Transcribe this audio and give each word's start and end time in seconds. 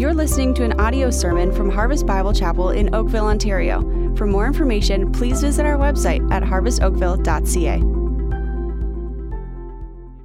You're 0.00 0.14
listening 0.14 0.54
to 0.54 0.64
an 0.64 0.80
audio 0.80 1.10
sermon 1.10 1.52
from 1.52 1.68
Harvest 1.68 2.06
Bible 2.06 2.32
Chapel 2.32 2.70
in 2.70 2.94
Oakville, 2.94 3.26
Ontario. 3.26 3.82
For 4.16 4.26
more 4.26 4.46
information, 4.46 5.12
please 5.12 5.42
visit 5.42 5.66
our 5.66 5.76
website 5.76 6.26
at 6.32 6.42
harvestoakville.ca. 6.42 7.74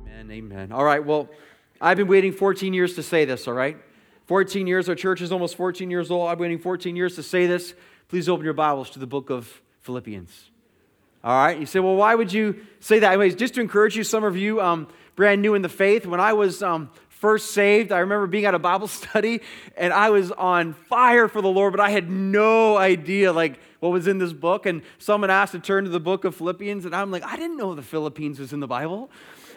Amen, 0.08 0.32
amen. 0.32 0.72
All 0.72 0.86
right, 0.86 1.06
well, 1.06 1.28
I've 1.82 1.98
been 1.98 2.08
waiting 2.08 2.32
14 2.32 2.74
years 2.74 2.96
to 2.96 3.04
say 3.04 3.26
this, 3.26 3.50
all 3.50 3.54
right? 3.54 3.76
14 4.28 4.66
years, 4.66 4.88
our 4.88 4.96
church 4.96 5.20
is 5.20 5.34
almost 5.34 5.58
14 5.58 5.92
years 5.92 6.10
old. 6.10 6.30
I've 6.30 6.38
been 6.38 6.44
waiting 6.44 6.60
14 6.60 6.96
years 6.96 7.16
to 7.16 7.24
say 7.24 7.46
this. 7.46 7.74
Please 8.08 8.30
open 8.30 8.46
your 8.46 8.54
Bibles 8.54 8.90
to 8.92 9.00
the 9.00 9.08
book 9.08 9.30
of 9.30 9.62
Philippians. 9.82 10.52
All 11.22 11.36
right, 11.36 11.60
you 11.60 11.66
say, 11.66 11.82
well, 11.82 11.96
why 11.96 12.16
would 12.16 12.32
you 12.32 12.62
say 12.80 13.00
that? 13.00 13.10
Anyways, 13.10 13.36
just 13.36 13.56
to 13.56 13.62
encourage 13.62 13.98
you, 13.98 14.06
some 14.06 14.24
of 14.24 14.38
you 14.38 14.62
um, 14.62 14.88
brand 15.18 15.42
new 15.42 15.54
in 15.54 15.64
the 15.64 15.70
faith, 15.70 16.06
when 16.06 16.22
I 16.22 16.32
was 16.32 16.64
um, 16.64 16.92
first 17.20 17.52
saved, 17.52 17.92
I 17.92 18.00
remember 18.00 18.28
being 18.28 18.46
at 18.46 18.54
a 18.54 18.60
Bible 18.60 18.88
study 19.00 19.42
and 19.76 19.94
I 19.94 20.10
was 20.10 20.32
on 20.32 20.74
fire 20.74 21.28
for 21.28 21.42
the 21.42 21.50
Lord, 21.50 21.74
but 21.74 21.80
I 21.80 21.90
had 21.90 22.10
no 22.10 22.78
idea 22.78 23.32
like 23.32 23.60
what 23.80 23.92
was 23.92 24.08
in 24.08 24.18
this 24.18 24.34
book. 24.34 24.66
And 24.66 24.82
someone 24.98 25.30
asked 25.30 25.54
to 25.54 25.60
turn 25.60 25.86
to 25.86 25.90
the 25.90 26.00
book 26.00 26.26
of 26.26 26.36
Philippians, 26.36 26.86
and 26.86 26.96
I'm 26.96 27.12
like, 27.12 27.24
I 27.24 27.36
didn't 27.36 27.58
know 27.58 27.74
the 27.74 27.82
Philippines 27.82 28.40
was 28.40 28.54
in 28.54 28.60
the 28.60 28.68
Bible. 28.68 29.10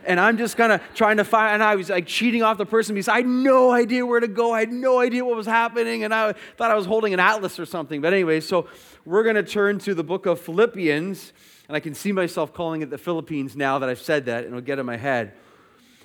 And 0.06 0.20
I'm 0.20 0.38
just 0.38 0.56
kind 0.56 0.72
of 0.72 0.80
trying 0.94 1.16
to 1.16 1.24
find, 1.24 1.54
and 1.54 1.62
I 1.62 1.74
was 1.74 1.90
like 1.90 2.06
cheating 2.06 2.42
off 2.42 2.56
the 2.56 2.64
person 2.64 2.94
because 2.94 3.08
I 3.08 3.16
had 3.16 3.26
no 3.26 3.72
idea 3.72 4.06
where 4.06 4.20
to 4.20 4.28
go. 4.28 4.52
I 4.52 4.60
had 4.60 4.72
no 4.72 5.00
idea 5.00 5.24
what 5.24 5.36
was 5.36 5.46
happening, 5.46 6.04
and 6.04 6.14
I 6.14 6.34
thought 6.56 6.70
I 6.70 6.76
was 6.76 6.86
holding 6.86 7.12
an 7.12 7.20
atlas 7.20 7.58
or 7.58 7.66
something. 7.66 8.00
But 8.00 8.12
anyway, 8.12 8.40
so 8.40 8.68
we're 9.04 9.24
going 9.24 9.34
to 9.34 9.42
turn 9.42 9.78
to 9.80 9.94
the 9.94 10.04
book 10.04 10.26
of 10.26 10.40
Philippians, 10.40 11.32
and 11.66 11.76
I 11.76 11.80
can 11.80 11.94
see 11.94 12.12
myself 12.12 12.54
calling 12.54 12.82
it 12.82 12.90
the 12.90 12.98
Philippines 12.98 13.56
now 13.56 13.80
that 13.80 13.88
I've 13.88 14.00
said 14.00 14.26
that, 14.26 14.44
and 14.44 14.48
it'll 14.48 14.60
get 14.60 14.78
in 14.78 14.86
my 14.86 14.96
head. 14.96 15.32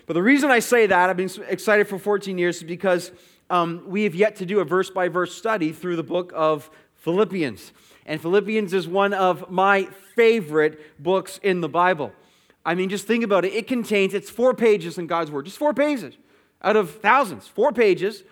But 0.05 0.13
the 0.13 0.23
reason 0.23 0.51
I 0.51 0.59
say 0.59 0.87
that, 0.87 1.09
I've 1.09 1.17
been 1.17 1.31
excited 1.47 1.87
for 1.87 1.97
14 1.97 2.37
years, 2.37 2.57
is 2.57 2.63
because 2.63 3.11
um, 3.49 3.83
we 3.87 4.03
have 4.03 4.15
yet 4.15 4.35
to 4.37 4.45
do 4.45 4.59
a 4.59 4.65
verse 4.65 4.89
by 4.89 5.07
verse 5.07 5.33
study 5.35 5.71
through 5.71 5.95
the 5.95 6.03
book 6.03 6.31
of 6.35 6.69
Philippians. 6.95 7.71
And 8.05 8.21
Philippians 8.21 8.73
is 8.73 8.87
one 8.87 9.13
of 9.13 9.49
my 9.49 9.87
favorite 10.15 11.01
books 11.01 11.39
in 11.43 11.61
the 11.61 11.69
Bible. 11.69 12.11
I 12.65 12.75
mean, 12.75 12.89
just 12.89 13.07
think 13.07 13.23
about 13.23 13.45
it. 13.45 13.53
It 13.53 13.67
contains, 13.67 14.13
it's 14.13 14.29
four 14.29 14.53
pages 14.53 14.97
in 14.97 15.07
God's 15.07 15.31
Word, 15.31 15.45
just 15.45 15.57
four 15.57 15.73
pages 15.73 16.15
out 16.61 16.75
of 16.75 17.01
thousands, 17.01 17.47
four 17.47 17.71
pages, 17.71 18.23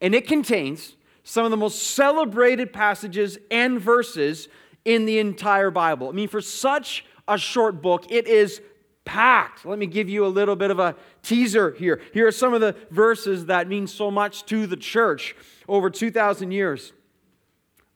and 0.00 0.14
it 0.14 0.26
contains 0.26 0.94
some 1.24 1.44
of 1.44 1.50
the 1.50 1.56
most 1.56 1.82
celebrated 1.82 2.72
passages 2.72 3.38
and 3.50 3.80
verses 3.80 4.48
in 4.84 5.04
the 5.06 5.18
entire 5.18 5.70
Bible. 5.70 6.08
I 6.08 6.12
mean, 6.12 6.28
for 6.28 6.40
such 6.40 7.04
a 7.28 7.36
short 7.36 7.82
book, 7.82 8.10
it 8.10 8.26
is 8.26 8.62
packed. 9.10 9.66
Let 9.66 9.76
me 9.76 9.86
give 9.86 10.08
you 10.08 10.24
a 10.24 10.28
little 10.28 10.54
bit 10.54 10.70
of 10.70 10.78
a 10.78 10.94
teaser 11.24 11.72
here. 11.72 12.00
Here 12.14 12.28
are 12.28 12.32
some 12.32 12.54
of 12.54 12.60
the 12.60 12.76
verses 12.92 13.46
that 13.46 13.66
mean 13.66 13.88
so 13.88 14.08
much 14.08 14.46
to 14.46 14.68
the 14.68 14.76
church 14.76 15.34
over 15.66 15.90
2,000 15.90 16.52
years, 16.52 16.92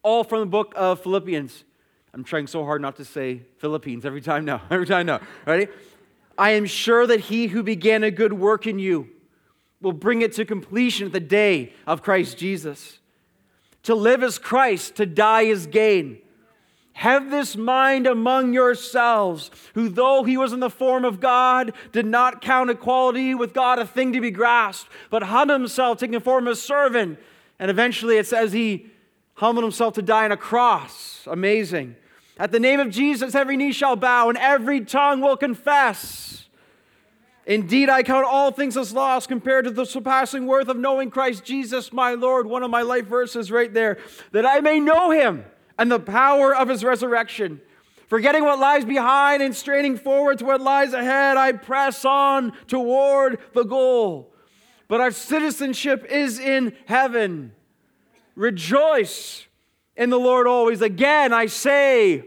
all 0.03 0.25
from 0.25 0.41
the 0.41 0.47
book 0.47 0.73
of 0.75 1.01
Philippians. 1.05 1.63
I'm 2.13 2.25
trying 2.25 2.49
so 2.49 2.65
hard 2.65 2.83
not 2.83 2.97
to 2.97 3.05
say 3.05 3.43
Philippines 3.59 4.05
every 4.05 4.23
time 4.23 4.45
now. 4.45 4.63
Every 4.73 4.87
time 4.87 5.07
now. 5.07 5.21
Ready? 5.47 5.69
I 6.37 6.51
am 6.51 6.67
sure 6.67 7.07
that 7.07 7.21
he 7.21 7.47
who 7.47 7.63
began 7.63 8.03
a 8.03 8.11
good 8.11 8.33
work 8.33 8.67
in 8.67 8.81
you 8.81 9.09
will 9.81 9.93
bring 9.93 10.21
it 10.21 10.33
to 10.33 10.45
completion 10.45 11.07
at 11.07 11.13
the 11.13 11.21
day 11.21 11.75
of 11.87 12.03
Christ 12.03 12.39
Jesus. 12.39 12.99
To 13.85 13.95
live 13.95 14.25
as 14.25 14.41
Christ, 14.41 14.97
to 14.97 15.07
die 15.07 15.43
is 15.43 15.69
gain. 15.69 16.19
Have 16.95 17.29
this 17.31 17.57
mind 17.57 18.07
among 18.07 18.55
yourselves, 18.55 19.51
who, 19.75 19.89
though 19.89 20.23
he 20.23 20.37
was 20.37 20.53
in 20.53 20.61
the 20.61 20.71
form 20.71 21.05
of 21.05 21.21
God, 21.21 21.73
did 21.91 22.07
not 22.07 22.41
count 22.41 22.71
equality 22.71 23.35
with 23.35 23.53
God 23.53 23.81
a 23.81 23.87
thing 23.87 24.13
to 24.13 24.21
be 24.21 24.31
grasped, 24.31 24.89
but 25.11 25.25
humbled 25.25 25.61
himself, 25.61 25.99
taking 25.99 26.13
the 26.13 26.21
form 26.21 26.47
of 26.47 26.53
a 26.53 26.57
servant. 26.57 27.19
And 27.59 27.69
eventually 27.69 28.17
it 28.17 28.29
says 28.29 28.53
he 28.53 28.87
humbled 29.35 29.65
himself 29.65 29.95
to 29.95 30.03
die 30.03 30.25
on 30.25 30.33
a 30.33 30.37
cross. 30.37 31.27
Amazing. 31.27 31.97
At 32.39 32.53
the 32.53 32.61
name 32.61 32.79
of 32.79 32.91
Jesus, 32.91 33.35
every 33.35 33.57
knee 33.57 33.73
shall 33.73 33.97
bow 33.97 34.29
and 34.29 34.39
every 34.39 34.81
tongue 34.81 35.21
will 35.21 35.37
confess. 35.37 36.47
Indeed, 37.45 37.91
I 37.91 38.05
count 38.05 38.25
all 38.25 38.53
things 38.53 38.77
as 38.77 38.93
loss 38.93 39.27
compared 39.27 39.65
to 39.65 39.73
the 39.73 39.85
surpassing 39.85 40.47
worth 40.47 40.69
of 40.69 40.77
knowing 40.77 41.11
Christ 41.11 41.45
Jesus, 41.45 41.93
my 41.93 42.15
Lord. 42.15 42.47
One 42.47 42.63
of 42.63 42.71
my 42.71 42.83
life 42.83 43.07
verses 43.07 43.51
right 43.51 43.75
there. 43.75 43.99
That 44.31 44.47
I 44.47 44.61
may 44.61 44.79
know 44.79 45.11
him 45.11 45.45
and 45.79 45.91
the 45.91 46.01
power 46.01 46.55
of 46.55 46.69
his 46.69 46.85
resurrection. 46.85 47.61
Forgetting 48.07 48.45
what 48.45 48.59
lies 48.59 48.85
behind 48.85 49.43
and 49.43 49.55
straining 49.55 49.97
forward 49.97 50.39
to 50.39 50.45
what 50.45 50.61
lies 50.61 50.93
ahead, 50.93 51.37
I 51.37 51.53
press 51.53 52.05
on 52.05 52.53
toward 52.67 53.39
the 53.55 53.65
goal. 53.65 54.33
But 54.89 55.01
our 55.01 55.11
citizenship 55.11 56.05
is 56.09 56.39
in 56.39 56.77
heaven. 56.87 57.53
Rejoice 58.37 59.47
in 59.97 60.11
the 60.11 60.19
Lord 60.19 60.47
always. 60.47 60.83
Again, 60.83 61.33
I 61.33 61.47
say, 61.47 62.25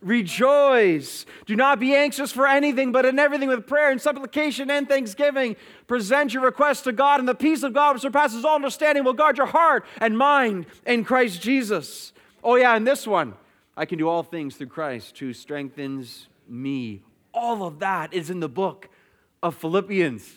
rejoice. 0.00 1.24
Do 1.46 1.56
not 1.56 1.80
be 1.80 1.94
anxious 1.94 2.30
for 2.30 2.46
anything, 2.46 2.92
but 2.92 3.06
in 3.06 3.18
everything 3.18 3.48
with 3.48 3.66
prayer 3.66 3.90
and 3.90 4.00
supplication 4.00 4.70
and 4.70 4.88
thanksgiving, 4.88 5.56
present 5.86 6.34
your 6.34 6.42
requests 6.42 6.82
to 6.82 6.92
God, 6.92 7.20
and 7.20 7.28
the 7.28 7.34
peace 7.34 7.62
of 7.62 7.72
God, 7.72 7.94
which 7.94 8.02
surpasses 8.02 8.44
all 8.44 8.56
understanding, 8.56 9.04
will 9.04 9.14
guard 9.14 9.38
your 9.38 9.46
heart 9.46 9.86
and 10.00 10.18
mind 10.18 10.66
in 10.86 11.04
Christ 11.04 11.40
Jesus. 11.40 12.12
Oh, 12.44 12.56
yeah, 12.56 12.76
and 12.76 12.86
this 12.86 13.06
one 13.06 13.34
I 13.76 13.86
can 13.86 13.98
do 13.98 14.08
all 14.08 14.22
things 14.22 14.56
through 14.56 14.68
Christ 14.68 15.18
who 15.18 15.32
strengthens 15.32 16.28
me. 16.48 17.02
All 17.32 17.64
of 17.66 17.80
that 17.80 18.12
is 18.14 18.30
in 18.30 18.38
the 18.38 18.48
book 18.48 18.88
of 19.42 19.56
Philippians. 19.56 20.30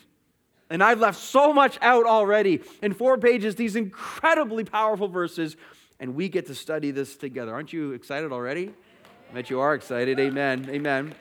And 0.70 0.84
I've 0.84 1.00
left 1.00 1.20
so 1.20 1.54
much 1.54 1.78
out 1.82 2.06
already. 2.06 2.62
In 2.82 2.94
four 2.94 3.18
pages, 3.18 3.56
these 3.56 3.76
incredibly 3.76 4.64
powerful 4.64 5.08
verses 5.08 5.56
and 6.00 6.16
we 6.16 6.30
get 6.30 6.46
to 6.48 6.56
study 6.56 6.92
this 6.92 7.16
together. 7.16 7.54
Aren't 7.54 7.74
you 7.74 7.94
excited 7.94 8.32
already? 8.32 8.72
I 9.30 9.34
bet 9.34 9.50
you 9.50 9.60
are 9.60 9.74
excited. 9.74 10.20
Amen. 10.20 10.68
Amen. 10.70 11.14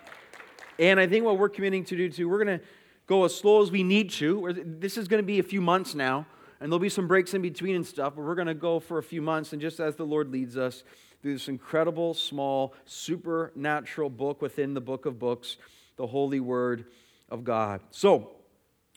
And 0.78 1.00
I 1.00 1.06
think 1.06 1.24
what 1.24 1.38
we're 1.38 1.48
committing 1.48 1.84
to 1.84 1.96
do 1.96 2.10
too, 2.10 2.28
we're 2.28 2.44
going 2.44 2.58
to 2.58 2.64
go 3.06 3.24
as 3.24 3.34
slow 3.34 3.62
as 3.62 3.70
we 3.70 3.82
need 3.82 4.10
to. 4.10 4.52
This 4.78 4.98
is 4.98 5.08
going 5.08 5.22
to 5.22 5.26
be 5.26 5.38
a 5.38 5.42
few 5.42 5.60
months 5.60 5.94
now, 5.94 6.26
and 6.60 6.70
there'll 6.70 6.80
be 6.80 6.88
some 6.88 7.06
breaks 7.06 7.34
in 7.34 7.42
between 7.42 7.76
and 7.76 7.86
stuff, 7.86 8.14
but 8.16 8.24
we're 8.24 8.34
going 8.34 8.46
to 8.46 8.54
go 8.54 8.80
for 8.80 8.98
a 8.98 9.02
few 9.02 9.20
months, 9.20 9.52
and 9.52 9.60
just 9.60 9.80
as 9.80 9.96
the 9.96 10.06
Lord 10.06 10.30
leads 10.30 10.56
us 10.56 10.84
through 11.20 11.34
this 11.34 11.48
incredible, 11.48 12.14
small, 12.14 12.74
supernatural 12.84 14.10
book 14.10 14.40
within 14.40 14.74
the 14.74 14.80
book 14.80 15.06
of 15.06 15.18
books, 15.18 15.56
the 15.96 16.06
Holy 16.06 16.40
Word 16.40 16.86
of 17.28 17.44
God. 17.44 17.80
So, 17.90 18.32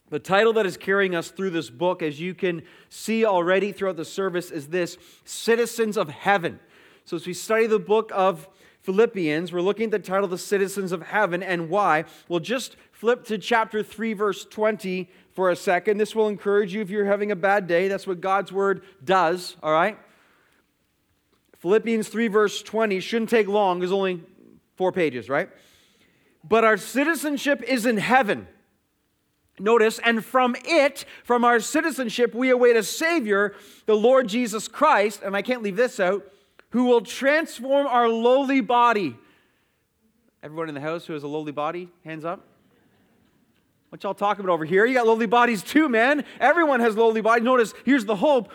the 0.09 0.19
title 0.19 0.53
that 0.53 0.65
is 0.65 0.75
carrying 0.75 1.13
us 1.13 1.29
through 1.29 1.51
this 1.51 1.69
book, 1.69 2.01
as 2.01 2.19
you 2.19 2.33
can 2.33 2.63
see 2.89 3.25
already 3.25 3.71
throughout 3.71 3.95
the 3.95 4.05
service, 4.05 4.49
is 4.49 4.67
this 4.67 4.97
Citizens 5.23 5.97
of 5.97 6.09
Heaven. 6.09 6.59
So, 7.05 7.15
as 7.15 7.27
we 7.27 7.33
study 7.33 7.67
the 7.67 7.79
book 7.79 8.11
of 8.13 8.47
Philippians, 8.81 9.51
we're 9.51 9.61
looking 9.61 9.85
at 9.85 9.91
the 9.91 9.99
title, 9.99 10.27
The 10.27 10.37
Citizens 10.37 10.91
of 10.91 11.03
Heaven, 11.03 11.43
and 11.43 11.69
why. 11.69 12.05
We'll 12.27 12.39
just 12.39 12.75
flip 12.91 13.23
to 13.25 13.37
chapter 13.37 13.83
3, 13.83 14.13
verse 14.13 14.45
20 14.45 15.09
for 15.39 15.51
a 15.51 15.55
second. 15.55 15.99
This 15.99 16.13
will 16.13 16.27
encourage 16.27 16.73
you 16.73 16.81
if 16.81 16.89
you're 16.89 17.05
having 17.05 17.31
a 17.31 17.35
bad 17.35 17.65
day. 17.65 17.87
That's 17.87 18.05
what 18.05 18.19
God's 18.19 18.51
word 18.51 18.81
does, 19.01 19.55
all 19.63 19.71
right? 19.71 19.97
Philippians 21.59 22.09
3, 22.09 22.27
verse 22.27 22.61
20 22.61 22.99
shouldn't 22.99 23.29
take 23.29 23.47
long, 23.47 23.79
there's 23.79 23.93
only 23.93 24.21
four 24.75 24.91
pages, 24.91 25.29
right? 25.29 25.49
But 26.43 26.65
our 26.65 26.75
citizenship 26.75 27.63
is 27.63 27.85
in 27.85 27.95
heaven 27.95 28.49
Notice, 29.61 29.99
and 29.99 30.23
from 30.23 30.57
it, 30.65 31.05
from 31.23 31.45
our 31.45 31.61
citizenship, 31.61 32.33
we 32.33 32.49
await 32.49 32.75
a 32.75 32.83
Savior, 32.83 33.55
the 33.85 33.95
Lord 33.95 34.27
Jesus 34.27 34.67
Christ, 34.67 35.21
and 35.23 35.37
I 35.37 35.41
can't 35.41 35.61
leave 35.61 35.75
this 35.77 36.01
out, 36.01 36.25
who 36.71 36.85
will 36.85 37.01
transform 37.01 37.87
our 37.87 38.09
lowly 38.09 38.59
body. 38.61 39.17
Everyone 40.43 40.67
in 40.69 40.75
the 40.75 40.81
house 40.81 41.05
who 41.05 41.13
has 41.13 41.23
a 41.23 41.27
lowly 41.27 41.51
body, 41.51 41.89
hands 42.03 42.25
up. 42.25 42.48
What 43.89 44.03
y'all 44.03 44.13
talking 44.13 44.45
about 44.45 44.53
over 44.53 44.65
here? 44.65 44.85
You 44.85 44.93
got 44.93 45.07
lowly 45.07 45.25
bodies 45.25 45.63
too, 45.63 45.89
man. 45.89 46.23
Everyone 46.39 46.79
has 46.79 46.95
lowly 46.95 47.21
bodies. 47.21 47.43
Notice, 47.43 47.73
here's 47.85 48.05
the 48.05 48.15
hope. 48.15 48.51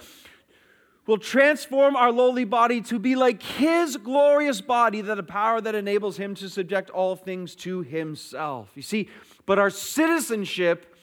Will 1.06 1.19
transform 1.19 1.96
our 1.96 2.10
lowly 2.10 2.44
body 2.44 2.81
to 2.82 2.98
be 2.98 3.14
like 3.14 3.42
his 3.42 3.96
glorious 3.98 4.62
body, 4.62 5.02
that 5.02 5.19
a 5.19 5.22
power 5.22 5.60
that 5.60 5.75
enables 5.75 6.16
him 6.16 6.34
to 6.36 6.48
subject 6.48 6.88
all 6.88 7.14
things 7.14 7.54
to 7.56 7.82
himself. 7.82 8.70
You 8.75 8.82
see, 8.82 9.10
but 9.44 9.58
our 9.58 9.69
citizenship 9.69 10.96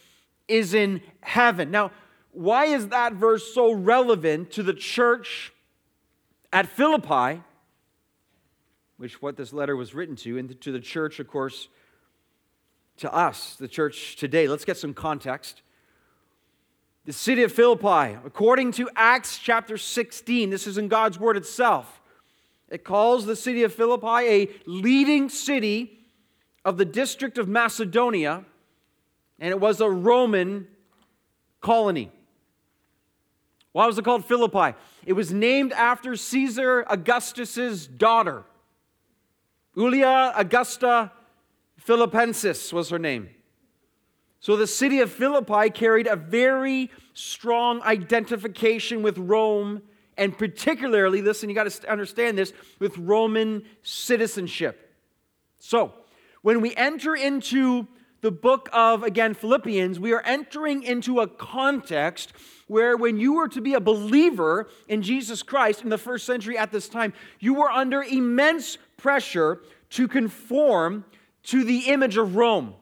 is 0.47 0.73
in 0.73 1.01
heaven. 1.19 1.69
Now, 1.69 1.91
why 2.31 2.65
is 2.65 2.87
that 2.87 3.13
verse 3.13 3.53
so 3.53 3.73
relevant 3.73 4.51
to 4.51 4.63
the 4.63 4.73
church 4.73 5.51
at 6.51 6.67
Philippi, 6.67 7.43
which 8.97 9.21
what 9.21 9.37
this 9.37 9.53
letter 9.53 9.75
was 9.75 9.93
written 9.93 10.15
to, 10.15 10.37
and 10.37 10.59
to 10.61 10.71
the 10.71 10.79
church, 10.79 11.19
of 11.19 11.27
course, 11.27 11.67
to 12.97 13.13
us, 13.13 13.55
the 13.55 13.67
church 13.67 14.15
today? 14.15 14.47
Let's 14.47 14.65
get 14.65 14.77
some 14.77 14.93
context. 14.93 15.61
The 17.05 17.13
city 17.13 17.43
of 17.43 17.51
Philippi, 17.51 18.17
according 18.25 18.73
to 18.73 18.89
Acts 18.95 19.39
chapter 19.39 19.77
16, 19.77 20.49
this 20.49 20.67
is 20.67 20.77
in 20.77 20.87
God's 20.87 21.19
word 21.19 21.35
itself. 21.35 22.01
It 22.69 22.83
calls 22.83 23.25
the 23.25 23.35
city 23.35 23.63
of 23.63 23.73
Philippi 23.73 24.07
a 24.07 24.49
leading 24.65 25.29
city 25.29 25.99
of 26.63 26.77
the 26.77 26.85
district 26.85 27.37
of 27.37 27.47
Macedonia 27.47 28.45
and 29.41 29.49
it 29.49 29.59
was 29.59 29.81
a 29.81 29.89
Roman 29.89 30.67
colony. 31.59 32.11
Why 33.71 33.87
was 33.87 33.97
it 33.97 34.05
called 34.05 34.23
Philippi? 34.23 34.77
It 35.05 35.13
was 35.13 35.33
named 35.33 35.73
after 35.73 36.15
Caesar 36.15 36.85
Augustus's 36.87 37.87
daughter. 37.87 38.43
Julia 39.75 40.31
Augusta 40.35 41.11
Philippensis 41.85 42.71
was 42.71 42.89
her 42.89 42.99
name. 42.99 43.29
So 44.39 44.55
the 44.55 44.67
city 44.67 44.99
of 45.01 45.11
Philippi 45.11 45.69
carried 45.69 46.07
a 46.07 46.15
very 46.15 46.89
strong 47.13 47.81
identification 47.83 49.03
with 49.03 49.17
Rome, 49.17 49.83
and 50.17 50.35
particularly, 50.35 51.21
listen, 51.21 51.49
you 51.49 51.55
got 51.55 51.69
to 51.69 51.91
understand 51.91 52.37
this, 52.37 52.51
with 52.79 52.97
Roman 52.97 53.63
citizenship. 53.83 54.95
So, 55.59 55.93
when 56.41 56.59
we 56.59 56.75
enter 56.75 57.15
into 57.15 57.87
the 58.21 58.31
book 58.31 58.67
of, 58.73 59.03
again, 59.03 59.35
Philippians, 59.35 59.99
we 59.99 60.11
are 60.13 60.21
entering 60.21 60.81
into 60.81 61.19
a 61.19 61.27
context 61.27 62.33
where 62.67 62.97
when 62.97 63.17
you 63.17 63.33
were 63.33 63.47
to 63.49 63.61
be 63.61 63.73
a 63.73 63.79
believer 63.79 64.69
in 64.87 65.01
Jesus 65.01 65.43
Christ 65.43 65.83
in 65.83 65.89
the 65.89 65.97
first 65.97 66.25
century 66.25 66.57
at 66.57 66.71
this 66.71 66.87
time, 66.87 67.13
you 67.39 67.53
were 67.53 67.69
under 67.69 68.01
immense 68.01 68.77
pressure 68.97 69.61
to 69.91 70.07
conform 70.07 71.05
to 71.43 71.63
the 71.63 71.89
image 71.89 72.17
of 72.17 72.35
Rome. 72.35 72.75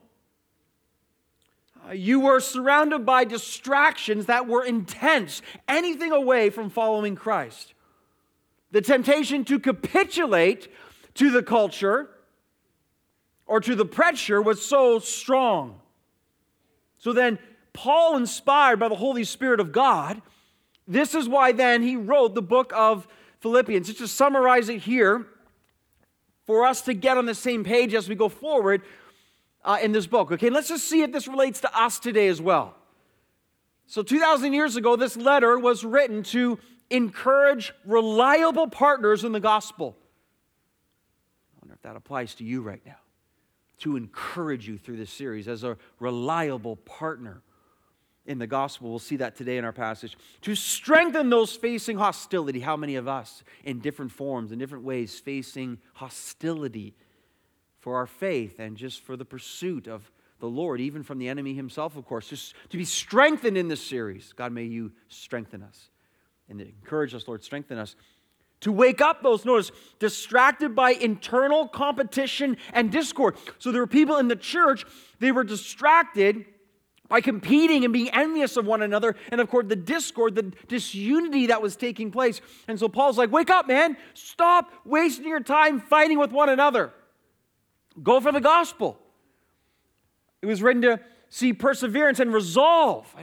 Uh, 1.87 1.93
you 1.93 2.19
were 2.19 2.39
surrounded 2.39 3.05
by 3.05 3.23
distractions 3.23 4.25
that 4.25 4.47
were 4.47 4.63
intense, 4.63 5.41
anything 5.67 6.11
away 6.11 6.49
from 6.49 6.69
following 6.69 7.15
Christ. 7.15 7.73
The 8.71 8.81
temptation 8.81 9.45
to 9.45 9.59
capitulate 9.59 10.67
to 11.15 11.31
the 11.31 11.41
culture 11.41 12.09
or 13.45 13.59
to 13.61 13.75
the 13.75 13.85
pressure 13.85 14.41
was 14.41 14.63
so 14.63 14.99
strong. 14.99 15.79
So 16.99 17.13
then, 17.13 17.39
Paul, 17.73 18.17
inspired 18.17 18.79
by 18.79 18.89
the 18.89 18.95
Holy 18.95 19.23
Spirit 19.23 19.59
of 19.59 19.71
God, 19.71 20.21
this 20.87 21.15
is 21.15 21.27
why 21.27 21.51
then 21.51 21.81
he 21.81 21.95
wrote 21.95 22.35
the 22.35 22.41
book 22.41 22.73
of 22.75 23.07
Philippians. 23.39 23.87
Just 23.87 23.99
to 23.99 24.07
summarize 24.07 24.69
it 24.69 24.81
here, 24.81 25.27
for 26.49 26.65
us 26.65 26.81
to 26.81 26.95
get 26.95 27.15
on 27.15 27.27
the 27.27 27.35
same 27.35 27.63
page 27.63 27.93
as 27.93 28.09
we 28.09 28.15
go 28.15 28.27
forward 28.27 28.81
uh, 29.63 29.77
in 29.83 29.91
this 29.91 30.07
book. 30.07 30.31
Okay, 30.31 30.49
let's 30.49 30.67
just 30.67 30.89
see 30.89 31.03
if 31.03 31.11
this 31.11 31.27
relates 31.27 31.61
to 31.61 31.79
us 31.79 31.99
today 31.99 32.27
as 32.27 32.41
well. 32.41 32.73
So, 33.85 34.01
2,000 34.01 34.53
years 34.53 34.75
ago, 34.75 34.95
this 34.95 35.15
letter 35.15 35.59
was 35.59 35.85
written 35.85 36.23
to 36.23 36.57
encourage 36.89 37.71
reliable 37.85 38.65
partners 38.65 39.23
in 39.23 39.31
the 39.31 39.39
gospel. 39.39 39.95
I 41.55 41.59
wonder 41.61 41.75
if 41.75 41.83
that 41.83 41.95
applies 41.95 42.33
to 42.35 42.43
you 42.43 42.63
right 42.63 42.81
now 42.83 42.97
to 43.81 43.95
encourage 43.95 44.67
you 44.67 44.79
through 44.79 44.97
this 44.97 45.11
series 45.11 45.47
as 45.47 45.63
a 45.63 45.77
reliable 45.99 46.77
partner 46.77 47.43
in 48.25 48.37
the 48.37 48.47
gospel. 48.47 48.89
We'll 48.89 48.99
see 48.99 49.17
that 49.17 49.35
today 49.35 49.57
in 49.57 49.65
our 49.65 49.73
passage. 49.73 50.17
To 50.41 50.55
strengthen 50.55 51.29
those 51.29 51.55
facing 51.55 51.97
hostility. 51.97 52.59
How 52.59 52.77
many 52.77 52.95
of 52.95 53.07
us, 53.07 53.43
in 53.63 53.79
different 53.79 54.11
forms, 54.11 54.51
in 54.51 54.59
different 54.59 54.83
ways, 54.83 55.19
facing 55.19 55.79
hostility 55.93 56.95
for 57.79 57.95
our 57.95 58.07
faith 58.07 58.59
and 58.59 58.77
just 58.77 59.01
for 59.01 59.17
the 59.17 59.25
pursuit 59.25 59.87
of 59.87 60.11
the 60.39 60.47
Lord, 60.47 60.79
even 60.79 61.03
from 61.03 61.17
the 61.17 61.27
enemy 61.27 61.53
himself, 61.53 61.97
of 61.97 62.05
course, 62.05 62.29
just 62.29 62.53
to 62.69 62.77
be 62.77 62.85
strengthened 62.85 63.57
in 63.57 63.67
this 63.67 63.85
series. 63.85 64.33
God, 64.33 64.51
may 64.51 64.63
you 64.63 64.91
strengthen 65.07 65.63
us 65.63 65.89
and 66.49 66.61
encourage 66.61 67.13
us, 67.13 67.27
Lord, 67.27 67.43
strengthen 67.43 67.77
us 67.77 67.95
to 68.61 68.71
wake 68.71 68.99
up 69.01 69.23
those, 69.23 69.45
notice, 69.45 69.71
distracted 69.99 70.75
by 70.75 70.91
internal 70.91 71.67
competition 71.67 72.57
and 72.73 72.91
discord. 72.91 73.37
So 73.57 73.71
there 73.71 73.81
were 73.81 73.87
people 73.87 74.17
in 74.17 74.27
the 74.27 74.35
church, 74.35 74.85
they 75.19 75.31
were 75.31 75.43
distracted 75.43 76.45
by 77.09 77.19
competing 77.21 77.83
and 77.83 77.91
being 77.91 78.09
envious 78.11 78.55
of 78.55 78.65
one 78.65 78.81
another, 78.81 79.15
and 79.31 79.41
of 79.41 79.49
course, 79.49 79.65
the 79.67 79.75
discord, 79.75 80.35
the 80.35 80.53
disunity 80.67 81.47
that 81.47 81.61
was 81.61 81.75
taking 81.75 82.11
place. 82.11 82.39
And 82.67 82.79
so 82.79 82.87
Paul's 82.87 83.17
like, 83.17 83.31
Wake 83.31 83.49
up, 83.49 83.67
man. 83.67 83.97
Stop 84.13 84.71
wasting 84.85 85.27
your 85.27 85.41
time 85.41 85.81
fighting 85.81 86.19
with 86.19 86.31
one 86.31 86.49
another. 86.49 86.93
Go 88.01 88.21
for 88.21 88.31
the 88.31 88.39
gospel. 88.39 88.97
It 90.41 90.45
was 90.45 90.61
written 90.61 90.83
to 90.83 90.99
see 91.29 91.51
perseverance 91.51 92.19
and 92.19 92.33
resolve. 92.33 93.13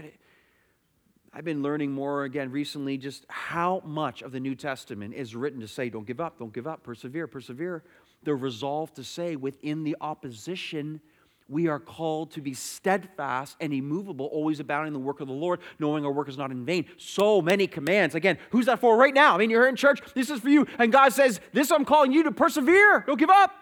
I've 1.33 1.45
been 1.45 1.63
learning 1.63 1.93
more 1.93 2.25
again 2.25 2.51
recently 2.51 2.97
just 2.97 3.27
how 3.29 3.83
much 3.85 4.23
of 4.23 4.33
the 4.33 4.41
New 4.41 4.55
Testament 4.55 5.15
is 5.15 5.37
written 5.37 5.61
to 5.61 5.69
say, 5.69 5.91
don't 5.91 6.07
give 6.07 6.21
up, 6.21 6.39
don't 6.39 6.53
give 6.53 6.67
up, 6.67 6.83
persevere, 6.83 7.27
persevere. 7.27 7.85
The 8.23 8.35
resolve 8.35 8.93
to 8.95 9.05
say, 9.05 9.37
within 9.37 9.85
the 9.85 9.97
opposition, 10.01 11.01
we 11.49 11.69
are 11.69 11.79
called 11.79 12.33
to 12.33 12.41
be 12.41 12.55
steadfast 12.55 13.57
and 13.61 13.73
immovable, 13.73 14.27
always 14.27 14.59
abounding 14.59 14.89
in 14.89 14.93
the 14.93 14.99
work 14.99 15.21
of 15.21 15.29
the 15.29 15.35
Lord, 15.35 15.61
knowing 15.79 16.05
our 16.05 16.11
work 16.11 16.29
is 16.29 16.37
not 16.37 16.51
in 16.51 16.65
vain. 16.65 16.87
So 16.97 17.41
many 17.41 17.67
commands. 17.67 18.15
Again, 18.15 18.39
who's 18.51 18.67
that 18.67 18.81
for 18.81 18.97
right 18.97 19.15
now? 19.15 19.35
I 19.35 19.39
mean, 19.39 19.51
you're 19.51 19.63
here 19.63 19.69
in 19.69 19.77
church, 19.77 20.01
this 20.15 20.29
is 20.29 20.41
for 20.41 20.49
you. 20.49 20.67
And 20.79 20.91
God 20.91 21.13
says, 21.13 21.41
This 21.53 21.71
I'm 21.71 21.85
calling 21.85 22.13
you 22.13 22.25
to 22.25 22.33
persevere. 22.33 23.05
Don't 23.07 23.19
give 23.19 23.31
up. 23.31 23.55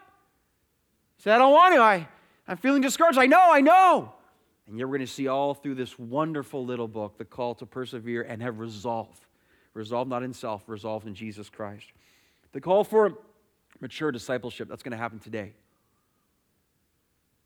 Say, 1.17 1.31
I 1.31 1.37
don't 1.37 1.53
want 1.53 1.75
to. 1.75 1.81
I, 1.81 2.07
I'm 2.47 2.57
feeling 2.57 2.81
discouraged. 2.81 3.19
I 3.19 3.27
know, 3.27 3.51
I 3.51 3.61
know. 3.61 4.13
And 4.67 4.77
we're 4.77 4.87
going 4.87 4.99
to 5.01 5.07
see 5.07 5.27
all 5.27 5.53
through 5.53 5.75
this 5.75 5.97
wonderful 5.99 6.65
little 6.65 6.87
book 6.87 7.17
the 7.17 7.25
call 7.25 7.53
to 7.55 7.65
persevere 7.67 8.23
and 8.23 8.41
have 8.41 8.59
resolve. 8.59 9.19
Resolve 9.75 10.07
not 10.07 10.23
in 10.23 10.33
self, 10.33 10.63
resolve 10.67 11.05
in 11.05 11.13
Jesus 11.13 11.49
Christ. 11.49 11.91
The 12.51 12.61
call 12.61 12.83
for 12.83 13.19
mature 13.79 14.11
discipleship, 14.11 14.69
that's 14.69 14.81
going 14.81 14.93
to 14.93 14.97
happen 14.97 15.19
today. 15.19 15.53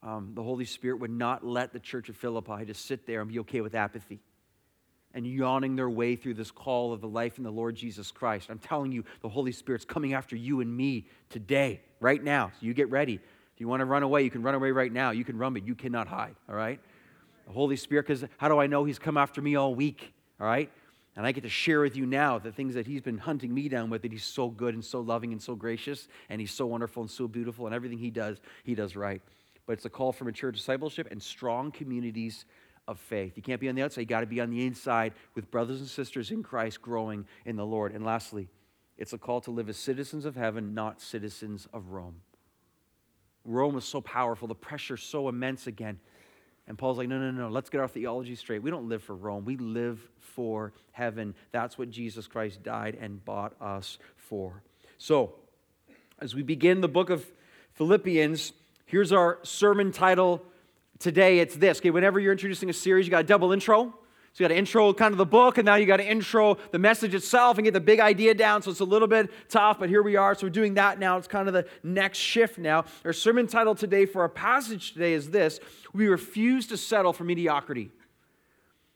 Um, 0.02 0.32
the 0.34 0.44
Holy 0.44 0.66
Spirit 0.66 1.00
would 1.02 1.12
not 1.12 1.46
let 1.46 1.74
the 1.74 1.80
church 1.80 2.10
of 2.10 2.16
Philippi 2.16 2.66
just 2.66 2.86
sit 2.86 3.06
there 3.06 3.22
and 3.22 3.30
be 3.30 3.40
okay 3.40 3.62
with 3.62 3.76
apathy 3.76 4.20
and 5.14 5.26
yawning 5.26 5.76
their 5.76 5.90
way 5.90 6.16
through 6.16 6.36
this 6.36 6.52
call 6.52 6.94
of 6.94 7.02
the 7.02 7.08
life 7.08 7.38
in 7.38 7.44
the 7.44 7.52
Lord 7.52 7.76
Jesus 7.76 8.12
Christ. 8.12 8.50
I'm 8.50 8.60
telling 8.60 8.92
you, 8.92 9.04
the 9.22 9.30
Holy 9.30 9.52
Spirit's 9.52 9.86
coming 9.86 10.14
after 10.14 10.36
you 10.36 10.62
and 10.62 10.76
me 10.76 11.08
today, 11.30 11.82
right 12.00 12.24
now. 12.24 12.52
So 12.60 12.66
you 12.66 12.74
get 12.74 12.90
ready. 12.92 13.16
If 13.16 13.60
you 13.60 13.68
want 13.68 13.82
to 13.82 13.86
run 13.86 14.04
away, 14.04 14.24
you 14.24 14.30
can 14.30 14.44
run 14.44 14.56
away 14.56 14.72
right 14.72 14.94
now. 14.94 15.12
You 15.12 15.26
can 15.26 15.38
run, 15.38 15.54
but 15.54 15.66
you 15.66 15.76
cannot 15.76 16.08
hide, 16.08 16.36
all 16.48 16.56
right? 16.56 16.80
the 17.50 17.54
Holy 17.54 17.76
Spirit, 17.76 18.06
because 18.06 18.24
how 18.38 18.48
do 18.48 18.60
I 18.60 18.68
know 18.68 18.86
He's 18.86 19.00
come 19.00 19.18
after 19.18 19.42
me 19.42 19.56
all 19.56 19.74
week? 19.74 20.14
All 20.40 20.46
right? 20.46 20.72
And 21.16 21.26
I 21.26 21.32
get 21.32 21.42
to 21.42 21.50
share 21.50 21.82
with 21.82 21.98
you 21.98 22.06
now 22.06 22.38
the 22.38 22.52
things 22.52 22.76
that 22.76 22.86
He's 22.86 23.02
been 23.02 23.18
hunting 23.18 23.52
me 23.52 23.68
down 23.68 23.90
with, 23.90 24.04
that 24.04 24.12
He's 24.12 24.24
so 24.24 24.50
good 24.50 24.76
and 24.76 24.86
so 24.86 25.02
loving 25.02 25.32
and 25.32 25.42
so 25.42 25.56
gracious, 25.56 26.08
and 26.30 26.40
He's 26.40 26.52
so 26.52 26.68
wonderful 26.68 27.02
and 27.02 27.10
so 27.10 27.28
beautiful, 27.28 27.66
and 27.66 27.74
everything 27.74 27.98
He 27.98 28.12
does, 28.12 28.38
He 28.64 28.76
does 28.76 28.96
right. 28.96 29.24
But 29.70 29.74
it's 29.74 29.86
a 29.86 29.90
call 29.92 30.12
for 30.12 30.26
mature 30.26 30.52
discipleship 30.52 31.10
and 31.12 31.22
strong 31.22 31.72
communities 31.72 32.46
of 32.88 33.00
faith. 33.00 33.34
You 33.36 33.44
can't 33.44 33.62
be 33.62 33.70
on 33.70 33.76
the 33.76 33.84
outside, 33.84 34.02
you 34.02 34.08
got 34.08 34.22
to 34.22 34.26
be 34.26 34.42
on 34.42 34.50
the 34.50 34.66
inside 34.66 35.14
with 35.36 35.52
brothers 35.52 35.80
and 35.80 35.88
sisters 35.88 36.32
in 36.32 36.42
Christ 36.42 36.82
growing 36.82 37.28
in 37.46 37.56
the 37.56 37.68
Lord. 37.68 37.94
And 37.94 38.04
lastly, 38.04 38.48
it's 38.98 39.14
a 39.14 39.20
call 39.20 39.42
to 39.42 39.52
live 39.52 39.70
as 39.70 39.78
citizens 39.78 40.26
of 40.26 40.36
heaven, 40.36 40.74
not 40.74 41.02
citizens 41.02 41.68
of 41.72 41.92
Rome. 41.92 42.16
Rome 43.46 43.78
is 43.78 43.86
so 43.86 44.02
powerful, 44.02 44.48
the 44.48 44.56
pressure 44.56 44.98
so 44.98 45.30
immense 45.30 45.68
again. 45.68 46.00
And 46.68 46.76
Paul's 46.76 46.98
like, 46.98 47.08
no, 47.08 47.20
no, 47.20 47.30
no, 47.30 47.50
let's 47.50 47.70
get 47.70 47.80
our 47.80 47.88
theology 47.88 48.34
straight. 48.34 48.64
We 48.64 48.72
don't 48.72 48.90
live 48.90 49.04
for 49.04 49.16
Rome, 49.16 49.46
we 49.46 49.58
live 49.58 50.00
for 50.18 50.74
heaven. 50.94 51.36
That's 51.52 51.78
what 51.78 51.92
Jesus 51.92 52.26
Christ 52.26 52.64
died 52.64 52.98
and 53.00 53.24
bought 53.24 53.54
us 53.62 54.00
for. 54.16 54.64
So, 54.98 55.36
as 56.18 56.34
we 56.34 56.42
begin 56.42 56.82
the 56.82 56.88
book 56.88 57.12
of 57.12 57.24
Philippians, 57.74 58.54
here's 58.90 59.12
our 59.12 59.38
sermon 59.44 59.92
title 59.92 60.44
today. 60.98 61.40
It's 61.40 61.56
this. 61.56 61.78
Okay, 61.78 61.92
whenever 61.92 62.20
you're 62.20 62.32
introducing 62.32 62.72
a 62.72 62.74
series, 62.74 63.06
you 63.06 63.12
got 63.12 63.22
a 63.22 63.28
double 63.28 63.52
intro. 63.52 63.94
So 64.34 64.44
you 64.44 64.48
got 64.48 64.54
to 64.54 64.58
intro 64.58 64.94
kind 64.94 65.12
of 65.12 65.20
the 65.20 65.26
book, 65.26 65.58
and 65.60 65.66
now 65.66 65.76
you 65.76 65.86
got 65.86 65.98
to 65.98 66.08
intro 66.08 66.58
the 66.72 66.80
message 66.80 67.14
itself 67.14 67.58
and 67.58 67.66
get 67.66 67.74
the 67.74 67.80
big 67.80 68.00
idea 68.00 68.34
down. 68.34 68.64
So 68.64 68.72
it's 68.72 68.80
a 68.80 68.86
little 68.86 69.08
bit 69.08 69.30
tough, 69.48 69.80
but 69.80 69.90
here 69.90 70.02
we 70.02 70.16
are. 70.16 70.34
So 70.34 70.48
we're 70.48 70.52
doing 70.52 70.74
that 70.74 70.98
now. 70.98 71.18
It's 71.18 71.28
kind 71.28 71.48
of 71.48 71.54
the 71.54 71.68
next 71.84 72.18
shift 72.18 72.58
now. 72.58 72.86
Our 73.06 73.14
sermon 73.14 73.46
title 73.48 73.76
today 73.76 74.06
for 74.06 74.22
our 74.22 74.30
passage 74.30 74.94
today 74.94 75.14
is 75.14 75.30
this 75.30 75.60
We 75.94 76.08
refuse 76.08 76.66
to 76.68 76.78
settle 76.78 77.14
for 77.14 77.24
mediocrity. 77.24 77.92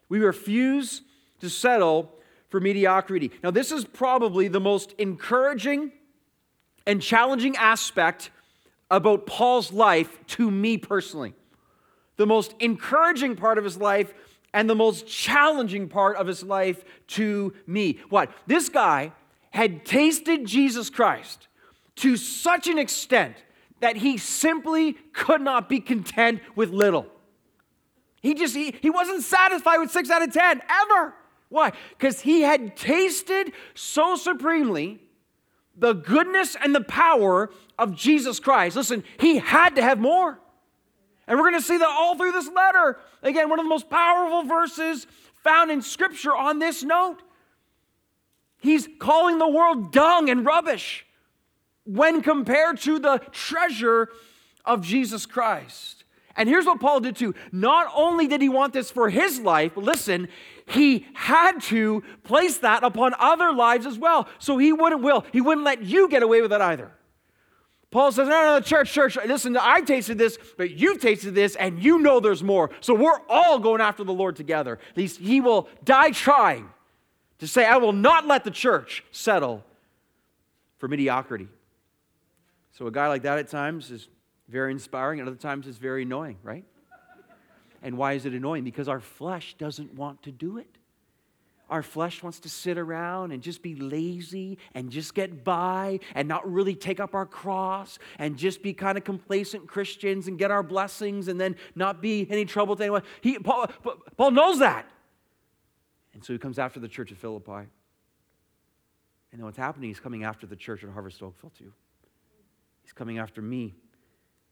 We 0.09 0.19
refuse 0.19 1.01
to 1.39 1.49
settle 1.49 2.13
for 2.49 2.59
mediocrity. 2.59 3.31
Now, 3.43 3.51
this 3.51 3.71
is 3.71 3.85
probably 3.85 4.47
the 4.47 4.59
most 4.59 4.93
encouraging 4.97 5.91
and 6.85 7.01
challenging 7.01 7.55
aspect 7.57 8.31
about 8.93 9.25
Paul's 9.25 9.73
life 9.73 10.19
to 10.27 10.51
me 10.51 10.77
personally. 10.77 11.33
The 12.17 12.27
most 12.27 12.53
encouraging 12.59 13.35
part 13.35 13.57
of 13.57 13.63
his 13.63 13.77
life 13.77 14.13
and 14.53 14.69
the 14.69 14.75
most 14.75 15.07
challenging 15.07 15.89
part 15.89 16.15
of 16.15 16.27
his 16.27 16.43
life 16.43 16.85
to 17.07 17.53
me. 17.65 17.99
What? 18.09 18.31
This 18.45 18.69
guy 18.69 19.11
had 19.49 19.83
tasted 19.83 20.45
Jesus 20.45 20.91
Christ 20.91 21.47
to 21.95 22.17
such 22.17 22.67
an 22.67 22.77
extent 22.77 23.35
that 23.79 23.97
he 23.97 24.17
simply 24.17 24.93
could 25.11 25.41
not 25.41 25.69
be 25.69 25.79
content 25.79 26.41
with 26.55 26.69
little. 26.69 27.07
He 28.21 28.35
just, 28.35 28.55
he, 28.55 28.75
he 28.79 28.91
wasn't 28.91 29.23
satisfied 29.23 29.79
with 29.79 29.91
six 29.91 30.09
out 30.11 30.21
of 30.21 30.31
10, 30.31 30.61
ever. 30.69 31.15
Why? 31.49 31.71
Because 31.97 32.21
he 32.21 32.41
had 32.41 32.77
tasted 32.77 33.53
so 33.73 34.15
supremely 34.15 35.01
the 35.75 35.93
goodness 35.93 36.55
and 36.61 36.73
the 36.73 36.81
power 36.81 37.49
of 37.77 37.95
Jesus 37.95 38.39
Christ. 38.39 38.75
Listen, 38.75 39.03
he 39.19 39.37
had 39.37 39.75
to 39.75 39.81
have 39.81 39.99
more. 39.99 40.39
And 41.27 41.37
we're 41.39 41.49
going 41.49 41.61
to 41.61 41.65
see 41.65 41.77
that 41.77 41.87
all 41.87 42.15
through 42.15 42.33
this 42.33 42.49
letter. 42.49 42.99
Again, 43.21 43.49
one 43.49 43.59
of 43.59 43.65
the 43.65 43.69
most 43.69 43.89
powerful 43.89 44.43
verses 44.43 45.07
found 45.43 45.71
in 45.71 45.81
Scripture 45.81 46.35
on 46.35 46.59
this 46.59 46.83
note. 46.83 47.21
He's 48.59 48.87
calling 48.99 49.39
the 49.39 49.47
world 49.47 49.91
dung 49.91 50.29
and 50.29 50.45
rubbish 50.45 51.05
when 51.85 52.21
compared 52.21 52.79
to 52.81 52.99
the 52.99 53.19
treasure 53.31 54.09
of 54.63 54.81
Jesus 54.81 55.25
Christ. 55.25 56.03
And 56.35 56.49
here's 56.49 56.65
what 56.65 56.79
Paul 56.79 56.99
did 56.99 57.15
too. 57.15 57.35
Not 57.51 57.91
only 57.93 58.27
did 58.27 58.41
he 58.41 58.49
want 58.49 58.73
this 58.73 58.89
for 58.89 59.09
his 59.09 59.39
life, 59.39 59.73
but 59.75 59.83
listen, 59.83 60.27
he 60.65 61.05
had 61.13 61.61
to 61.63 62.03
place 62.23 62.59
that 62.59 62.83
upon 62.83 63.13
other 63.19 63.51
lives 63.51 63.85
as 63.85 63.97
well. 63.97 64.27
So 64.39 64.57
he 64.57 64.71
wouldn't 64.71 65.01
will. 65.01 65.25
He 65.31 65.41
wouldn't 65.41 65.65
let 65.65 65.83
you 65.83 66.07
get 66.09 66.23
away 66.23 66.41
with 66.41 66.53
it 66.53 66.61
either. 66.61 66.91
Paul 67.91 68.11
says, 68.11 68.27
no, 68.27 68.33
no, 68.33 68.55
no, 68.55 68.59
church, 68.59 68.91
church, 68.91 69.17
listen, 69.27 69.55
I've 69.55 69.85
tasted 69.85 70.17
this, 70.17 70.39
but 70.57 70.71
you've 70.71 70.99
tasted 70.99 71.35
this, 71.35 71.55
and 71.55 71.83
you 71.83 71.99
know 71.99 72.19
there's 72.19 72.41
more. 72.41 72.71
So 72.81 72.95
we're 72.95 73.19
all 73.29 73.59
going 73.59 73.81
after 73.81 74.03
the 74.03 74.13
Lord 74.13 74.35
together. 74.35 74.79
He 74.95 75.41
will 75.41 75.69
die 75.83 76.09
trying 76.09 76.69
to 77.37 77.47
say, 77.47 77.65
I 77.65 77.77
will 77.77 77.93
not 77.93 78.25
let 78.25 78.45
the 78.45 78.51
church 78.51 79.03
settle 79.11 79.63
for 80.79 80.87
mediocrity. 80.87 81.47
So 82.71 82.87
a 82.87 82.91
guy 82.91 83.09
like 83.09 83.21
that 83.23 83.37
at 83.37 83.47
times 83.47 83.91
is 83.91 84.07
very 84.49 84.71
inspiring, 84.71 85.19
and 85.19 85.29
other 85.29 85.37
times 85.37 85.67
it's 85.67 85.77
very 85.77 86.01
annoying, 86.01 86.37
right? 86.41 86.65
And 87.83 87.97
why 87.97 88.13
is 88.13 88.25
it 88.25 88.33
annoying? 88.33 88.63
Because 88.63 88.87
our 88.87 89.01
flesh 89.01 89.55
doesn't 89.59 89.93
want 89.93 90.23
to 90.23 90.31
do 90.31 90.57
it. 90.57 90.77
Our 91.69 91.83
flesh 91.83 92.23
wants 92.23 92.39
to 92.41 92.49
sit 92.49 92.77
around 92.77 93.31
and 93.31 93.41
just 93.41 93.61
be 93.61 93.75
lazy 93.75 94.57
and 94.73 94.89
just 94.89 95.13
get 95.13 95.43
by 95.43 95.99
and 96.15 96.27
not 96.27 96.49
really 96.49 96.75
take 96.75 96.99
up 96.99 97.13
our 97.13 97.25
cross 97.25 97.99
and 98.19 98.37
just 98.37 98.61
be 98.61 98.73
kind 98.73 98.97
of 98.97 99.03
complacent 99.03 99.67
Christians 99.67 100.27
and 100.27 100.37
get 100.37 100.51
our 100.51 100.63
blessings 100.63 101.27
and 101.27 101.39
then 101.39 101.55
not 101.75 102.01
be 102.01 102.27
any 102.29 102.45
trouble 102.45 102.75
to 102.75 102.83
anyone. 102.83 103.03
He, 103.21 103.37
Paul, 103.39 103.67
Paul 104.17 104.31
knows 104.31 104.59
that. 104.59 104.87
And 106.13 106.23
so 106.23 106.31
he 106.31 106.39
comes 106.39 106.59
after 106.59 106.79
the 106.79 106.87
church 106.87 107.11
at 107.11 107.17
Philippi. 107.17 107.51
And 107.51 109.39
then 109.39 109.45
what's 109.45 109.57
happening, 109.57 109.89
he's 109.89 109.99
coming 109.99 110.23
after 110.23 110.45
the 110.45 110.55
church 110.55 110.83
at 110.83 110.89
Harvest 110.89 111.21
Oakville 111.23 111.51
too. 111.57 111.73
He's 112.83 112.93
coming 112.93 113.17
after 113.17 113.41
me 113.41 113.73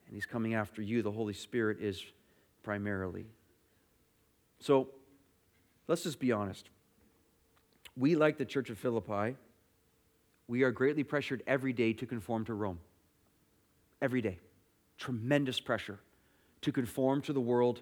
and 0.08 0.16
he's 0.16 0.26
coming 0.26 0.56
after 0.56 0.82
you. 0.82 1.02
The 1.02 1.12
Holy 1.12 1.34
Spirit 1.34 1.80
is 1.82 2.04
primarily. 2.64 3.26
So 4.60 4.90
let's 5.88 6.04
just 6.04 6.20
be 6.20 6.32
honest. 6.32 6.70
We, 7.98 8.16
like 8.16 8.38
the 8.38 8.46
church 8.46 8.70
of 8.70 8.78
Philippi, 8.78 9.36
we 10.48 10.64
are 10.64 10.72
greatly 10.72 11.04
pressured 11.04 11.44
every 11.48 11.74
day 11.74 11.94
to 11.94 12.06
conform 12.06 12.46
to 12.46 12.54
Rome. 12.54 12.80
Every 14.02 14.22
day. 14.22 14.40
Tremendous 14.98 15.60
pressure 15.60 16.00
to 16.62 16.72
conform 16.72 17.22
to 17.24 17.34
the 17.34 17.42
world 17.42 17.82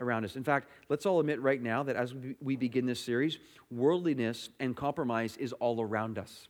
around 0.00 0.24
us. 0.24 0.36
In 0.36 0.44
fact, 0.44 0.68
let's 0.88 1.06
all 1.06 1.20
admit 1.20 1.40
right 1.42 1.60
now 1.60 1.82
that 1.82 1.96
as 1.96 2.14
we 2.40 2.56
begin 2.56 2.86
this 2.86 3.00
series, 3.00 3.38
worldliness 3.70 4.48
and 4.60 4.76
compromise 4.76 5.36
is 5.36 5.52
all 5.54 5.80
around 5.80 6.18
us. 6.18 6.48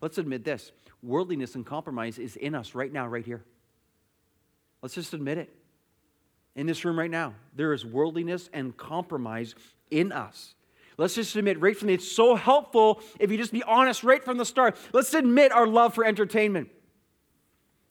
Let's 0.00 0.18
admit 0.18 0.44
this 0.44 0.70
worldliness 1.02 1.54
and 1.54 1.64
compromise 1.66 2.18
is 2.18 2.36
in 2.36 2.54
us 2.54 2.74
right 2.74 2.92
now, 2.92 3.06
right 3.06 3.24
here. 3.24 3.42
Let's 4.82 4.94
just 4.94 5.14
admit 5.14 5.38
it 5.38 5.54
in 6.56 6.66
this 6.66 6.84
room 6.84 6.98
right 6.98 7.10
now. 7.10 7.34
There 7.54 7.72
is 7.72 7.84
worldliness 7.84 8.48
and 8.52 8.76
compromise 8.76 9.54
in 9.90 10.12
us. 10.12 10.54
Let's 10.96 11.14
just 11.14 11.34
admit 11.34 11.60
right 11.60 11.76
from 11.76 11.88
the, 11.88 11.94
it's 11.94 12.10
so 12.10 12.36
helpful 12.36 13.00
if 13.18 13.30
you 13.30 13.36
just 13.36 13.52
be 13.52 13.62
honest 13.64 14.04
right 14.04 14.22
from 14.22 14.38
the 14.38 14.44
start. 14.44 14.76
Let's 14.92 15.12
admit 15.14 15.50
our 15.50 15.66
love 15.66 15.94
for 15.94 16.04
entertainment. 16.04 16.68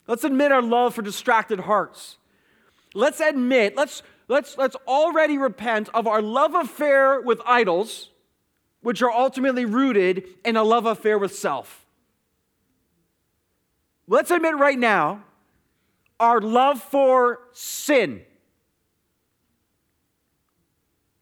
Let's 0.07 0.23
admit 0.23 0.51
our 0.51 0.61
love 0.61 0.95
for 0.95 1.01
distracted 1.01 1.61
hearts. 1.61 2.17
Let's 2.93 3.19
admit, 3.19 3.75
let's, 3.75 4.03
let's, 4.27 4.57
let's 4.57 4.75
already 4.87 5.37
repent 5.37 5.89
of 5.93 6.07
our 6.07 6.21
love 6.21 6.55
affair 6.55 7.19
with 7.19 7.41
idols, 7.45 8.09
which 8.81 9.01
are 9.01 9.11
ultimately 9.11 9.65
rooted 9.65 10.25
in 10.45 10.55
a 10.55 10.63
love 10.63 10.85
affair 10.85 11.17
with 11.17 11.35
self. 11.35 11.85
Let's 14.07 14.31
admit 14.31 14.57
right 14.57 14.77
now 14.77 15.23
our 16.19 16.39
love 16.39 16.81
for 16.81 17.39
sin 17.51 18.21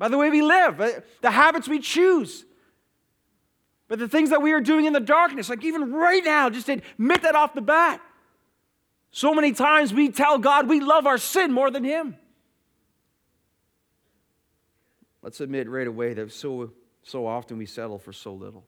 by 0.02 0.08
the 0.08 0.18
way 0.18 0.32
we 0.32 0.42
live, 0.42 0.82
uh, 0.82 1.02
the 1.22 1.30
habits 1.30 1.68
we 1.68 1.78
choose. 1.78 2.44
But 3.88 4.00
the 4.00 4.08
things 4.08 4.32
that 4.32 4.42
we 4.42 4.52
are 4.52 4.60
doing 4.60 4.86
in 4.86 4.94
the 4.94 5.00
darkness, 5.00 5.48
like 5.48 5.64
even 5.64 5.92
right 5.94 6.26
now, 6.26 6.50
just 6.50 6.70
admit 6.70 7.22
that 7.22 7.36
off 7.36 7.54
the 7.54 7.62
bat. 7.62 8.02
So 9.12 9.36
many 9.36 9.52
times 9.52 9.94
we 9.94 10.10
tell 10.10 10.40
God 10.40 10.68
we 10.68 10.80
love 10.80 11.06
our 11.06 11.20
sin 11.20 11.52
more 11.52 11.70
than 11.70 11.84
Him. 11.84 12.18
Let's 15.22 15.40
admit 15.40 15.70
right 15.70 15.86
away 15.86 16.16
that 16.16 16.32
so, 16.32 16.72
so 17.04 17.28
often 17.28 17.60
we 17.60 17.68
settle 17.68 18.00
for 18.00 18.12
so 18.12 18.34
little. 18.34 18.66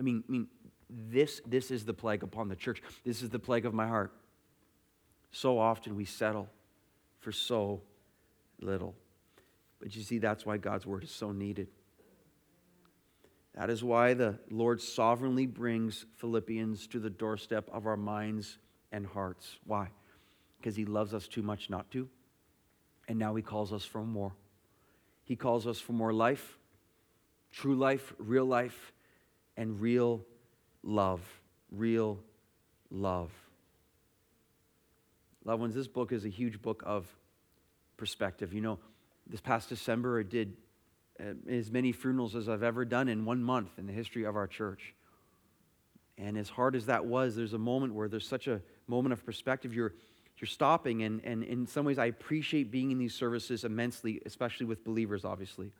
I 0.00 0.02
mean, 0.02 0.24
I 0.28 0.32
mean 0.32 0.48
this, 0.90 1.40
this 1.46 1.70
is 1.70 1.84
the 1.84 1.94
plague 1.94 2.24
upon 2.24 2.48
the 2.48 2.56
church. 2.56 2.82
This 3.04 3.22
is 3.22 3.30
the 3.30 3.38
plague 3.38 3.66
of 3.66 3.72
my 3.72 3.86
heart. 3.86 4.12
So 5.30 5.60
often 5.60 5.94
we 5.94 6.06
settle 6.06 6.48
for 7.20 7.30
so 7.30 7.82
little. 8.60 8.94
But 9.80 9.94
you 9.94 10.02
see, 10.02 10.18
that's 10.18 10.46
why 10.46 10.56
God's 10.56 10.86
word 10.86 11.04
is 11.04 11.10
so 11.10 11.32
needed. 11.32 11.68
That 13.54 13.70
is 13.70 13.82
why 13.82 14.14
the 14.14 14.38
Lord 14.50 14.80
sovereignly 14.80 15.46
brings 15.46 16.04
Philippians 16.16 16.86
to 16.88 16.98
the 16.98 17.10
doorstep 17.10 17.68
of 17.72 17.86
our 17.86 17.96
minds 17.96 18.58
and 18.92 19.06
hearts. 19.06 19.58
Why? 19.64 19.88
Because 20.58 20.76
he 20.76 20.84
loves 20.84 21.14
us 21.14 21.26
too 21.26 21.42
much 21.42 21.70
not 21.70 21.90
to. 21.92 22.08
And 23.08 23.18
now 23.18 23.34
he 23.34 23.42
calls 23.42 23.72
us 23.72 23.84
for 23.84 24.02
more. 24.02 24.32
He 25.24 25.36
calls 25.36 25.66
us 25.66 25.78
for 25.78 25.92
more 25.92 26.12
life, 26.12 26.58
true 27.50 27.74
life, 27.74 28.14
real 28.18 28.44
life, 28.44 28.92
and 29.56 29.80
real 29.80 30.24
love. 30.82 31.20
Real 31.70 32.18
love. 32.90 33.30
Loved 35.44 35.60
ones, 35.60 35.74
this 35.74 35.88
book 35.88 36.12
is 36.12 36.24
a 36.24 36.28
huge 36.28 36.60
book 36.60 36.82
of 36.84 37.06
perspective. 37.96 38.52
You 38.52 38.60
know, 38.60 38.78
this 39.26 39.40
past 39.40 39.68
December, 39.68 40.20
I 40.20 40.22
did 40.22 40.56
uh, 41.18 41.32
as 41.48 41.70
many 41.70 41.92
funerals 41.92 42.36
as 42.36 42.48
I've 42.48 42.62
ever 42.62 42.84
done 42.84 43.08
in 43.08 43.24
one 43.24 43.42
month 43.42 43.70
in 43.78 43.86
the 43.86 43.92
history 43.92 44.24
of 44.24 44.36
our 44.36 44.46
church. 44.46 44.94
And 46.18 46.38
as 46.38 46.48
hard 46.48 46.76
as 46.76 46.86
that 46.86 47.04
was, 47.04 47.36
there's 47.36 47.52
a 47.52 47.58
moment 47.58 47.94
where 47.94 48.08
there's 48.08 48.26
such 48.26 48.46
a 48.48 48.60
moment 48.86 49.12
of 49.12 49.24
perspective. 49.24 49.74
You're, 49.74 49.94
you're 50.38 50.48
stopping, 50.48 51.02
and, 51.02 51.22
and 51.24 51.42
in 51.42 51.66
some 51.66 51.84
ways, 51.84 51.98
I 51.98 52.06
appreciate 52.06 52.70
being 52.70 52.90
in 52.90 52.98
these 52.98 53.14
services 53.14 53.64
immensely, 53.64 54.20
especially 54.24 54.66
with 54.66 54.84
believers, 54.84 55.24
obviously, 55.24 55.72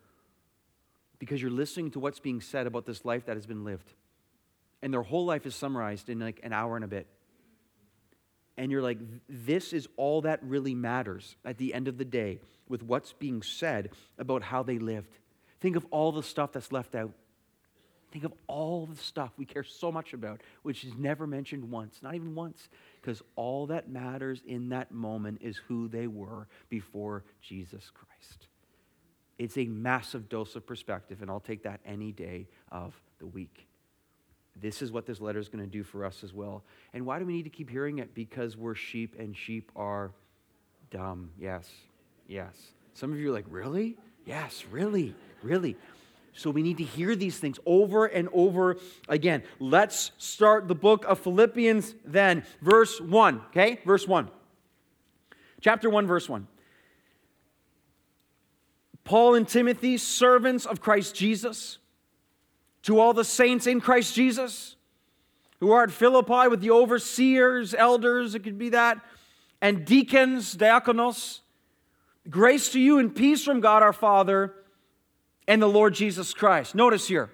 because 1.18 1.40
you're 1.40 1.50
listening 1.50 1.90
to 1.92 2.00
what's 2.00 2.20
being 2.20 2.40
said 2.40 2.66
about 2.66 2.84
this 2.84 3.04
life 3.04 3.26
that 3.26 3.36
has 3.36 3.46
been 3.46 3.64
lived. 3.64 3.94
And 4.82 4.92
their 4.92 5.02
whole 5.02 5.24
life 5.24 5.46
is 5.46 5.54
summarized 5.54 6.10
in 6.10 6.18
like 6.20 6.40
an 6.42 6.52
hour 6.52 6.76
and 6.76 6.84
a 6.84 6.88
bit 6.88 7.06
and 8.56 8.72
you're 8.72 8.82
like, 8.82 8.98
this 9.28 9.72
is 9.72 9.86
all 9.96 10.22
that 10.22 10.42
really 10.42 10.74
matters 10.74 11.36
at 11.44 11.58
the 11.58 11.74
end 11.74 11.88
of 11.88 11.98
the 11.98 12.04
day 12.04 12.40
with 12.68 12.82
what's 12.82 13.12
being 13.12 13.42
said 13.42 13.90
about 14.18 14.42
how 14.42 14.62
they 14.62 14.78
lived. 14.78 15.18
Think 15.60 15.76
of 15.76 15.86
all 15.90 16.12
the 16.12 16.22
stuff 16.22 16.52
that's 16.52 16.72
left 16.72 16.94
out. 16.94 17.12
Think 18.12 18.24
of 18.24 18.32
all 18.46 18.86
the 18.86 18.96
stuff 18.96 19.32
we 19.36 19.44
care 19.44 19.64
so 19.64 19.92
much 19.92 20.14
about, 20.14 20.40
which 20.62 20.84
is 20.84 20.94
never 20.96 21.26
mentioned 21.26 21.70
once, 21.70 21.98
not 22.02 22.14
even 22.14 22.34
once, 22.34 22.68
because 23.00 23.20
all 23.34 23.66
that 23.66 23.90
matters 23.90 24.40
in 24.46 24.70
that 24.70 24.90
moment 24.92 25.38
is 25.42 25.60
who 25.68 25.88
they 25.88 26.06
were 26.06 26.46
before 26.70 27.24
Jesus 27.42 27.90
Christ. 27.92 28.46
It's 29.38 29.58
a 29.58 29.66
massive 29.66 30.28
dose 30.30 30.56
of 30.56 30.66
perspective, 30.66 31.20
and 31.20 31.30
I'll 31.30 31.40
take 31.40 31.64
that 31.64 31.80
any 31.84 32.12
day 32.12 32.48
of 32.72 32.98
the 33.18 33.26
week. 33.26 33.65
This 34.60 34.80
is 34.80 34.90
what 34.90 35.06
this 35.06 35.20
letter 35.20 35.38
is 35.38 35.48
going 35.48 35.64
to 35.64 35.70
do 35.70 35.82
for 35.82 36.04
us 36.04 36.24
as 36.24 36.32
well. 36.32 36.64
And 36.94 37.04
why 37.04 37.18
do 37.18 37.26
we 37.26 37.32
need 37.34 37.44
to 37.44 37.50
keep 37.50 37.68
hearing 37.68 37.98
it? 37.98 38.14
Because 38.14 38.56
we're 38.56 38.74
sheep 38.74 39.14
and 39.18 39.36
sheep 39.36 39.70
are 39.76 40.12
dumb. 40.90 41.30
Yes, 41.38 41.68
yes. 42.26 42.54
Some 42.94 43.12
of 43.12 43.18
you 43.18 43.28
are 43.28 43.32
like, 43.32 43.44
really? 43.48 43.96
Yes, 44.24 44.64
really, 44.70 45.14
really. 45.42 45.76
So 46.32 46.50
we 46.50 46.62
need 46.62 46.78
to 46.78 46.84
hear 46.84 47.14
these 47.14 47.38
things 47.38 47.58
over 47.64 48.06
and 48.06 48.28
over 48.32 48.76
again. 49.08 49.42
Let's 49.58 50.12
start 50.18 50.68
the 50.68 50.74
book 50.74 51.04
of 51.06 51.18
Philippians 51.20 51.94
then. 52.04 52.44
Verse 52.60 53.00
1, 53.00 53.40
okay? 53.48 53.80
Verse 53.84 54.06
1. 54.06 54.30
Chapter 55.60 55.88
1, 55.88 56.06
verse 56.06 56.28
1. 56.28 56.46
Paul 59.04 59.34
and 59.34 59.46
Timothy, 59.46 59.96
servants 59.98 60.66
of 60.66 60.80
Christ 60.80 61.14
Jesus 61.14 61.78
to 62.86 63.00
all 63.00 63.12
the 63.12 63.24
saints 63.24 63.66
in 63.66 63.80
Christ 63.80 64.14
Jesus 64.14 64.76
who 65.58 65.72
are 65.72 65.82
at 65.82 65.90
Philippi 65.90 66.48
with 66.48 66.60
the 66.60 66.70
overseers, 66.70 67.74
elders, 67.74 68.34
it 68.34 68.44
could 68.44 68.58
be 68.58 68.68
that, 68.70 69.00
and 69.60 69.84
deacons, 69.84 70.54
diakonos. 70.56 71.40
Grace 72.30 72.70
to 72.72 72.80
you 72.80 72.98
and 72.98 73.14
peace 73.14 73.42
from 73.42 73.60
God 73.60 73.82
our 73.82 73.92
Father 73.92 74.54
and 75.48 75.60
the 75.60 75.68
Lord 75.68 75.94
Jesus 75.94 76.32
Christ. 76.32 76.76
Notice 76.76 77.08
here, 77.08 77.30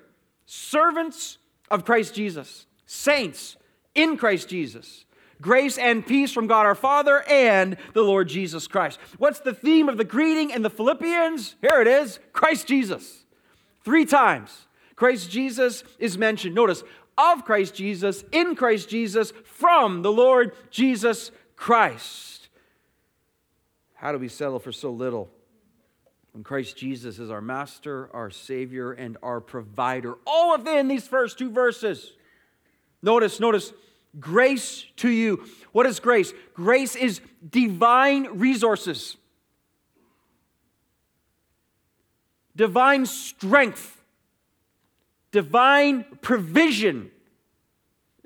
servants 0.47 1.37
of 1.71 1.85
Christ 1.85 2.15
Jesus, 2.15 2.67
saints 2.87 3.57
in 3.95 4.17
Christ 4.17 4.49
Jesus. 4.49 5.05
Grace 5.43 5.77
and 5.77 6.07
peace 6.07 6.33
from 6.33 6.47
God 6.47 6.65
our 6.65 6.75
Father 6.75 7.25
and 7.29 7.77
the 7.93 8.03
Lord 8.03 8.29
Jesus 8.29 8.67
Christ. 8.67 8.99
What's 9.19 9.41
the 9.41 9.55
theme 9.55 9.91
of 9.91 9.99
the 9.99 10.05
greeting 10.05 10.51
in 10.51 10.63
the 10.63 10.71
Philippians? 10.71 11.57
Here 11.61 11.83
it 11.83 11.89
is 11.89 12.21
Christ 12.33 12.69
Jesus. 12.69 13.25
Three 13.85 14.07
times. 14.07 14.69
Christ 15.03 15.33
Jesus 15.33 15.83
is 15.99 16.17
mentioned. 16.17 16.55
Notice, 16.55 16.85
of 17.19 17.45
Christ 17.45 17.75
Jesus, 17.75 18.25
in 18.31 18.55
Christ 18.55 18.89
Jesus, 18.89 19.33
from 19.43 20.03
the 20.03 20.13
Lord 20.13 20.55
Jesus 20.71 21.33
Christ. 21.57 22.49
How 23.95 24.13
do 24.13 24.19
we 24.19 24.29
settle 24.29 24.61
for 24.61 24.71
so 24.71 24.93
little? 24.93 25.29
When 26.31 26.45
Christ 26.45 26.77
Jesus 26.77 27.19
is 27.19 27.33
our 27.33 27.41
master, 27.41 28.15
our 28.15 28.31
savior, 28.31 28.93
and 28.93 29.17
our 29.25 29.41
provider. 29.41 30.19
All 30.25 30.55
of 30.55 30.61
within 30.61 30.87
these 30.87 31.09
first 31.09 31.37
two 31.37 31.51
verses. 31.51 32.13
Notice, 33.03 33.41
notice, 33.41 33.73
grace 34.21 34.87
to 34.99 35.09
you. 35.09 35.45
What 35.73 35.85
is 35.87 35.99
grace? 35.99 36.33
Grace 36.55 36.95
is 36.95 37.21
divine 37.51 38.39
resources, 38.39 39.17
divine 42.55 43.05
strength, 43.05 43.99
divine 45.33 46.05
provision. 46.21 47.11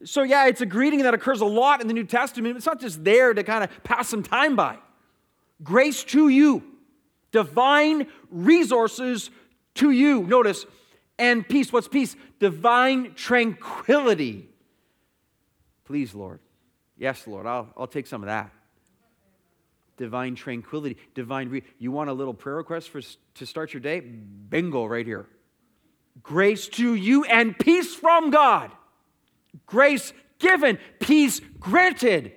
So, 0.04 0.22
yeah, 0.22 0.46
it's 0.46 0.60
a 0.60 0.66
greeting 0.66 1.02
that 1.02 1.14
occurs 1.14 1.40
a 1.40 1.46
lot 1.46 1.80
in 1.80 1.88
the 1.88 1.94
New 1.94 2.04
Testament. 2.04 2.56
It's 2.56 2.66
not 2.66 2.80
just 2.80 3.02
there 3.02 3.32
to 3.32 3.42
kind 3.42 3.64
of 3.64 3.70
pass 3.82 4.08
some 4.08 4.22
time 4.22 4.54
by. 4.54 4.78
Grace 5.62 6.04
to 6.04 6.28
you 6.28 6.62
divine 7.32 8.06
resources 8.30 9.30
to 9.75 9.90
you. 9.90 10.22
Notice, 10.22 10.64
and 11.18 11.46
peace. 11.46 11.72
What's 11.72 11.88
peace? 11.88 12.16
Divine 12.38 13.14
tranquility. 13.14 14.48
Please, 15.84 16.14
Lord. 16.14 16.40
Yes, 16.96 17.26
Lord, 17.26 17.46
I'll, 17.46 17.68
I'll 17.76 17.86
take 17.86 18.06
some 18.06 18.22
of 18.22 18.26
that. 18.26 18.50
Divine 19.98 20.34
tranquility, 20.34 20.96
divine. 21.14 21.48
Re- 21.48 21.62
you 21.78 21.90
want 21.90 22.10
a 22.10 22.12
little 22.12 22.34
prayer 22.34 22.56
request 22.56 22.90
for, 22.90 23.00
to 23.34 23.46
start 23.46 23.72
your 23.72 23.80
day? 23.80 24.00
Bingo, 24.00 24.84
right 24.86 25.06
here. 25.06 25.26
Grace 26.23 26.68
to 26.68 26.94
you 26.94 27.25
and 27.25 27.58
peace 27.58 27.94
from 27.94 28.30
God. 28.30 28.70
Grace 29.66 30.12
given, 30.38 30.78
peace 31.00 31.40
granted. 31.61 32.32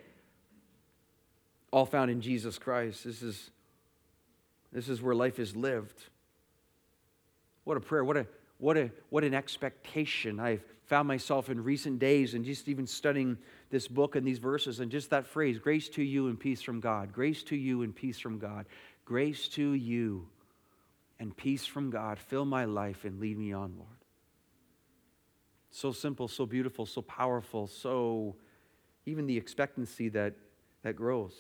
All 1.72 1.86
found 1.86 2.12
in 2.12 2.22
Jesus 2.22 2.58
Christ. 2.58 3.04
This 3.04 3.22
is 3.22 3.52
this 4.72 4.90
is 4.90 5.02
where 5.02 5.16
life 5.16 5.40
is 5.40 5.56
lived. 5.56 6.00
What 7.64 7.78
a 7.78 7.80
prayer. 7.80 8.04
What, 8.04 8.18
a, 8.18 8.28
what, 8.58 8.78
a, 8.78 8.92
what 9.10 9.24
an 9.24 9.34
expectation. 9.34 10.40
I've 10.40 10.64
found 10.86 11.08
myself 11.08 11.50
in 11.50 11.64
recent 11.64 12.00
days 12.00 12.34
and 12.34 12.46
just 12.46 12.68
even 12.68 12.88
studying 12.88 13.38
this 13.70 13.88
book 13.88 14.16
and 14.16 14.26
these 14.26 14.40
verses 14.40 14.80
and 14.80 14.92
just 14.92 15.12
that 15.12 15.28
phrase 15.28 15.60
grace 15.60 15.90
to 15.90 16.04
you 16.04 16.28
and 16.28 16.40
peace 16.40 16.62
from 16.62 16.80
God. 16.80 17.14
Grace 17.14 17.44
to 17.44 17.56
you 17.56 17.84
and 17.84 17.96
peace 17.96 18.20
from 18.20 18.40
God. 18.40 18.66
Grace 19.06 19.48
to 19.50 19.74
you 19.74 20.28
and 21.20 21.36
peace 21.36 21.66
from 21.66 21.90
God. 21.90 22.20
Fill 22.20 22.46
my 22.46 22.66
life 22.66 23.06
and 23.06 23.20
lead 23.20 23.38
me 23.38 23.54
on, 23.54 23.76
Lord. 23.78 23.90
So 25.72 25.92
simple, 25.92 26.28
so 26.28 26.46
beautiful, 26.46 26.86
so 26.86 27.02
powerful, 27.02 27.68
so 27.68 28.36
even 29.06 29.28
the 29.28 29.38
expectancy 29.38 30.10
that, 30.10 30.34
that 30.84 30.96
grows 30.96 31.34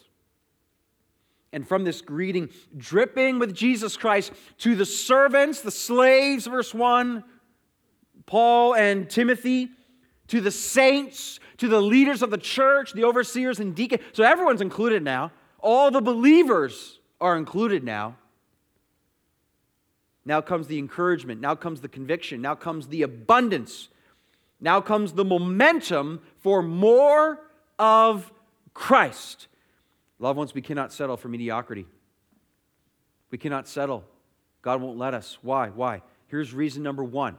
and 1.51 1.67
from 1.67 1.83
this 1.83 2.01
greeting, 2.01 2.49
dripping 2.77 3.39
with 3.39 3.55
Jesus 3.55 3.97
Christ 3.97 4.31
to 4.59 4.75
the 4.75 4.85
servants, 4.85 5.61
the 5.61 5.71
slaves, 5.71 6.45
verse 6.45 6.73
1, 6.73 7.23
Paul 8.25 8.75
and 8.75 9.09
Timothy, 9.09 9.69
to 10.27 10.41
the 10.41 10.51
saints, 10.51 11.39
to 11.57 11.67
the 11.67 11.81
leaders 11.81 12.21
of 12.21 12.29
the 12.29 12.37
church, 12.37 12.93
the 12.93 13.03
overseers 13.03 13.59
and 13.59 13.75
deacons. 13.75 14.03
So 14.13 14.23
everyone's 14.23 14.61
included 14.61 15.03
now. 15.03 15.31
All 15.59 15.89
the 15.89 16.01
believers 16.01 16.99
are 17.19 17.35
included 17.35 17.83
now. 17.83 18.15
Now 20.25 20.41
comes 20.41 20.67
the 20.67 20.77
encouragement. 20.77 21.41
Now 21.41 21.55
comes 21.55 21.81
the 21.81 21.87
conviction. 21.87 22.41
Now 22.41 22.55
comes 22.55 22.87
the 22.87 23.01
abundance. 23.01 23.89
Now 24.59 24.81
comes 24.81 25.13
the 25.13 25.25
momentum 25.25 26.21
for 26.39 26.61
more 26.61 27.39
of 27.77 28.31
Christ. 28.73 29.47
Loved 30.19 30.37
ones, 30.37 30.53
we 30.53 30.61
cannot 30.61 30.91
settle 30.91 31.17
for 31.17 31.29
mediocrity. 31.29 31.85
We 33.31 33.37
cannot 33.37 33.67
settle. 33.67 34.03
God 34.61 34.81
won't 34.81 34.97
let 34.97 35.13
us. 35.13 35.37
Why? 35.41 35.69
Why? 35.69 36.01
Here's 36.27 36.53
reason 36.53 36.83
number 36.83 37.03
one. 37.03 37.37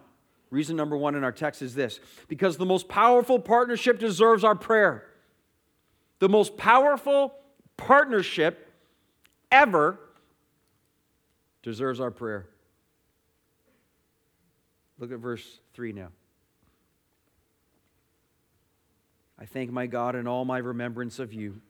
Reason 0.51 0.77
number 0.77 0.97
one 0.97 1.15
in 1.15 1.23
our 1.23 1.33
text 1.33 1.63
is 1.63 1.75
this 1.75 2.01
because 2.27 2.57
the 2.57 2.67
most 2.67 2.89
powerful 2.89 3.39
partnership 3.39 3.99
deserves 3.99 4.43
our 4.43 4.57
prayer. 4.57 5.07
The 6.19 6.29
most 6.29 6.57
powerful 6.57 7.35
partnership 7.77 8.69
ever 9.53 9.99
deserves 11.63 12.01
our 12.01 12.11
prayer. 12.11 12.50
Look 15.01 15.11
at 15.11 15.19
verse 15.19 15.61
3 15.75 15.93
now. 15.93 16.09
I 19.39 19.47
thank 19.47 19.73
my 19.73 19.87
God 19.87 20.15
in 20.15 20.29
all 20.29 20.45
my 20.45 20.59
remembrance 20.59 21.19
of 21.19 21.33
you 21.33 21.63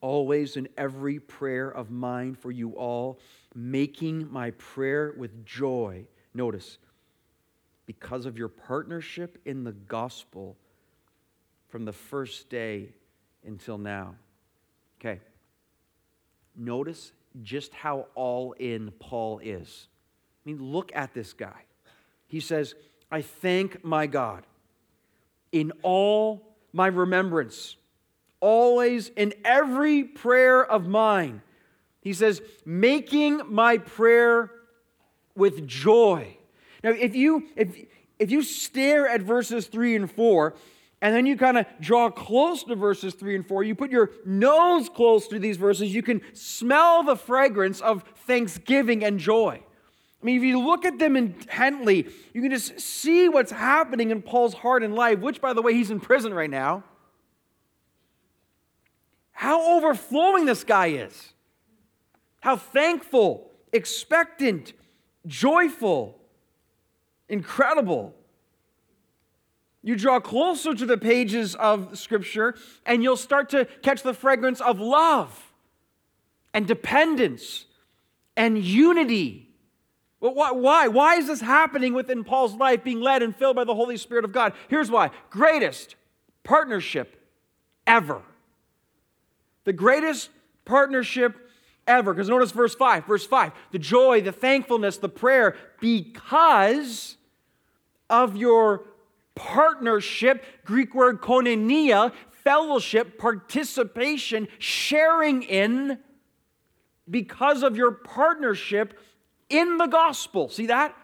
always 0.00 0.56
in 0.56 0.68
every 0.76 1.18
prayer 1.18 1.68
of 1.68 1.90
mine 1.90 2.34
for 2.34 2.50
you 2.50 2.70
all, 2.72 3.18
making 3.54 4.30
my 4.32 4.50
prayer 4.52 5.12
with 5.16 5.44
joy. 5.44 6.06
Notice, 6.34 6.78
because 7.86 8.26
of 8.26 8.38
your 8.38 8.48
partnership 8.48 9.38
in 9.44 9.64
the 9.64 9.72
gospel 9.72 10.56
from 11.68 11.84
the 11.84 11.92
first 11.92 12.48
day 12.48 12.90
until 13.44 13.78
now. 13.78 14.14
Okay. 15.00 15.20
Notice 16.56 17.12
just 17.42 17.72
how 17.72 18.06
all 18.14 18.52
in 18.52 18.90
Paul 18.98 19.40
is. 19.42 19.88
I 20.44 20.50
mean, 20.50 20.62
look 20.62 20.90
at 20.94 21.14
this 21.14 21.32
guy. 21.32 21.62
He 22.28 22.40
says, 22.40 22.74
I 23.10 23.22
thank 23.22 23.84
my 23.84 24.06
God 24.06 24.46
in 25.50 25.72
all 25.82 26.54
my 26.72 26.86
remembrance 26.86 27.76
always 28.40 29.08
in 29.08 29.34
every 29.44 30.04
prayer 30.04 30.64
of 30.64 30.86
mine. 30.86 31.42
He 32.00 32.12
says, 32.12 32.40
making 32.64 33.42
my 33.48 33.78
prayer 33.78 34.50
with 35.34 35.66
joy. 35.66 36.36
Now, 36.82 36.90
if 36.90 37.14
you 37.14 37.48
if 37.56 37.76
if 38.18 38.30
you 38.30 38.42
stare 38.42 39.08
at 39.08 39.22
verses 39.22 39.66
three 39.66 39.94
and 39.94 40.10
four, 40.10 40.54
and 41.00 41.14
then 41.14 41.26
you 41.26 41.36
kind 41.36 41.58
of 41.58 41.66
draw 41.80 42.10
close 42.10 42.64
to 42.64 42.74
verses 42.74 43.14
three 43.14 43.36
and 43.36 43.46
four, 43.46 43.62
you 43.62 43.74
put 43.74 43.90
your 43.90 44.10
nose 44.24 44.88
close 44.88 45.28
to 45.28 45.38
these 45.38 45.56
verses, 45.56 45.94
you 45.94 46.02
can 46.02 46.20
smell 46.32 47.02
the 47.02 47.16
fragrance 47.16 47.80
of 47.80 48.02
thanksgiving 48.26 49.04
and 49.04 49.20
joy. 49.20 49.60
I 50.20 50.26
mean, 50.26 50.36
if 50.36 50.42
you 50.42 50.58
look 50.60 50.84
at 50.84 50.98
them 50.98 51.16
intently, 51.16 52.08
you 52.34 52.42
can 52.42 52.50
just 52.50 52.80
see 52.80 53.28
what's 53.28 53.52
happening 53.52 54.10
in 54.10 54.20
Paul's 54.20 54.54
heart 54.54 54.82
and 54.82 54.94
life, 54.94 55.20
which, 55.20 55.40
by 55.40 55.52
the 55.52 55.62
way, 55.62 55.74
he's 55.74 55.90
in 55.90 56.00
prison 56.00 56.34
right 56.34 56.50
now 56.50 56.84
how 59.38 59.76
overflowing 59.76 60.46
this 60.46 60.64
guy 60.64 60.88
is. 60.88 61.32
How 62.40 62.56
thankful, 62.56 63.52
expectant, 63.72 64.72
joyful, 65.28 66.18
incredible. 67.28 68.16
You 69.80 69.94
draw 69.94 70.18
closer 70.18 70.74
to 70.74 70.84
the 70.84 70.98
pages 70.98 71.54
of 71.54 71.96
Scripture, 71.96 72.56
and 72.84 73.04
you'll 73.04 73.16
start 73.16 73.48
to 73.50 73.66
catch 73.80 74.02
the 74.02 74.12
fragrance 74.12 74.60
of 74.60 74.80
love 74.80 75.52
and 76.52 76.66
dependence 76.66 77.66
and 78.36 78.58
unity. 78.58 79.47
Well, 80.20 80.34
why? 80.34 80.88
Why 80.88 81.16
is 81.16 81.28
this 81.28 81.40
happening 81.40 81.94
within 81.94 82.24
Paul's 82.24 82.54
life, 82.54 82.82
being 82.82 83.00
led 83.00 83.22
and 83.22 83.34
filled 83.34 83.56
by 83.56 83.64
the 83.64 83.74
Holy 83.74 83.96
Spirit 83.96 84.24
of 84.24 84.32
God? 84.32 84.52
Here's 84.68 84.90
why 84.90 85.10
greatest 85.30 85.94
partnership 86.42 87.14
ever 87.86 88.22
the 89.68 89.72
greatest 89.74 90.30
partnership 90.64 91.36
ever. 91.86 92.14
Because 92.14 92.30
notice 92.30 92.52
verse 92.52 92.74
5. 92.74 93.04
Verse 93.04 93.26
5 93.26 93.52
the 93.70 93.78
joy, 93.78 94.22
the 94.22 94.32
thankfulness, 94.32 94.96
the 94.96 95.10
prayer, 95.10 95.56
because 95.78 97.18
of 98.08 98.34
your 98.34 98.84
partnership, 99.34 100.42
Greek 100.64 100.94
word 100.94 101.20
koinonia, 101.20 102.12
fellowship, 102.30 103.18
participation, 103.18 104.48
sharing 104.58 105.42
in, 105.42 105.98
because 107.10 107.62
of 107.62 107.76
your 107.76 107.90
partnership 107.90 108.98
in 109.48 109.78
the 109.78 109.86
gospel. 109.86 110.48
See 110.48 110.66
that? 110.66 110.94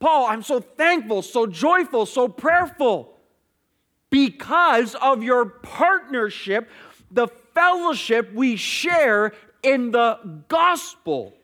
Paul, 0.00 0.26
I'm 0.26 0.42
so 0.42 0.60
thankful, 0.60 1.22
so 1.22 1.46
joyful, 1.46 2.06
so 2.06 2.28
prayerful 2.28 3.14
because 4.10 4.94
of 4.94 5.22
your 5.22 5.44
partnership 5.44 6.68
the 7.10 7.28
fellowship 7.54 8.32
we 8.34 8.56
share 8.56 9.32
in 9.62 9.90
the 9.90 10.44
gospel, 10.48 11.34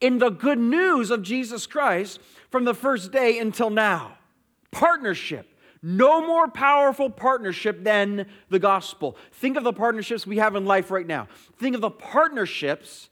in 0.00 0.18
the 0.18 0.30
good 0.30 0.58
news 0.58 1.10
of 1.10 1.22
Jesus 1.22 1.66
Christ 1.66 2.20
from 2.50 2.64
the 2.64 2.74
first 2.74 3.12
day 3.12 3.38
until 3.38 3.70
now. 3.70 4.16
Partnership. 4.70 5.46
No 5.80 6.26
more 6.26 6.48
powerful 6.48 7.08
partnership 7.08 7.84
than 7.84 8.26
the 8.48 8.58
gospel. 8.58 9.16
Think 9.32 9.56
of 9.56 9.64
the 9.64 9.72
partnerships 9.72 10.26
we 10.26 10.38
have 10.38 10.56
in 10.56 10.64
life 10.64 10.90
right 10.90 11.06
now. 11.06 11.28
Think 11.58 11.74
of 11.74 11.80
the 11.80 11.90
partnerships 11.90 13.08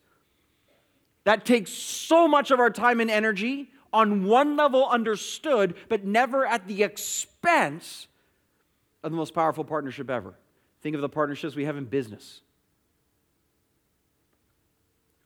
that 1.27 1.45
takes 1.45 1.73
so 1.73 2.29
much 2.29 2.53
of 2.53 2.61
our 2.61 2.71
time 2.71 3.01
and 3.01 3.11
energy, 3.11 3.69
on 3.93 4.27
one 4.27 4.57
level 4.57 4.87
understood, 4.87 5.75
but 5.89 6.05
never 6.05 6.47
at 6.47 6.69
the 6.69 6.85
expense 6.85 8.07
of 9.03 9.11
the 9.11 9.17
most 9.17 9.35
powerful 9.35 9.65
partnership 9.65 10.09
ever. 10.09 10.35
Think 10.83 10.95
of 10.95 11.01
the 11.01 11.09
partnerships 11.09 11.57
we 11.57 11.65
have 11.65 11.77
in 11.77 11.85
business. 11.85 12.43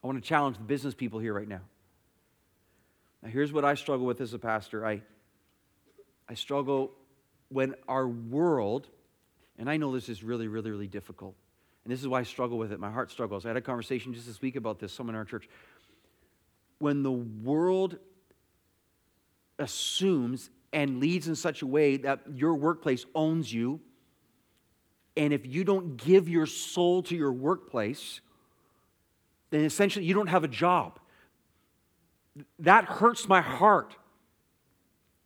I 0.02 0.06
want 0.06 0.22
to 0.22 0.26
challenge 0.26 0.56
the 0.56 0.64
business 0.64 0.94
people 0.94 1.20
here 1.20 1.34
right 1.34 1.48
now. 1.48 1.60
Now, 3.22 3.28
here's 3.28 3.52
what 3.52 3.66
I 3.66 3.74
struggle 3.74 4.06
with 4.06 4.22
as 4.22 4.32
a 4.32 4.38
pastor 4.38 4.86
I, 4.86 5.02
I 6.30 6.32
struggle 6.32 6.92
when 7.50 7.74
our 7.88 8.08
world, 8.08 8.88
and 9.58 9.68
I 9.68 9.76
know 9.76 9.92
this 9.92 10.08
is 10.08 10.24
really, 10.24 10.48
really, 10.48 10.70
really 10.70 10.88
difficult, 10.88 11.34
and 11.84 11.92
this 11.92 12.00
is 12.00 12.08
why 12.08 12.20
I 12.20 12.22
struggle 12.22 12.56
with 12.56 12.72
it. 12.72 12.80
My 12.80 12.90
heart 12.90 13.10
struggles. 13.10 13.44
I 13.44 13.48
had 13.48 13.58
a 13.58 13.60
conversation 13.60 14.14
just 14.14 14.26
this 14.26 14.40
week 14.40 14.56
about 14.56 14.78
this, 14.78 14.94
someone 14.94 15.14
in 15.14 15.18
our 15.18 15.26
church. 15.26 15.46
When 16.80 17.02
the 17.02 17.12
world 17.12 17.98
assumes 19.58 20.50
and 20.72 20.98
leads 20.98 21.28
in 21.28 21.36
such 21.36 21.62
a 21.62 21.66
way 21.66 21.98
that 21.98 22.20
your 22.34 22.54
workplace 22.54 23.04
owns 23.14 23.52
you, 23.52 23.80
and 25.16 25.32
if 25.32 25.46
you 25.46 25.62
don't 25.62 25.96
give 25.96 26.28
your 26.28 26.46
soul 26.46 27.02
to 27.04 27.14
your 27.14 27.32
workplace, 27.32 28.22
then 29.50 29.60
essentially 29.64 30.04
you 30.04 30.14
don't 30.14 30.28
have 30.28 30.42
a 30.42 30.48
job. 30.48 30.98
That 32.60 32.86
hurts 32.86 33.28
my 33.28 33.42
heart. 33.42 33.94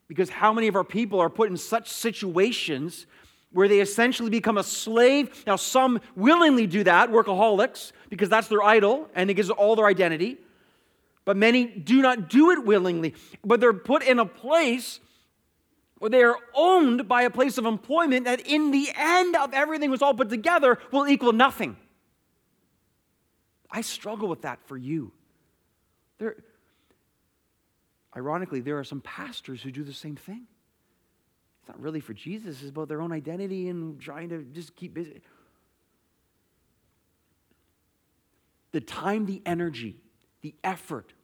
Because 0.08 0.30
how 0.30 0.52
many 0.52 0.66
of 0.66 0.74
our 0.74 0.84
people 0.84 1.20
are 1.20 1.30
put 1.30 1.48
in 1.50 1.56
such 1.56 1.88
situations 1.88 3.06
where 3.52 3.68
they 3.68 3.80
essentially 3.80 4.30
become 4.30 4.58
a 4.58 4.64
slave? 4.64 5.44
Now, 5.46 5.56
some 5.56 6.00
willingly 6.16 6.66
do 6.66 6.82
that, 6.84 7.10
workaholics, 7.10 7.92
because 8.10 8.28
that's 8.28 8.48
their 8.48 8.62
idol 8.62 9.08
and 9.14 9.30
it 9.30 9.34
gives 9.34 9.50
all 9.50 9.76
their 9.76 9.86
identity. 9.86 10.38
But 11.24 11.36
many 11.36 11.64
do 11.64 12.02
not 12.02 12.28
do 12.28 12.50
it 12.50 12.64
willingly, 12.64 13.14
but 13.42 13.60
they're 13.60 13.72
put 13.72 14.02
in 14.02 14.18
a 14.18 14.26
place 14.26 15.00
where 15.98 16.10
they 16.10 16.22
are 16.22 16.36
owned 16.54 17.08
by 17.08 17.22
a 17.22 17.30
place 17.30 17.56
of 17.56 17.64
employment 17.64 18.26
that, 18.26 18.40
in 18.40 18.70
the 18.72 18.88
end 18.94 19.34
of 19.36 19.54
everything 19.54 19.90
was 19.90 20.02
all 20.02 20.12
put 20.12 20.28
together, 20.28 20.78
will 20.92 21.08
equal 21.08 21.32
nothing. 21.32 21.76
I 23.70 23.80
struggle 23.80 24.28
with 24.28 24.42
that 24.42 24.58
for 24.66 24.76
you. 24.76 25.12
There, 26.18 26.36
ironically, 28.14 28.60
there 28.60 28.78
are 28.78 28.84
some 28.84 29.00
pastors 29.00 29.62
who 29.62 29.70
do 29.70 29.82
the 29.82 29.94
same 29.94 30.16
thing. 30.16 30.46
It's 31.60 31.68
not 31.68 31.80
really 31.80 32.00
for 32.00 32.12
Jesus, 32.12 32.60
it's 32.60 32.70
about 32.70 32.88
their 32.88 33.00
own 33.00 33.12
identity 33.12 33.70
and 33.70 33.98
trying 33.98 34.28
to 34.28 34.42
just 34.42 34.76
keep 34.76 34.92
busy. 34.92 35.22
The 38.72 38.82
time, 38.82 39.24
the 39.24 39.40
energy, 39.46 39.96
the 40.44 40.54
effort, 40.62 41.14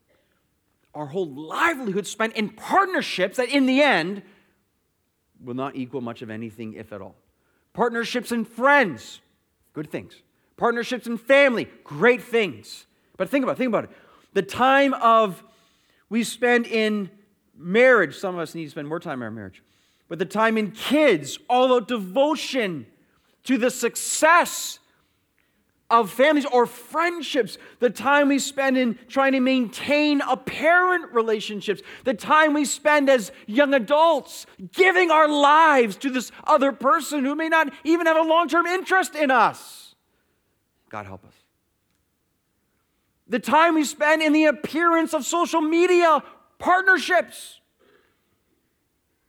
our 0.94 1.04
whole 1.04 1.28
livelihood 1.28 2.06
spent 2.06 2.32
in 2.36 2.48
partnerships 2.48 3.36
that 3.36 3.50
in 3.50 3.66
the 3.66 3.82
end 3.82 4.22
will 5.44 5.52
not 5.52 5.76
equal 5.76 6.00
much 6.00 6.22
of 6.22 6.30
anything, 6.30 6.72
if 6.72 6.90
at 6.90 7.02
all. 7.02 7.14
Partnerships 7.74 8.32
and 8.32 8.48
friends, 8.48 9.20
good 9.74 9.90
things. 9.90 10.22
Partnerships 10.56 11.06
and 11.06 11.20
family, 11.20 11.68
great 11.84 12.22
things. 12.22 12.86
But 13.18 13.28
think 13.28 13.42
about 13.42 13.52
it, 13.52 13.58
think 13.58 13.68
about 13.68 13.84
it. 13.84 13.90
The 14.32 14.42
time 14.42 14.94
of 14.94 15.44
we 16.08 16.24
spend 16.24 16.66
in 16.66 17.10
marriage, 17.54 18.16
some 18.16 18.34
of 18.34 18.40
us 18.40 18.54
need 18.54 18.64
to 18.64 18.70
spend 18.70 18.88
more 18.88 19.00
time 19.00 19.18
in 19.18 19.24
our 19.24 19.30
marriage. 19.30 19.62
But 20.08 20.18
the 20.18 20.24
time 20.24 20.56
in 20.56 20.70
kids, 20.70 21.38
all 21.46 21.74
out 21.74 21.88
devotion 21.88 22.86
to 23.44 23.58
the 23.58 23.70
success 23.70 24.78
of 25.90 26.10
families 26.10 26.46
or 26.46 26.66
friendships, 26.66 27.58
the 27.80 27.90
time 27.90 28.28
we 28.28 28.38
spend 28.38 28.78
in 28.78 28.98
trying 29.08 29.32
to 29.32 29.40
maintain 29.40 30.20
a 30.20 30.36
parent 30.36 31.12
relationships, 31.12 31.82
the 32.04 32.14
time 32.14 32.54
we 32.54 32.64
spend 32.64 33.10
as 33.10 33.32
young 33.46 33.74
adults 33.74 34.46
giving 34.72 35.10
our 35.10 35.28
lives 35.28 35.96
to 35.96 36.10
this 36.10 36.30
other 36.44 36.70
person 36.70 37.24
who 37.24 37.34
may 37.34 37.48
not 37.48 37.72
even 37.82 38.06
have 38.06 38.16
a 38.16 38.22
long 38.22 38.48
term 38.48 38.66
interest 38.66 39.16
in 39.16 39.30
us. 39.30 39.94
God 40.88 41.06
help 41.06 41.24
us. 41.24 41.34
The 43.26 43.38
time 43.38 43.74
we 43.74 43.84
spend 43.84 44.22
in 44.22 44.32
the 44.32 44.46
appearance 44.46 45.12
of 45.14 45.24
social 45.24 45.60
media 45.60 46.22
partnerships, 46.58 47.60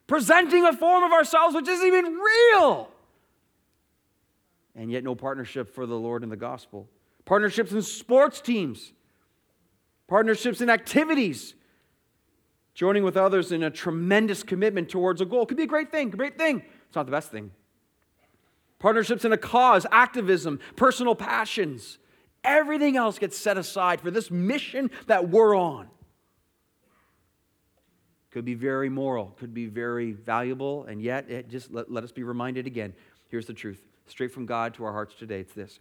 presenting 0.06 0.66
a 0.66 0.74
form 0.74 1.04
of 1.04 1.12
ourselves 1.12 1.56
which 1.56 1.68
isn't 1.68 1.88
even 1.88 2.16
real, 2.16 2.91
and 4.76 4.92
yet 4.92 5.04
no 5.04 5.16
partnership 5.16 5.74
for 5.74 5.86
the 5.86 5.96
Lord 5.96 6.24
and 6.24 6.32
the 6.32 6.38
gospel. 6.38 6.90
Partnerships 7.26 7.72
in 7.72 7.82
sports 7.82 8.42
teams, 8.42 8.94
partnerships 10.08 10.62
in 10.62 10.70
activities, 10.70 11.54
joining 12.74 13.04
with 13.04 13.18
others 13.18 13.52
in 13.52 13.64
a 13.64 13.70
tremendous 13.70 14.44
commitment 14.44 14.90
towards 14.90 15.22
a 15.22 15.26
goal. 15.26 15.46
Could 15.46 15.58
be 15.58 15.64
a 15.64 15.68
great 15.68 15.92
thing, 15.92 16.10
great 16.10 16.38
thing. 16.38 16.64
It's 16.88 16.96
not 16.96 17.06
the 17.06 17.12
best 17.12 17.32
thing 17.32 17.52
partnerships 18.82 19.24
in 19.24 19.32
a 19.32 19.38
cause, 19.38 19.86
activism, 19.92 20.60
personal 20.76 21.16
passions. 21.16 22.00
Everything 22.44 22.98
else 22.98 23.20
gets 23.20 23.38
set 23.38 23.58
aside 23.58 24.02
for 24.02 24.12
this 24.12 24.32
mission 24.32 24.90
that 25.06 25.30
we're 25.30 25.56
on. 25.56 25.88
Could 28.32 28.46
be 28.46 28.56
very 28.56 28.90
moral, 28.90 29.28
could 29.38 29.54
be 29.54 29.68
very 29.68 30.14
valuable, 30.14 30.86
and 30.86 31.02
yet 31.02 31.30
it 31.30 31.50
just 31.50 31.72
let, 31.72 31.92
let 31.92 32.04
us 32.04 32.12
be 32.12 32.24
reminded 32.24 32.66
again. 32.66 32.94
Here's 33.30 33.46
the 33.46 33.54
truth 33.54 33.84
straight 34.12 34.32
from 34.32 34.46
God 34.46 34.74
to 34.76 34.84
our 34.84 34.92
hearts 34.92 35.16
today 35.16 35.40
it's 35.40 35.54
this 35.54 35.80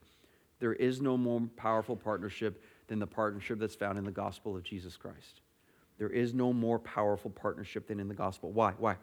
there 0.61 0.75
is 0.75 1.01
no 1.01 1.17
more 1.17 1.41
powerful 1.57 1.97
partnership 1.97 2.63
than 2.87 2.99
the 2.99 3.07
partnership 3.07 3.59
that's 3.59 3.75
found 3.75 3.99
in 3.99 4.05
the 4.05 4.11
gospel 4.11 4.57
of 4.57 4.63
Jesus 4.63 4.97
Christ. 4.97 5.41
There 5.99 6.11
is 6.11 6.35
no 6.35 6.53
more 6.53 6.79
powerful 6.79 7.31
partnership 7.31 7.89
than 7.89 7.99
in 7.99 8.09
the 8.09 8.15
gospel. 8.15 8.53
Why? 8.53 8.75
Why? 8.79 8.97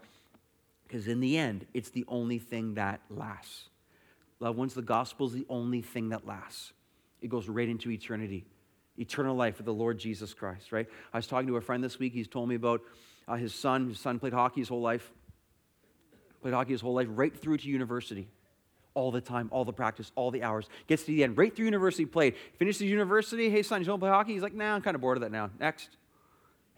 Because 0.88 1.08
in 1.08 1.20
the 1.20 1.38
end, 1.38 1.66
it's 1.74 1.90
the 1.90 2.06
only 2.08 2.40
thing 2.40 2.76
that 2.76 3.02
lasts. 3.10 3.70
Loved 4.40 4.58
ones, 4.58 4.74
the 4.74 4.82
gospel 4.82 5.28
is 5.28 5.34
the 5.34 5.46
only 5.50 5.82
thing 5.82 6.10
that 6.10 6.26
lasts. 6.26 6.74
It 7.22 7.30
goes 7.30 7.50
right 7.50 7.68
into 7.68 7.92
eternity, 7.92 8.46
eternal 8.98 9.36
life 9.36 9.58
with 9.58 9.66
the 9.66 9.74
Lord 9.74 9.98
Jesus 9.98 10.34
Christ, 10.34 10.72
right? 10.72 10.88
I 11.14 11.18
was 11.18 11.28
talking 11.28 11.48
to 11.48 11.58
a 11.58 11.62
friend 11.62 11.84
this 11.84 11.98
week. 11.98 12.14
He's 12.14 12.28
told 12.28 12.48
me 12.48 12.56
about 12.56 12.82
uh, 13.28 13.36
his 13.36 13.54
son. 13.54 13.90
His 13.90 14.00
son 14.00 14.20
played 14.20 14.34
hockey 14.34 14.62
his 14.62 14.70
whole 14.70 14.82
life, 14.82 15.12
played 16.42 16.54
hockey 16.54 16.74
his 16.74 16.82
whole 16.82 16.94
life, 16.94 17.08
right 17.10 17.36
through 17.36 17.58
to 17.58 17.68
university. 17.68 18.28
All 18.98 19.12
the 19.12 19.22
time, 19.22 19.48
all 19.52 19.64
the 19.64 19.72
practice, 19.72 20.12
all 20.16 20.32
the 20.32 20.42
hours. 20.42 20.68
Gets 20.88 21.04
to 21.04 21.10
the 21.10 21.24
end, 21.24 21.38
right 21.38 21.56
through 21.56 21.66
university, 21.66 22.08
played. 22.08 22.34
Finishes 22.58 22.82
university. 22.82 23.48
Hey, 23.48 23.62
son, 23.62 23.80
you 23.80 23.86
don't 23.86 24.00
play 24.00 24.10
hockey? 24.10 24.34
He's 24.34 24.42
like, 24.42 24.56
nah, 24.56 24.74
I'm 24.74 24.82
kind 24.82 24.96
of 24.96 25.02
bored 25.02 25.18
of 25.18 25.22
that 25.22 25.32
now. 25.32 25.52
Next. 25.60 25.90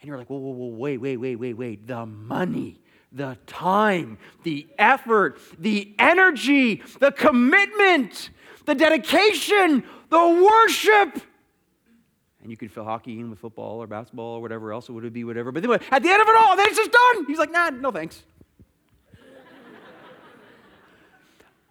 And 0.01 0.07
you're 0.09 0.17
like, 0.17 0.29
whoa, 0.29 0.37
whoa, 0.37 0.51
whoa, 0.51 0.67
wait, 0.67 0.97
wait, 0.97 1.15
wait, 1.15 1.37
wait, 1.37 1.53
wait. 1.53 1.87
The 1.87 2.05
money 2.05 2.81
the 3.11 3.37
time, 3.47 4.17
the 4.43 4.67
effort, 4.77 5.39
the 5.57 5.93
energy, 5.97 6.83
the 6.99 7.11
commitment, 7.11 8.29
the 8.65 8.75
dedication, 8.75 9.83
the 10.09 10.49
worship. 10.49 11.23
And 12.41 12.51
you 12.51 12.57
could 12.57 12.71
fill 12.71 12.83
hockey 12.83 13.19
in 13.19 13.29
with 13.29 13.39
football 13.39 13.81
or 13.81 13.87
basketball 13.87 14.35
or 14.35 14.41
whatever 14.41 14.73
else 14.73 14.89
it 14.89 14.91
would 14.91 15.11
be, 15.13 15.23
whatever. 15.23 15.51
But 15.51 15.63
anyway, 15.63 15.79
at 15.89 16.03
the 16.03 16.09
end 16.09 16.21
of 16.21 16.27
it 16.27 16.35
all, 16.35 16.55
then 16.55 16.67
it's 16.67 16.77
just 16.77 16.91
done. 16.91 17.25
He's 17.27 17.39
like, 17.39 17.51
nah, 17.51 17.69
no 17.69 17.91
thanks. 17.91 18.23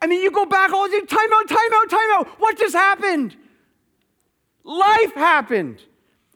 I 0.01 0.07
mean, 0.07 0.23
you 0.23 0.31
go 0.31 0.47
back 0.47 0.73
all 0.73 0.89
the 0.89 1.01
time, 1.01 1.33
out, 1.33 1.49
time 1.49 1.73
out, 1.75 1.91
time 1.91 2.11
out. 2.15 2.29
What 2.39 2.59
just 2.59 2.75
happened? 2.75 3.37
Life 4.65 5.15
happened. 5.15 5.83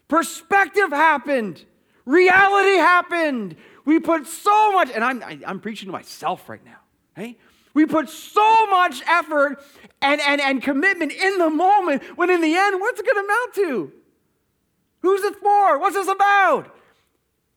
Perspective 0.09 0.90
happened. 0.90 1.64
Reality 2.05 2.77
happened. 2.77 3.57
We 3.85 4.01
put 4.01 4.27
so 4.27 4.72
much, 4.72 4.90
and 4.90 5.05
I'm, 5.05 5.22
I, 5.22 5.33
am 5.33 5.42
i 5.46 5.51
am 5.51 5.61
preaching 5.61 5.87
to 5.87 5.92
myself 5.92 6.48
right 6.48 6.64
now, 6.64 6.79
hey? 7.16 7.38
We 7.75 7.87
put 7.87 8.09
so 8.09 8.66
much 8.66 9.03
effort 9.09 9.62
and, 10.03 10.20
and, 10.20 10.40
and 10.40 10.62
commitment 10.62 11.12
in 11.12 11.38
the 11.38 11.48
moment 11.48 12.03
when 12.16 12.31
in 12.31 12.40
the 12.40 12.55
end, 12.55 12.81
what's 12.81 13.01
it 13.01 13.07
going 13.07 13.16
to 13.16 13.33
amount 13.33 13.55
to? 13.55 13.92
Who's 15.01 15.22
it 15.22 15.37
for? 15.37 15.79
What's 15.79 15.94
this 15.94 16.09
about? 16.09 16.77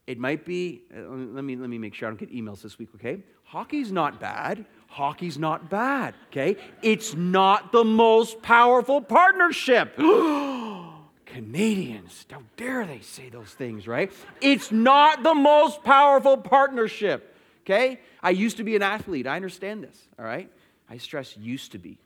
It 0.07 0.17
might 0.17 0.45
be, 0.45 0.83
uh, 0.95 1.01
let 1.09 1.43
me, 1.43 1.55
let 1.55 1.69
me 1.69 1.77
make 1.77 1.93
sure 1.93 2.07
I 2.07 2.11
don't 2.11 2.19
get 2.19 2.31
emails 2.31 2.61
this 2.61 2.77
week, 2.77 2.89
okay? 2.95 3.23
Hockey's 3.45 3.91
not 3.91 4.19
bad. 4.19 4.65
Hockey's 4.87 5.37
not 5.37 5.69
bad, 5.69 6.13
okay? 6.27 6.55
It's 6.81 7.13
not 7.13 7.71
the 7.71 7.83
most 7.83 8.41
powerful 8.41 9.01
partnership. 9.01 9.95
Canadians, 11.25 12.25
how 12.29 12.43
dare 12.55 12.85
they 12.85 13.01
say 13.01 13.29
those 13.29 13.49
things, 13.49 13.87
right? 13.87 14.11
It's 14.39 14.71
not 14.71 15.21
the 15.21 15.35
most 15.35 15.83
powerful 15.83 16.37
partnership, 16.37 17.35
okay? 17.63 17.99
I 18.23 18.29
used 18.29 18.57
to 18.57 18.63
be 18.63 18.75
an 18.77 18.81
athlete. 18.81 19.27
I 19.27 19.35
understand 19.35 19.83
this, 19.83 19.97
all 20.17 20.23
right? 20.25 20.49
I 20.89 20.97
stress 20.97 21.35
used 21.35 21.73
to 21.73 21.77
be. 21.77 21.97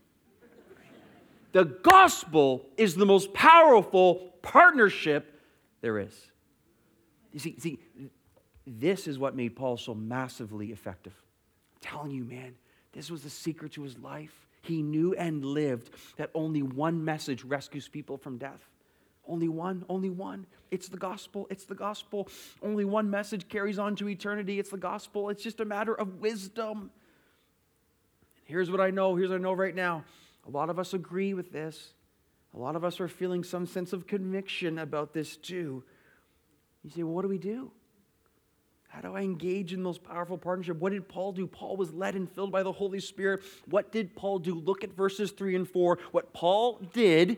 The 1.51 1.65
gospel 1.65 2.65
is 2.75 2.95
the 2.95 3.05
most 3.05 3.33
powerful 3.33 4.33
partnership 4.41 5.39
there 5.81 5.99
is. 5.99 6.13
You 7.33 7.39
see, 7.39 7.55
see, 7.59 7.79
this 8.65 9.07
is 9.07 9.19
what 9.19 9.35
made 9.35 9.55
Paul 9.55 9.77
so 9.77 9.93
massively 9.93 10.71
effective. 10.71 11.13
Telling 11.81 12.11
you, 12.11 12.23
man, 12.23 12.55
this 12.93 13.09
was 13.09 13.23
the 13.23 13.29
secret 13.29 13.73
to 13.73 13.83
his 13.83 13.97
life. 13.97 14.47
He 14.61 14.81
knew 14.81 15.13
and 15.13 15.43
lived 15.43 15.91
that 16.17 16.31
only 16.33 16.61
one 16.61 17.03
message 17.05 17.43
rescues 17.43 17.87
people 17.87 18.17
from 18.17 18.37
death. 18.37 18.67
Only 19.27 19.47
one, 19.47 19.85
only 19.87 20.09
one. 20.09 20.47
It's 20.71 20.89
the 20.89 20.97
gospel. 20.97 21.47
It's 21.49 21.65
the 21.65 21.75
gospel. 21.75 22.27
Only 22.63 22.83
one 22.83 23.09
message 23.09 23.47
carries 23.47 23.77
on 23.77 23.95
to 23.97 24.09
eternity. 24.09 24.59
It's 24.59 24.71
the 24.71 24.77
gospel. 24.77 25.29
It's 25.29 25.43
just 25.43 25.59
a 25.59 25.65
matter 25.65 25.93
of 25.93 26.19
wisdom. 26.19 26.89
Here's 28.45 28.71
what 28.71 28.81
I 28.81 28.89
know. 28.89 29.15
Here's 29.15 29.29
what 29.29 29.35
I 29.35 29.43
know 29.43 29.53
right 29.53 29.75
now. 29.75 30.03
A 30.47 30.49
lot 30.49 30.69
of 30.69 30.79
us 30.79 30.93
agree 30.93 31.35
with 31.35 31.51
this. 31.51 31.93
A 32.55 32.57
lot 32.57 32.75
of 32.75 32.83
us 32.83 32.99
are 32.99 33.07
feeling 33.07 33.43
some 33.43 33.67
sense 33.67 33.93
of 33.93 34.07
conviction 34.07 34.79
about 34.79 35.13
this 35.13 35.37
too. 35.37 35.83
You 36.83 36.89
say, 36.89 37.03
well, 37.03 37.13
what 37.13 37.21
do 37.21 37.27
we 37.27 37.37
do? 37.37 37.71
How 38.89 39.01
do 39.01 39.15
I 39.15 39.21
engage 39.21 39.71
in 39.71 39.83
those 39.83 39.99
powerful 39.99 40.37
partnerships? 40.37 40.79
What 40.79 40.91
did 40.91 41.07
Paul 41.07 41.31
do? 41.31 41.45
Paul 41.45 41.77
was 41.77 41.93
led 41.93 42.15
and 42.15 42.29
filled 42.29 42.51
by 42.51 42.63
the 42.63 42.71
Holy 42.71 42.99
Spirit. 42.99 43.41
What 43.67 43.91
did 43.91 44.15
Paul 44.15 44.39
do? 44.39 44.55
Look 44.55 44.83
at 44.83 44.95
verses 44.95 45.31
3 45.31 45.55
and 45.55 45.69
4. 45.69 45.99
What 46.11 46.33
Paul 46.33 46.81
did 46.91 47.37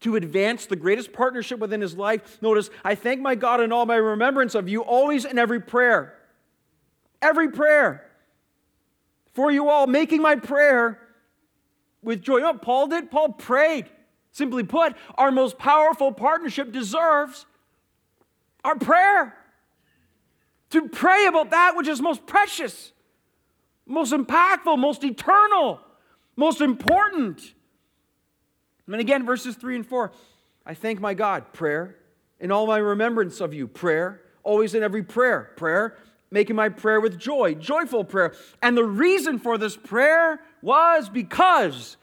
to 0.00 0.16
advance 0.16 0.66
the 0.66 0.76
greatest 0.76 1.12
partnership 1.12 1.58
within 1.58 1.80
his 1.80 1.96
life. 1.96 2.40
Notice, 2.40 2.70
I 2.84 2.94
thank 2.94 3.20
my 3.20 3.34
God 3.34 3.60
in 3.60 3.72
all 3.72 3.84
my 3.84 3.96
remembrance 3.96 4.54
of 4.54 4.68
you, 4.68 4.82
always 4.82 5.24
in 5.24 5.38
every 5.38 5.60
prayer. 5.60 6.14
Every 7.20 7.50
prayer. 7.50 8.08
For 9.32 9.50
you 9.50 9.68
all, 9.68 9.86
making 9.86 10.22
my 10.22 10.36
prayer 10.36 10.98
with 12.02 12.22
joy. 12.22 12.36
You 12.36 12.42
know 12.42 12.52
what 12.52 12.62
Paul 12.62 12.86
did? 12.86 13.10
Paul 13.10 13.32
prayed. 13.32 13.86
Simply 14.30 14.62
put, 14.62 14.94
our 15.16 15.30
most 15.30 15.58
powerful 15.58 16.12
partnership 16.12 16.72
deserves 16.72 17.44
our 18.64 18.76
prayer. 18.76 19.36
To 20.72 20.88
pray 20.88 21.26
about 21.26 21.50
that 21.50 21.76
which 21.76 21.86
is 21.86 22.00
most 22.00 22.26
precious, 22.26 22.92
most 23.86 24.12
impactful, 24.12 24.78
most 24.78 25.04
eternal, 25.04 25.80
most 26.34 26.62
important. 26.62 27.54
And 28.86 28.96
again, 28.96 29.26
verses 29.26 29.54
3 29.54 29.76
and 29.76 29.86
4 29.86 30.12
I 30.64 30.74
thank 30.74 31.00
my 31.00 31.12
God, 31.12 31.52
prayer, 31.52 31.96
in 32.40 32.50
all 32.50 32.66
my 32.66 32.78
remembrance 32.78 33.40
of 33.40 33.52
you, 33.52 33.66
prayer, 33.68 34.22
always 34.44 34.74
in 34.74 34.82
every 34.82 35.02
prayer, 35.02 35.50
prayer, 35.56 35.98
making 36.30 36.56
my 36.56 36.68
prayer 36.70 37.00
with 37.00 37.18
joy, 37.18 37.54
joyful 37.54 38.04
prayer. 38.04 38.34
And 38.62 38.76
the 38.76 38.84
reason 38.84 39.38
for 39.38 39.58
this 39.58 39.76
prayer 39.76 40.40
was 40.62 41.08
because, 41.08 41.96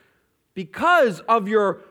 because 0.53 1.21
of 1.21 1.47
your 1.47 1.81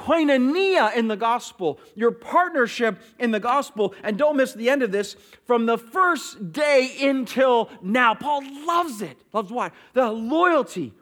koinonia 0.00 0.94
in 0.96 1.08
the 1.08 1.16
gospel, 1.16 1.78
your 1.94 2.10
partnership 2.10 2.98
in 3.18 3.30
the 3.30 3.40
gospel. 3.40 3.94
And 4.02 4.16
don't 4.16 4.36
miss 4.36 4.54
the 4.54 4.70
end 4.70 4.82
of 4.82 4.90
this 4.90 5.14
from 5.44 5.66
the 5.66 5.76
first 5.76 6.52
day 6.52 6.96
until 7.02 7.70
now. 7.82 8.14
Paul 8.14 8.42
loves 8.66 9.02
it. 9.02 9.16
Loves 9.32 9.52
what? 9.52 9.72
The 9.92 10.10
loyalty, 10.10 10.94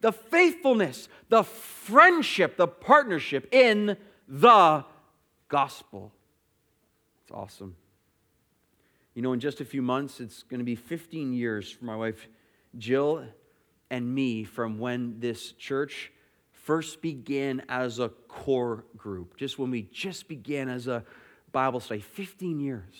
the 0.00 0.12
faithfulness, 0.12 1.08
the 1.28 1.42
friendship, 1.42 2.56
the 2.56 2.68
partnership 2.68 3.52
in 3.52 3.96
the 4.28 4.84
gospel. 5.48 6.12
It's 7.24 7.32
awesome. 7.32 7.76
You 9.14 9.22
know, 9.22 9.32
in 9.32 9.40
just 9.40 9.60
a 9.60 9.64
few 9.64 9.82
months, 9.82 10.20
it's 10.20 10.42
going 10.44 10.60
to 10.60 10.64
be 10.64 10.76
15 10.76 11.32
years 11.32 11.70
for 11.70 11.84
my 11.84 11.96
wife 11.96 12.28
Jill 12.78 13.24
and 13.90 14.14
me 14.14 14.44
from 14.44 14.78
when 14.78 15.20
this 15.20 15.52
church 15.52 16.12
first 16.66 17.00
began 17.00 17.62
as 17.68 18.00
a 18.00 18.08
core 18.26 18.84
group, 18.96 19.36
just 19.36 19.56
when 19.56 19.70
we 19.70 19.82
just 19.82 20.26
began 20.26 20.68
as 20.68 20.88
a 20.88 21.04
Bible 21.52 21.78
study, 21.78 22.00
15 22.00 22.58
years. 22.58 22.94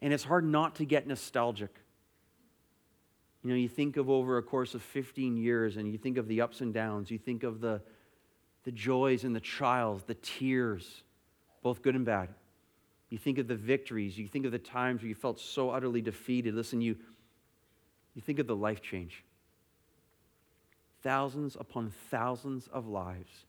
And 0.00 0.10
it's 0.10 0.24
hard 0.24 0.44
not 0.44 0.76
to 0.76 0.86
get 0.86 1.06
nostalgic. 1.06 1.70
You 3.42 3.50
know, 3.50 3.56
you 3.56 3.68
think 3.68 3.98
of 3.98 4.08
over 4.08 4.38
a 4.38 4.42
course 4.42 4.74
of 4.74 4.82
15 4.82 5.36
years 5.36 5.76
and 5.76 5.86
you 5.86 5.98
think 5.98 6.16
of 6.16 6.26
the 6.26 6.40
ups 6.40 6.62
and 6.62 6.72
downs, 6.72 7.10
you 7.10 7.18
think 7.18 7.42
of 7.42 7.60
the, 7.60 7.82
the 8.64 8.72
joys 8.72 9.24
and 9.24 9.36
the 9.36 9.40
trials, 9.40 10.02
the 10.04 10.14
tears, 10.14 11.02
both 11.62 11.82
good 11.82 11.94
and 11.94 12.06
bad. 12.06 12.30
You 13.10 13.18
think 13.18 13.36
of 13.36 13.48
the 13.48 13.54
victories, 13.54 14.16
you 14.16 14.28
think 14.28 14.46
of 14.46 14.52
the 14.52 14.58
times 14.58 15.02
where 15.02 15.08
you 15.10 15.14
felt 15.14 15.38
so 15.38 15.68
utterly 15.68 16.00
defeated. 16.00 16.54
Listen, 16.54 16.80
you, 16.80 16.96
you 18.14 18.22
think 18.22 18.38
of 18.38 18.46
the 18.46 18.56
life 18.56 18.80
change 18.80 19.23
thousands 21.04 21.56
upon 21.60 21.90
thousands 22.10 22.66
of 22.72 22.88
lives 22.88 23.44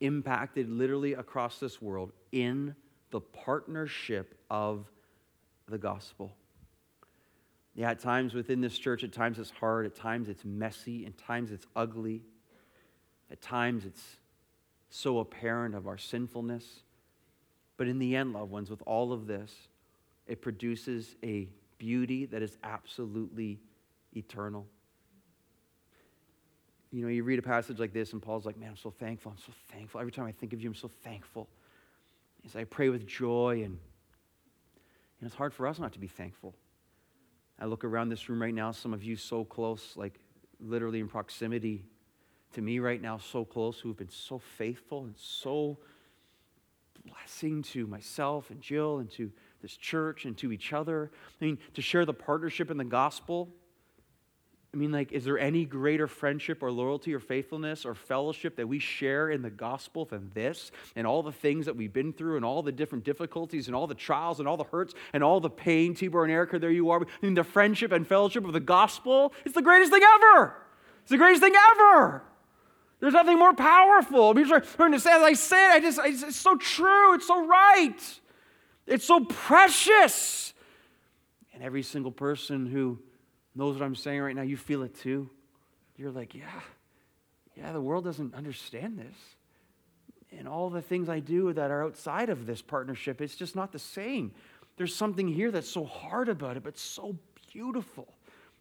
impacted 0.00 0.70
literally 0.70 1.12
across 1.12 1.58
this 1.58 1.82
world 1.82 2.12
in 2.32 2.74
the 3.10 3.20
partnership 3.20 4.34
of 4.50 4.86
the 5.68 5.78
gospel. 5.78 6.34
Yeah, 7.74 7.90
at 7.90 7.98
times 7.98 8.34
within 8.34 8.60
this 8.60 8.78
church, 8.78 9.02
at 9.04 9.12
times 9.12 9.38
it's 9.38 9.50
hard, 9.50 9.84
at 9.84 9.94
times 9.94 10.28
it's 10.28 10.44
messy, 10.44 11.04
at 11.06 11.18
times 11.18 11.50
it's 11.50 11.66
ugly, 11.74 12.22
at 13.30 13.42
times 13.42 13.84
it's 13.84 14.16
so 14.90 15.18
apparent 15.18 15.74
of 15.74 15.88
our 15.88 15.98
sinfulness. 15.98 16.64
But 17.76 17.88
in 17.88 17.98
the 17.98 18.14
end, 18.14 18.32
loved 18.32 18.52
ones, 18.52 18.70
with 18.70 18.82
all 18.86 19.12
of 19.12 19.26
this, 19.26 19.52
it 20.28 20.40
produces 20.40 21.16
a 21.24 21.48
beauty 21.78 22.26
that 22.26 22.42
is 22.42 22.56
absolutely 22.62 23.58
eternal. 24.16 24.66
You 26.94 27.02
know, 27.02 27.08
you 27.08 27.24
read 27.24 27.40
a 27.40 27.42
passage 27.42 27.80
like 27.80 27.92
this, 27.92 28.12
and 28.12 28.22
Paul's 28.22 28.46
like, 28.46 28.56
Man, 28.56 28.68
I'm 28.68 28.76
so 28.76 28.92
thankful. 28.92 29.32
I'm 29.32 29.38
so 29.44 29.52
thankful. 29.72 30.00
Every 30.00 30.12
time 30.12 30.26
I 30.26 30.32
think 30.32 30.52
of 30.52 30.62
you, 30.62 30.68
I'm 30.68 30.76
so 30.76 30.86
thankful. 31.02 31.48
As 32.46 32.54
I 32.54 32.62
pray 32.62 32.88
with 32.88 33.04
joy, 33.04 33.62
and, 33.64 33.76
and 35.18 35.26
it's 35.26 35.34
hard 35.34 35.52
for 35.52 35.66
us 35.66 35.80
not 35.80 35.92
to 35.94 35.98
be 35.98 36.06
thankful. 36.06 36.54
I 37.58 37.64
look 37.64 37.82
around 37.82 38.10
this 38.10 38.28
room 38.28 38.40
right 38.40 38.54
now, 38.54 38.70
some 38.70 38.94
of 38.94 39.02
you 39.02 39.16
so 39.16 39.44
close, 39.44 39.94
like 39.96 40.20
literally 40.60 41.00
in 41.00 41.08
proximity 41.08 41.84
to 42.52 42.62
me 42.62 42.78
right 42.78 43.02
now, 43.02 43.18
so 43.18 43.44
close, 43.44 43.80
who 43.80 43.88
have 43.88 43.98
been 43.98 44.08
so 44.08 44.38
faithful 44.38 45.04
and 45.04 45.16
so 45.18 45.78
blessing 47.04 47.62
to 47.62 47.88
myself 47.88 48.50
and 48.50 48.60
Jill 48.60 48.98
and 48.98 49.10
to 49.12 49.32
this 49.62 49.76
church 49.76 50.26
and 50.26 50.38
to 50.38 50.52
each 50.52 50.72
other. 50.72 51.10
I 51.40 51.44
mean, 51.44 51.58
to 51.74 51.82
share 51.82 52.04
the 52.04 52.14
partnership 52.14 52.70
in 52.70 52.76
the 52.76 52.84
gospel 52.84 53.48
I 54.74 54.76
mean, 54.76 54.90
like, 54.90 55.12
is 55.12 55.24
there 55.24 55.38
any 55.38 55.64
greater 55.64 56.08
friendship 56.08 56.60
or 56.60 56.72
loyalty 56.72 57.14
or 57.14 57.20
faithfulness 57.20 57.84
or 57.84 57.94
fellowship 57.94 58.56
that 58.56 58.66
we 58.66 58.80
share 58.80 59.30
in 59.30 59.40
the 59.40 59.50
gospel 59.50 60.04
than 60.04 60.32
this? 60.34 60.72
And 60.96 61.06
all 61.06 61.22
the 61.22 61.30
things 61.30 61.66
that 61.66 61.76
we've 61.76 61.92
been 61.92 62.12
through 62.12 62.34
and 62.34 62.44
all 62.44 62.60
the 62.60 62.72
different 62.72 63.04
difficulties 63.04 63.68
and 63.68 63.76
all 63.76 63.86
the 63.86 63.94
trials 63.94 64.40
and 64.40 64.48
all 64.48 64.56
the 64.56 64.64
hurts 64.64 64.92
and 65.12 65.22
all 65.22 65.38
the 65.38 65.48
pain. 65.48 65.94
Tibor 65.94 66.24
and 66.24 66.32
Erica, 66.32 66.58
there 66.58 66.72
you 66.72 66.90
are. 66.90 67.00
I 67.00 67.06
mean, 67.22 67.34
the 67.34 67.44
friendship 67.44 67.92
and 67.92 68.04
fellowship 68.04 68.44
of 68.44 68.52
the 68.52 68.58
gospel, 68.58 69.32
it's 69.44 69.54
the 69.54 69.62
greatest 69.62 69.92
thing 69.92 70.02
ever. 70.02 70.56
It's 71.02 71.10
the 71.10 71.18
greatest 71.18 71.40
thing 71.40 71.54
ever. 71.70 72.24
There's 72.98 73.14
nothing 73.14 73.38
more 73.38 73.54
powerful. 73.54 74.30
I 74.30 74.32
mean, 74.32 74.48
to 74.48 75.00
say, 75.00 75.12
as 75.12 75.22
I 75.22 75.34
say 75.34 75.68
it, 75.68 75.74
I 75.74 75.80
just, 75.80 76.00
it's 76.02 76.36
so 76.36 76.56
true. 76.56 77.14
It's 77.14 77.28
so 77.28 77.46
right. 77.46 78.20
It's 78.88 79.04
so 79.04 79.24
precious. 79.24 80.52
And 81.52 81.62
every 81.62 81.82
single 81.84 82.10
person 82.10 82.66
who 82.66 82.98
knows 83.54 83.78
what 83.78 83.84
I'm 83.84 83.94
saying 83.94 84.20
right 84.20 84.34
now, 84.34 84.42
you 84.42 84.56
feel 84.56 84.82
it 84.82 84.94
too. 84.94 85.30
You're 85.96 86.10
like, 86.10 86.34
yeah, 86.34 86.60
yeah, 87.56 87.72
the 87.72 87.80
world 87.80 88.04
doesn't 88.04 88.34
understand 88.34 88.98
this. 88.98 89.16
And 90.36 90.48
all 90.48 90.70
the 90.70 90.82
things 90.82 91.08
I 91.08 91.20
do 91.20 91.52
that 91.52 91.70
are 91.70 91.84
outside 91.84 92.28
of 92.28 92.46
this 92.46 92.60
partnership, 92.60 93.20
it's 93.20 93.36
just 93.36 93.54
not 93.54 93.70
the 93.70 93.78
same. 93.78 94.32
There's 94.76 94.94
something 94.94 95.28
here 95.28 95.52
that's 95.52 95.68
so 95.68 95.84
hard 95.84 96.28
about 96.28 96.56
it, 96.56 96.64
but 96.64 96.76
so 96.76 97.16
beautiful 97.52 98.08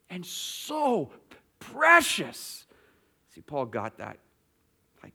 and 0.10 0.24
so 0.24 1.12
precious. 1.60 2.66
See, 3.34 3.42
Paul 3.42 3.66
got 3.66 3.98
that 3.98 4.18
like, 5.02 5.14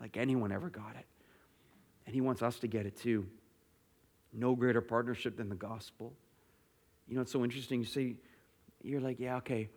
like 0.00 0.16
anyone 0.16 0.52
ever 0.52 0.70
got 0.70 0.94
it. 0.96 1.06
And 2.06 2.14
he 2.14 2.20
wants 2.20 2.42
us 2.42 2.58
to 2.60 2.68
get 2.68 2.86
it 2.86 2.96
too. 2.96 3.26
No 4.32 4.54
greater 4.54 4.80
partnership 4.80 5.36
than 5.36 5.48
the 5.48 5.56
gospel. 5.56 6.12
You 7.08 7.16
know, 7.16 7.22
it's 7.22 7.32
so 7.32 7.42
interesting. 7.42 7.80
You 7.80 7.86
see, 7.86 8.16
you're 8.82 9.00
like, 9.00 9.18
yeah, 9.20 9.36
okay. 9.36 9.68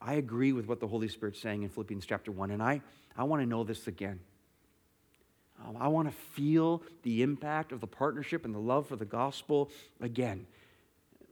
I 0.00 0.14
agree 0.14 0.52
with 0.52 0.66
what 0.66 0.80
the 0.80 0.88
Holy 0.88 1.08
Spirit's 1.08 1.40
saying 1.40 1.62
in 1.62 1.68
Philippians 1.68 2.06
chapter 2.06 2.32
1, 2.32 2.50
and 2.50 2.62
I, 2.62 2.80
I 3.16 3.24
want 3.24 3.42
to 3.42 3.46
know 3.46 3.64
this 3.64 3.86
again. 3.86 4.20
Um, 5.66 5.76
I 5.78 5.88
want 5.88 6.08
to 6.08 6.14
feel 6.32 6.82
the 7.02 7.22
impact 7.22 7.72
of 7.72 7.80
the 7.80 7.86
partnership 7.86 8.44
and 8.44 8.54
the 8.54 8.60
love 8.60 8.86
for 8.86 8.96
the 8.96 9.04
gospel 9.04 9.70
again. 10.00 10.46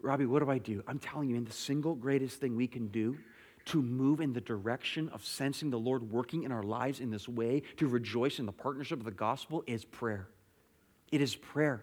Robbie, 0.03 0.27
what 0.27 0.43
do 0.43 0.51
I 0.51 0.59
do? 0.59 0.83
I'm 0.87 0.99
telling 0.99 1.31
you, 1.31 1.37
in 1.37 1.45
the 1.45 1.53
single 1.53 1.95
greatest 1.95 2.41
thing 2.41 2.57
we 2.57 2.67
can 2.67 2.89
do 2.89 3.17
to 3.67 3.83
move 3.83 4.21
in 4.21 4.33
the 4.33 4.41
direction 4.41 5.09
of 5.11 5.25
sensing 5.25 5.71
the 5.71 5.79
Lord 5.79 6.11
working 6.11 6.45
in 6.45 6.53
our 6.53 6.63
lives 6.63 7.01
in 7.01 7.11
this 7.11 7.29
way, 7.29 7.63
to 7.77 7.87
rejoice 7.87 8.39
in 8.39 8.47
the 8.47 8.53
partnership 8.53 8.99
of 8.99 9.05
the 9.05 9.11
gospel, 9.11 9.65
is 9.67 9.85
prayer. 9.85 10.29
It 11.11 11.21
is 11.21 11.35
prayer. 11.35 11.83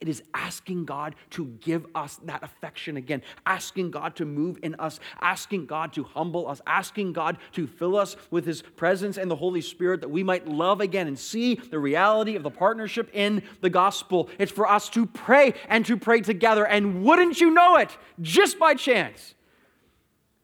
It 0.00 0.08
is 0.08 0.22
asking 0.32 0.86
God 0.86 1.14
to 1.30 1.44
give 1.60 1.86
us 1.94 2.18
that 2.24 2.42
affection 2.42 2.96
again, 2.96 3.20
asking 3.44 3.90
God 3.90 4.16
to 4.16 4.24
move 4.24 4.58
in 4.62 4.74
us, 4.76 4.98
asking 5.20 5.66
God 5.66 5.92
to 5.92 6.04
humble 6.04 6.48
us, 6.48 6.62
asking 6.66 7.12
God 7.12 7.36
to 7.52 7.66
fill 7.66 7.96
us 7.96 8.16
with 8.30 8.46
His 8.46 8.62
presence 8.62 9.18
and 9.18 9.30
the 9.30 9.36
Holy 9.36 9.60
Spirit 9.60 10.00
that 10.00 10.08
we 10.08 10.22
might 10.22 10.48
love 10.48 10.80
again 10.80 11.06
and 11.06 11.18
see 11.18 11.56
the 11.56 11.78
reality 11.78 12.34
of 12.34 12.42
the 12.42 12.50
partnership 12.50 13.10
in 13.12 13.42
the 13.60 13.68
gospel. 13.68 14.30
It's 14.38 14.50
for 14.50 14.66
us 14.66 14.88
to 14.90 15.04
pray 15.04 15.52
and 15.68 15.84
to 15.84 15.98
pray 15.98 16.22
together. 16.22 16.66
And 16.66 17.04
wouldn't 17.04 17.38
you 17.38 17.50
know 17.50 17.76
it, 17.76 17.94
just 18.22 18.58
by 18.58 18.74
chance, 18.74 19.34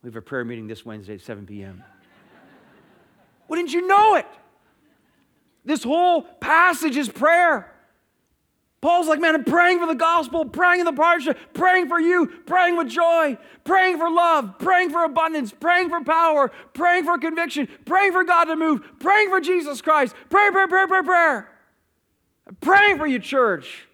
we 0.03 0.09
have 0.09 0.16
a 0.16 0.23
prayer 0.23 0.45
meeting 0.45 0.66
this 0.66 0.85
Wednesday 0.85 1.14
at 1.14 1.23
7 1.23 1.47
p.m. 1.47 1.83
wouldn't 3.49 3.73
you 3.73 3.87
know 3.87 4.16
it? 4.16 4.27
This 5.64 5.83
whole 5.83 6.23
passage 6.23 6.97
is 6.97 7.09
prayer. 7.09 7.73
Paul's 8.81 9.09
like, 9.09 9.21
man, 9.21 9.35
I'm 9.35 9.45
praying 9.45 9.81
for 9.81 9.87
the 9.87 9.95
gospel, 9.95 10.45
praying 10.45 10.81
in 10.81 10.87
the 10.87 10.93
partnership, 10.93 11.39
praying 11.55 11.89
for 11.89 11.99
you, 11.99 12.27
praying 12.47 12.77
with 12.77 12.89
joy, 12.89 13.39
praying 13.65 13.99
for 13.99 14.11
love, 14.11 14.59
praying 14.59 14.91
for 14.91 15.05
abundance, 15.05 15.53
praying 15.53 15.89
for 15.89 16.05
power, 16.05 16.53
praying 16.75 17.05
for 17.05 17.19
conviction, 17.19 17.69
praying 17.85 18.12
for 18.12 18.23
God 18.23 18.45
to 18.45 18.57
move, 18.57 18.83
praying 19.01 19.31
for 19.31 19.41
Jesus 19.41 19.81
Christ. 19.81 20.15
Pray, 20.29 20.51
pray, 20.53 20.67
pray, 20.69 20.87
pray, 20.87 21.03
prayer. 21.03 21.49
I'm 22.47 22.55
praying 22.57 22.99
for 22.99 23.07
you, 23.07 23.19
church. 23.19 23.89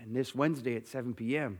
And 0.00 0.14
this 0.14 0.34
Wednesday 0.34 0.76
at 0.76 0.86
7 0.86 1.12
p.m., 1.14 1.58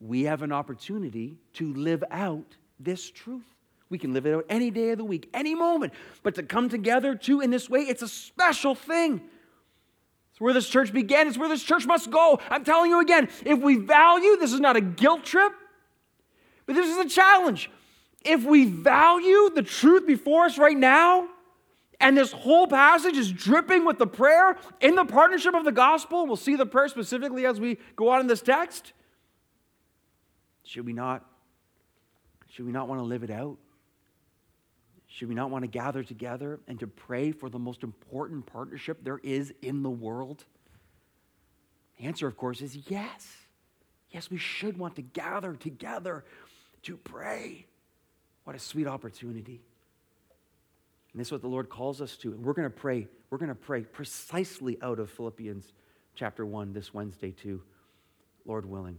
we 0.00 0.24
have 0.24 0.42
an 0.42 0.52
opportunity 0.52 1.38
to 1.54 1.74
live 1.74 2.04
out 2.10 2.56
this 2.78 3.10
truth. 3.10 3.44
We 3.88 3.98
can 3.98 4.14
live 4.14 4.26
it 4.26 4.34
out 4.34 4.46
any 4.48 4.70
day 4.70 4.90
of 4.90 4.98
the 4.98 5.04
week, 5.04 5.28
any 5.34 5.54
moment. 5.54 5.92
But 6.22 6.36
to 6.36 6.42
come 6.42 6.68
together 6.68 7.14
too 7.14 7.40
in 7.40 7.50
this 7.50 7.68
way, 7.68 7.80
it's 7.80 8.02
a 8.02 8.08
special 8.08 8.74
thing. 8.74 9.22
It's 10.40 10.42
where 10.42 10.54
this 10.54 10.70
church 10.70 10.90
began, 10.90 11.28
it's 11.28 11.36
where 11.36 11.50
this 11.50 11.62
church 11.62 11.84
must 11.84 12.10
go. 12.10 12.40
I'm 12.48 12.64
telling 12.64 12.90
you 12.90 13.00
again, 13.00 13.28
if 13.44 13.58
we 13.58 13.76
value, 13.76 14.38
this 14.38 14.54
is 14.54 14.60
not 14.60 14.74
a 14.74 14.80
guilt 14.80 15.22
trip, 15.22 15.52
but 16.64 16.74
this 16.74 16.88
is 16.88 16.96
a 16.96 17.06
challenge. 17.06 17.70
If 18.24 18.44
we 18.44 18.64
value 18.64 19.50
the 19.54 19.62
truth 19.62 20.06
before 20.06 20.46
us 20.46 20.56
right 20.56 20.78
now, 20.78 21.28
and 22.00 22.16
this 22.16 22.32
whole 22.32 22.66
passage 22.66 23.18
is 23.18 23.30
dripping 23.30 23.84
with 23.84 23.98
the 23.98 24.06
prayer 24.06 24.56
in 24.80 24.94
the 24.94 25.04
partnership 25.04 25.54
of 25.54 25.66
the 25.66 25.72
gospel, 25.72 26.26
we'll 26.26 26.36
see 26.36 26.56
the 26.56 26.64
prayer 26.64 26.88
specifically 26.88 27.44
as 27.44 27.60
we 27.60 27.76
go 27.94 28.08
on 28.08 28.20
in 28.20 28.26
this 28.26 28.40
text. 28.40 28.94
Should 30.64 30.86
we 30.86 30.94
not 30.94 31.22
should 32.48 32.64
we 32.64 32.72
not 32.72 32.88
want 32.88 33.00
to 33.00 33.04
live 33.04 33.24
it 33.24 33.30
out? 33.30 33.58
Should 35.12 35.28
we 35.28 35.34
not 35.34 35.50
want 35.50 35.64
to 35.64 35.68
gather 35.68 36.04
together 36.04 36.60
and 36.68 36.78
to 36.78 36.86
pray 36.86 37.32
for 37.32 37.50
the 37.50 37.58
most 37.58 37.82
important 37.82 38.46
partnership 38.46 39.02
there 39.02 39.18
is 39.18 39.52
in 39.60 39.82
the 39.82 39.90
world? 39.90 40.44
The 41.98 42.04
answer, 42.04 42.28
of 42.28 42.36
course, 42.36 42.62
is 42.62 42.78
yes. 42.88 43.26
Yes, 44.10 44.30
we 44.30 44.38
should 44.38 44.78
want 44.78 44.96
to 44.96 45.02
gather 45.02 45.54
together 45.54 46.24
to 46.82 46.96
pray. 46.96 47.66
What 48.44 48.54
a 48.54 48.60
sweet 48.60 48.86
opportunity. 48.86 49.60
And 51.12 51.20
this 51.20 51.28
is 51.28 51.32
what 51.32 51.42
the 51.42 51.48
Lord 51.48 51.68
calls 51.68 52.00
us 52.00 52.16
to. 52.18 52.30
And 52.32 52.44
we're 52.44 52.52
going 52.52 52.70
to 52.70 52.76
pray. 52.76 53.08
We're 53.30 53.38
going 53.38 53.48
to 53.48 53.56
pray 53.56 53.82
precisely 53.82 54.78
out 54.80 55.00
of 55.00 55.10
Philippians 55.10 55.72
chapter 56.14 56.46
1 56.46 56.72
this 56.72 56.94
Wednesday, 56.94 57.32
too, 57.32 57.62
Lord 58.46 58.64
willing. 58.64 58.98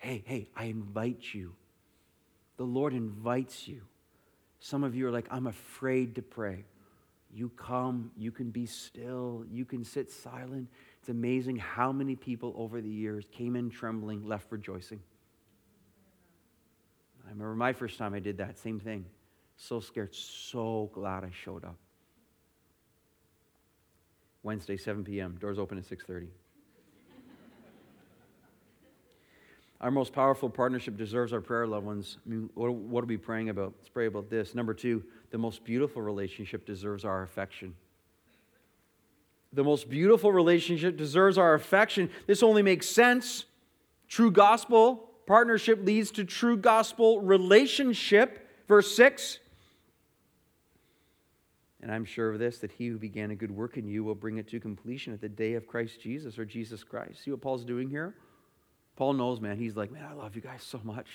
Hey, 0.00 0.24
hey, 0.26 0.48
I 0.56 0.64
invite 0.64 1.22
you. 1.32 1.54
The 2.56 2.64
Lord 2.64 2.94
invites 2.94 3.68
you 3.68 3.82
some 4.60 4.84
of 4.84 4.94
you 4.94 5.06
are 5.06 5.10
like, 5.10 5.26
I'm 5.30 5.46
afraid 5.46 6.14
to 6.16 6.22
pray. 6.22 6.64
You 7.30 7.50
come, 7.50 8.10
you 8.16 8.32
can 8.32 8.50
be 8.50 8.66
still, 8.66 9.44
you 9.50 9.64
can 9.64 9.84
sit 9.84 10.10
silent. 10.10 10.68
It's 11.00 11.08
amazing 11.08 11.56
how 11.56 11.92
many 11.92 12.16
people 12.16 12.54
over 12.56 12.80
the 12.80 12.88
years 12.88 13.26
came 13.30 13.54
in 13.54 13.70
trembling, 13.70 14.26
left 14.26 14.50
rejoicing. 14.50 15.00
I 17.26 17.30
remember 17.30 17.54
my 17.54 17.72
first 17.72 17.98
time 17.98 18.14
I 18.14 18.20
did 18.20 18.38
that, 18.38 18.58
same 18.58 18.80
thing. 18.80 19.04
So 19.56 19.80
scared, 19.80 20.14
so 20.14 20.90
glad 20.94 21.24
I 21.24 21.30
showed 21.30 21.64
up. 21.64 21.76
Wednesday, 24.42 24.76
7 24.76 25.04
p.m. 25.04 25.36
Doors 25.38 25.58
open 25.58 25.76
at 25.78 25.84
6:30. 25.84 26.28
Our 29.80 29.90
most 29.92 30.12
powerful 30.12 30.50
partnership 30.50 30.96
deserves 30.96 31.32
our 31.32 31.40
prayer, 31.40 31.66
loved 31.66 31.86
ones. 31.86 32.18
I 32.26 32.28
mean, 32.28 32.50
what, 32.54 32.72
what 32.72 33.04
are 33.04 33.06
we 33.06 33.16
praying 33.16 33.48
about? 33.48 33.74
Let's 33.78 33.88
pray 33.88 34.06
about 34.06 34.28
this. 34.28 34.54
Number 34.54 34.74
two, 34.74 35.04
the 35.30 35.38
most 35.38 35.62
beautiful 35.62 36.02
relationship 36.02 36.66
deserves 36.66 37.04
our 37.04 37.22
affection. 37.22 37.74
The 39.52 39.62
most 39.62 39.88
beautiful 39.88 40.32
relationship 40.32 40.96
deserves 40.96 41.38
our 41.38 41.54
affection. 41.54 42.10
This 42.26 42.42
only 42.42 42.62
makes 42.62 42.88
sense. 42.88 43.44
True 44.08 44.32
gospel 44.32 45.08
partnership 45.26 45.84
leads 45.84 46.10
to 46.12 46.24
true 46.24 46.56
gospel 46.56 47.20
relationship. 47.20 48.48
Verse 48.66 48.94
6. 48.96 49.38
And 51.80 51.92
I'm 51.92 52.04
sure 52.04 52.30
of 52.30 52.40
this, 52.40 52.58
that 52.58 52.72
he 52.72 52.88
who 52.88 52.98
began 52.98 53.30
a 53.30 53.36
good 53.36 53.52
work 53.52 53.76
in 53.76 53.86
you 53.86 54.02
will 54.02 54.16
bring 54.16 54.38
it 54.38 54.48
to 54.48 54.58
completion 54.58 55.12
at 55.12 55.20
the 55.20 55.28
day 55.28 55.54
of 55.54 55.68
Christ 55.68 56.00
Jesus 56.00 56.36
or 56.36 56.44
Jesus 56.44 56.82
Christ. 56.82 57.22
See 57.22 57.30
what 57.30 57.40
Paul's 57.40 57.64
doing 57.64 57.88
here? 57.88 58.14
Paul 58.98 59.12
knows, 59.12 59.40
man. 59.40 59.56
He's 59.56 59.76
like, 59.76 59.92
man, 59.92 60.04
I 60.04 60.12
love 60.12 60.34
you 60.34 60.42
guys 60.42 60.60
so 60.60 60.80
much. 60.82 61.06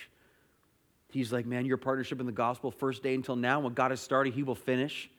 He's 1.11 1.33
like, 1.33 1.45
man, 1.45 1.65
your 1.65 1.75
partnership 1.75 2.21
in 2.21 2.25
the 2.25 2.31
gospel, 2.31 2.71
first 2.71 3.03
day 3.03 3.13
until 3.13 3.35
now, 3.35 3.59
when 3.59 3.73
God 3.73 3.91
has 3.91 3.99
started, 3.99 4.33
He 4.33 4.41
will 4.41 4.55
finish. 4.55 5.09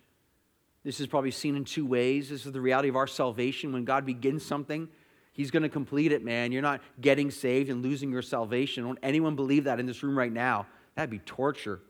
This 0.83 0.99
is 0.99 1.07
probably 1.07 1.31
seen 1.31 1.57
in 1.57 1.67
two 1.67 1.85
ways. 1.85 2.31
This 2.31 2.47
is 2.47 2.53
the 2.53 2.63
reality 2.63 2.89
of 2.89 2.97
our 2.97 3.07
salvation. 3.07 3.75
When 3.75 3.85
God 3.85 4.07
begins 4.07 4.47
something, 4.47 4.89
He's 5.35 5.51
going 5.51 5.63
to 5.63 5.69
complete 5.69 6.11
it, 6.11 6.25
man. 6.25 6.53
You're 6.53 6.63
not 6.63 6.81
getting 6.99 7.31
saved 7.31 7.69
and 7.69 7.83
losing 7.83 8.11
your 8.11 8.23
salvation. 8.23 8.85
Don't 8.85 8.99
anyone 9.03 9.37
believe 9.37 9.65
that 9.65 9.79
in 9.79 9.85
this 9.85 10.03
room 10.03 10.17
right 10.17 10.33
now? 10.33 10.67
That'd 10.95 11.11
be 11.11 11.19
torture. 11.19 11.83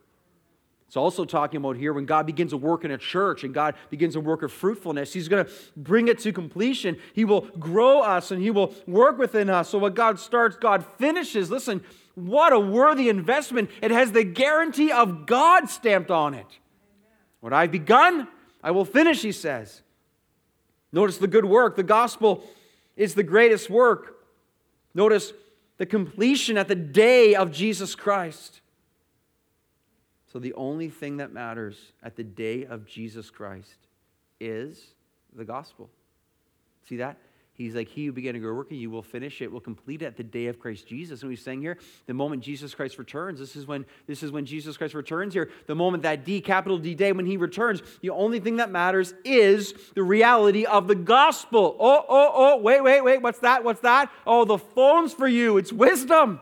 It's 0.87 0.97
also 0.97 1.25
talking 1.25 1.57
about 1.57 1.77
here 1.77 1.93
when 1.93 2.05
God 2.05 2.25
begins 2.25 2.53
a 2.53 2.57
work 2.57 2.85
in 2.85 2.91
a 2.91 2.97
church 2.97 3.43
and 3.43 3.53
God 3.53 3.75
begins 3.89 4.15
a 4.15 4.19
work 4.19 4.43
of 4.43 4.51
fruitfulness, 4.51 5.13
He's 5.13 5.27
going 5.27 5.45
to 5.45 5.51
bring 5.75 6.07
it 6.07 6.19
to 6.19 6.31
completion. 6.31 6.97
He 7.13 7.25
will 7.25 7.41
grow 7.59 8.01
us 8.01 8.31
and 8.31 8.41
He 8.41 8.51
will 8.51 8.73
work 8.87 9.17
within 9.17 9.49
us. 9.49 9.69
So, 9.69 9.79
what 9.79 9.95
God 9.95 10.19
starts, 10.19 10.57
God 10.57 10.85
finishes. 10.97 11.49
Listen, 11.49 11.83
what 12.13 12.53
a 12.53 12.59
worthy 12.59 13.09
investment. 13.09 13.71
It 13.81 13.91
has 13.91 14.11
the 14.11 14.23
guarantee 14.23 14.91
of 14.91 15.25
God 15.25 15.69
stamped 15.69 16.11
on 16.11 16.33
it. 16.33 16.47
What 17.41 17.51
I've 17.51 17.71
begun, 17.71 18.27
I 18.63 18.71
will 18.71 18.85
finish, 18.85 19.21
He 19.21 19.31
says. 19.31 19.81
Notice 20.91 21.17
the 21.17 21.27
good 21.27 21.45
work. 21.45 21.75
The 21.75 21.83
gospel 21.83 22.43
is 22.95 23.15
the 23.15 23.23
greatest 23.23 23.69
work. 23.69 24.15
Notice 24.93 25.33
the 25.77 25.85
completion 25.85 26.57
at 26.57 26.67
the 26.67 26.75
day 26.75 27.35
of 27.35 27.51
Jesus 27.51 27.95
Christ. 27.95 28.61
So 30.35 30.39
the 30.39 30.53
only 30.55 30.89
thing 30.89 31.15
that 31.15 31.31
matters 31.31 31.93
at 32.03 32.17
the 32.17 32.23
day 32.25 32.65
of 32.65 32.85
Jesus 32.85 33.29
Christ 33.29 33.87
is 34.41 34.87
the 35.33 35.45
gospel. 35.45 35.89
See 36.89 36.97
that? 36.97 37.15
He's 37.53 37.73
like, 37.73 37.87
He 37.87 38.05
who 38.05 38.11
began 38.11 38.35
a 38.35 38.39
good 38.39 38.53
work 38.53 38.69
in 38.69 38.75
you 38.75 38.89
will 38.89 39.01
finish 39.01 39.41
it, 39.41 39.49
will 39.49 39.61
complete 39.61 40.01
it 40.01 40.07
at 40.07 40.17
the 40.17 40.25
day 40.25 40.47
of 40.47 40.59
Christ 40.59 40.89
Jesus. 40.89 41.21
And 41.21 41.31
he's 41.31 41.41
saying 41.41 41.61
here, 41.61 41.77
the 42.05 42.13
moment 42.13 42.43
Jesus 42.43 42.75
Christ 42.75 42.97
returns, 42.97 43.39
this 43.39 43.55
is 43.55 43.65
when 43.65 43.85
this 44.07 44.23
is 44.23 44.31
when 44.33 44.45
Jesus 44.45 44.75
Christ 44.75 44.93
returns 44.93 45.33
here. 45.33 45.49
The 45.67 45.75
moment 45.75 46.03
that 46.03 46.25
D, 46.25 46.41
capital 46.41 46.79
D 46.79 46.95
day, 46.95 47.13
when 47.13 47.25
he 47.25 47.37
returns, 47.37 47.81
the 48.01 48.09
only 48.09 48.41
thing 48.41 48.57
that 48.57 48.69
matters 48.69 49.13
is 49.23 49.73
the 49.93 50.03
reality 50.03 50.65
of 50.65 50.89
the 50.89 50.95
gospel. 50.95 51.77
Oh, 51.79 52.03
oh, 52.09 52.31
oh, 52.35 52.57
wait, 52.57 52.83
wait, 52.83 52.99
wait, 53.05 53.21
what's 53.21 53.39
that? 53.39 53.63
What's 53.63 53.79
that? 53.79 54.11
Oh, 54.27 54.43
the 54.43 54.57
phone's 54.57 55.13
for 55.13 55.29
you. 55.29 55.57
It's 55.57 55.71
wisdom. 55.71 56.41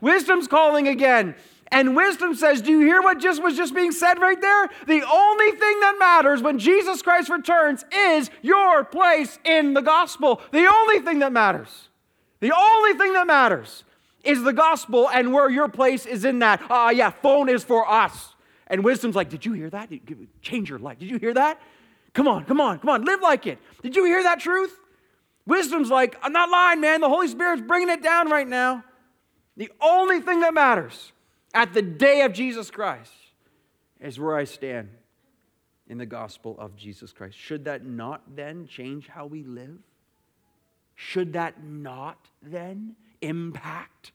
Wisdom's 0.00 0.46
calling 0.46 0.86
again. 0.86 1.34
And 1.68 1.96
wisdom 1.96 2.34
says, 2.34 2.62
Do 2.62 2.70
you 2.70 2.80
hear 2.80 3.02
what 3.02 3.18
just 3.18 3.42
was 3.42 3.56
just 3.56 3.74
being 3.74 3.92
said 3.92 4.20
right 4.20 4.40
there? 4.40 4.68
The 4.86 5.02
only 5.02 5.50
thing 5.50 5.80
that 5.80 5.96
matters 5.98 6.42
when 6.42 6.58
Jesus 6.58 7.02
Christ 7.02 7.28
returns 7.28 7.84
is 7.92 8.30
your 8.42 8.84
place 8.84 9.38
in 9.44 9.74
the 9.74 9.82
gospel. 9.82 10.40
The 10.52 10.66
only 10.66 11.00
thing 11.00 11.18
that 11.20 11.32
matters. 11.32 11.88
The 12.40 12.52
only 12.52 12.94
thing 12.94 13.14
that 13.14 13.26
matters 13.26 13.84
is 14.22 14.42
the 14.42 14.52
gospel 14.52 15.08
and 15.08 15.32
where 15.32 15.50
your 15.50 15.68
place 15.68 16.06
is 16.06 16.24
in 16.24 16.38
that. 16.40 16.62
Ah, 16.70 16.86
uh, 16.86 16.90
yeah, 16.90 17.10
phone 17.10 17.48
is 17.48 17.64
for 17.64 17.88
us. 17.90 18.34
And 18.68 18.84
wisdom's 18.84 19.16
like, 19.16 19.28
Did 19.28 19.44
you 19.44 19.52
hear 19.52 19.70
that? 19.70 19.90
Change 20.42 20.70
your 20.70 20.78
life. 20.78 20.98
Did 20.98 21.10
you 21.10 21.18
hear 21.18 21.34
that? 21.34 21.60
Come 22.14 22.28
on, 22.28 22.44
come 22.44 22.60
on, 22.60 22.78
come 22.78 22.88
on, 22.88 23.04
live 23.04 23.20
like 23.20 23.46
it. 23.46 23.58
Did 23.82 23.94
you 23.94 24.04
hear 24.04 24.22
that 24.22 24.40
truth? 24.40 24.74
Wisdom's 25.46 25.90
like, 25.90 26.16
I'm 26.22 26.32
not 26.32 26.48
lying, 26.50 26.80
man. 26.80 27.00
The 27.00 27.08
Holy 27.08 27.28
Spirit's 27.28 27.62
bringing 27.62 27.88
it 27.88 28.02
down 28.02 28.30
right 28.30 28.48
now. 28.48 28.84
The 29.56 29.70
only 29.80 30.20
thing 30.20 30.40
that 30.40 30.54
matters 30.54 31.12
at 31.56 31.72
the 31.72 31.80
day 31.80 32.20
of 32.20 32.34
Jesus 32.34 32.70
Christ 32.70 33.10
is 33.98 34.20
where 34.20 34.36
I 34.36 34.44
stand 34.44 34.90
in 35.88 35.96
the 35.96 36.04
gospel 36.04 36.54
of 36.58 36.76
Jesus 36.76 37.14
Christ. 37.14 37.38
Should 37.38 37.64
that 37.64 37.84
not 37.84 38.36
then 38.36 38.66
change 38.66 39.08
how 39.08 39.24
we 39.24 39.42
live? 39.42 39.78
Should 40.94 41.32
that 41.32 41.64
not 41.64 42.18
then 42.42 42.94
impact 43.22 44.12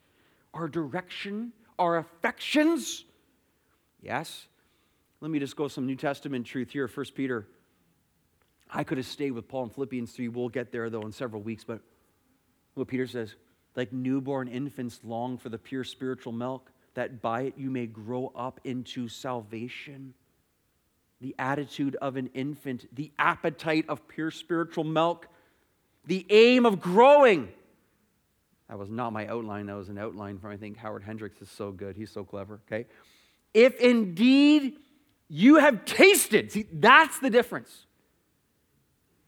our 0.53 0.67
direction, 0.67 1.51
our 1.79 1.97
affections? 1.97 3.05
Yes. 4.03 4.45
Let 5.19 5.31
me 5.31 5.39
just 5.39 5.55
go 5.55 5.67
some 5.67 5.87
New 5.87 5.95
Testament 5.95 6.45
truth 6.45 6.69
here. 6.69 6.87
First 6.87 7.15
Peter. 7.15 7.47
I 8.69 8.83
could 8.83 8.99
have 8.99 9.07
stayed 9.07 9.31
with 9.31 9.47
Paul 9.47 9.63
in 9.63 9.69
Philippians 9.71 10.11
3. 10.11 10.27
We'll 10.27 10.49
get 10.49 10.71
there 10.71 10.91
though 10.91 11.01
in 11.01 11.11
several 11.11 11.41
weeks, 11.41 11.63
but 11.63 11.81
what 12.75 12.87
Peter 12.87 13.07
says, 13.07 13.35
like 13.75 13.91
newborn 13.91 14.47
infants 14.47 14.99
long 15.03 15.39
for 15.39 15.49
the 15.49 15.57
pure 15.57 15.83
spiritual 15.83 16.33
milk 16.33 16.71
that 16.93 17.21
by 17.21 17.43
it 17.43 17.53
you 17.57 17.69
may 17.69 17.87
grow 17.87 18.31
up 18.35 18.59
into 18.63 19.07
salvation. 19.07 20.13
The 21.19 21.35
attitude 21.37 21.95
of 22.01 22.15
an 22.15 22.29
infant, 22.33 22.87
the 22.95 23.11
appetite 23.19 23.85
of 23.87 24.07
pure 24.07 24.31
spiritual 24.31 24.83
milk, 24.83 25.27
the 26.05 26.25
aim 26.29 26.65
of 26.65 26.79
growing. 26.79 27.49
That 28.69 28.79
was 28.79 28.89
not 28.89 29.13
my 29.13 29.27
outline, 29.27 29.67
that 29.67 29.75
was 29.75 29.89
an 29.89 29.97
outline 29.97 30.39
from, 30.39 30.51
I 30.51 30.57
think, 30.57 30.77
Howard 30.77 31.03
Hendricks 31.03 31.41
is 31.41 31.49
so 31.49 31.71
good. 31.71 31.95
He's 31.95 32.09
so 32.09 32.23
clever, 32.23 32.61
okay? 32.67 32.87
If 33.53 33.75
indeed 33.79 34.77
you 35.33 35.55
have 35.57 35.85
tasted. 35.85 36.51
See, 36.51 36.65
that's 36.73 37.19
the 37.19 37.29
difference. 37.29 37.85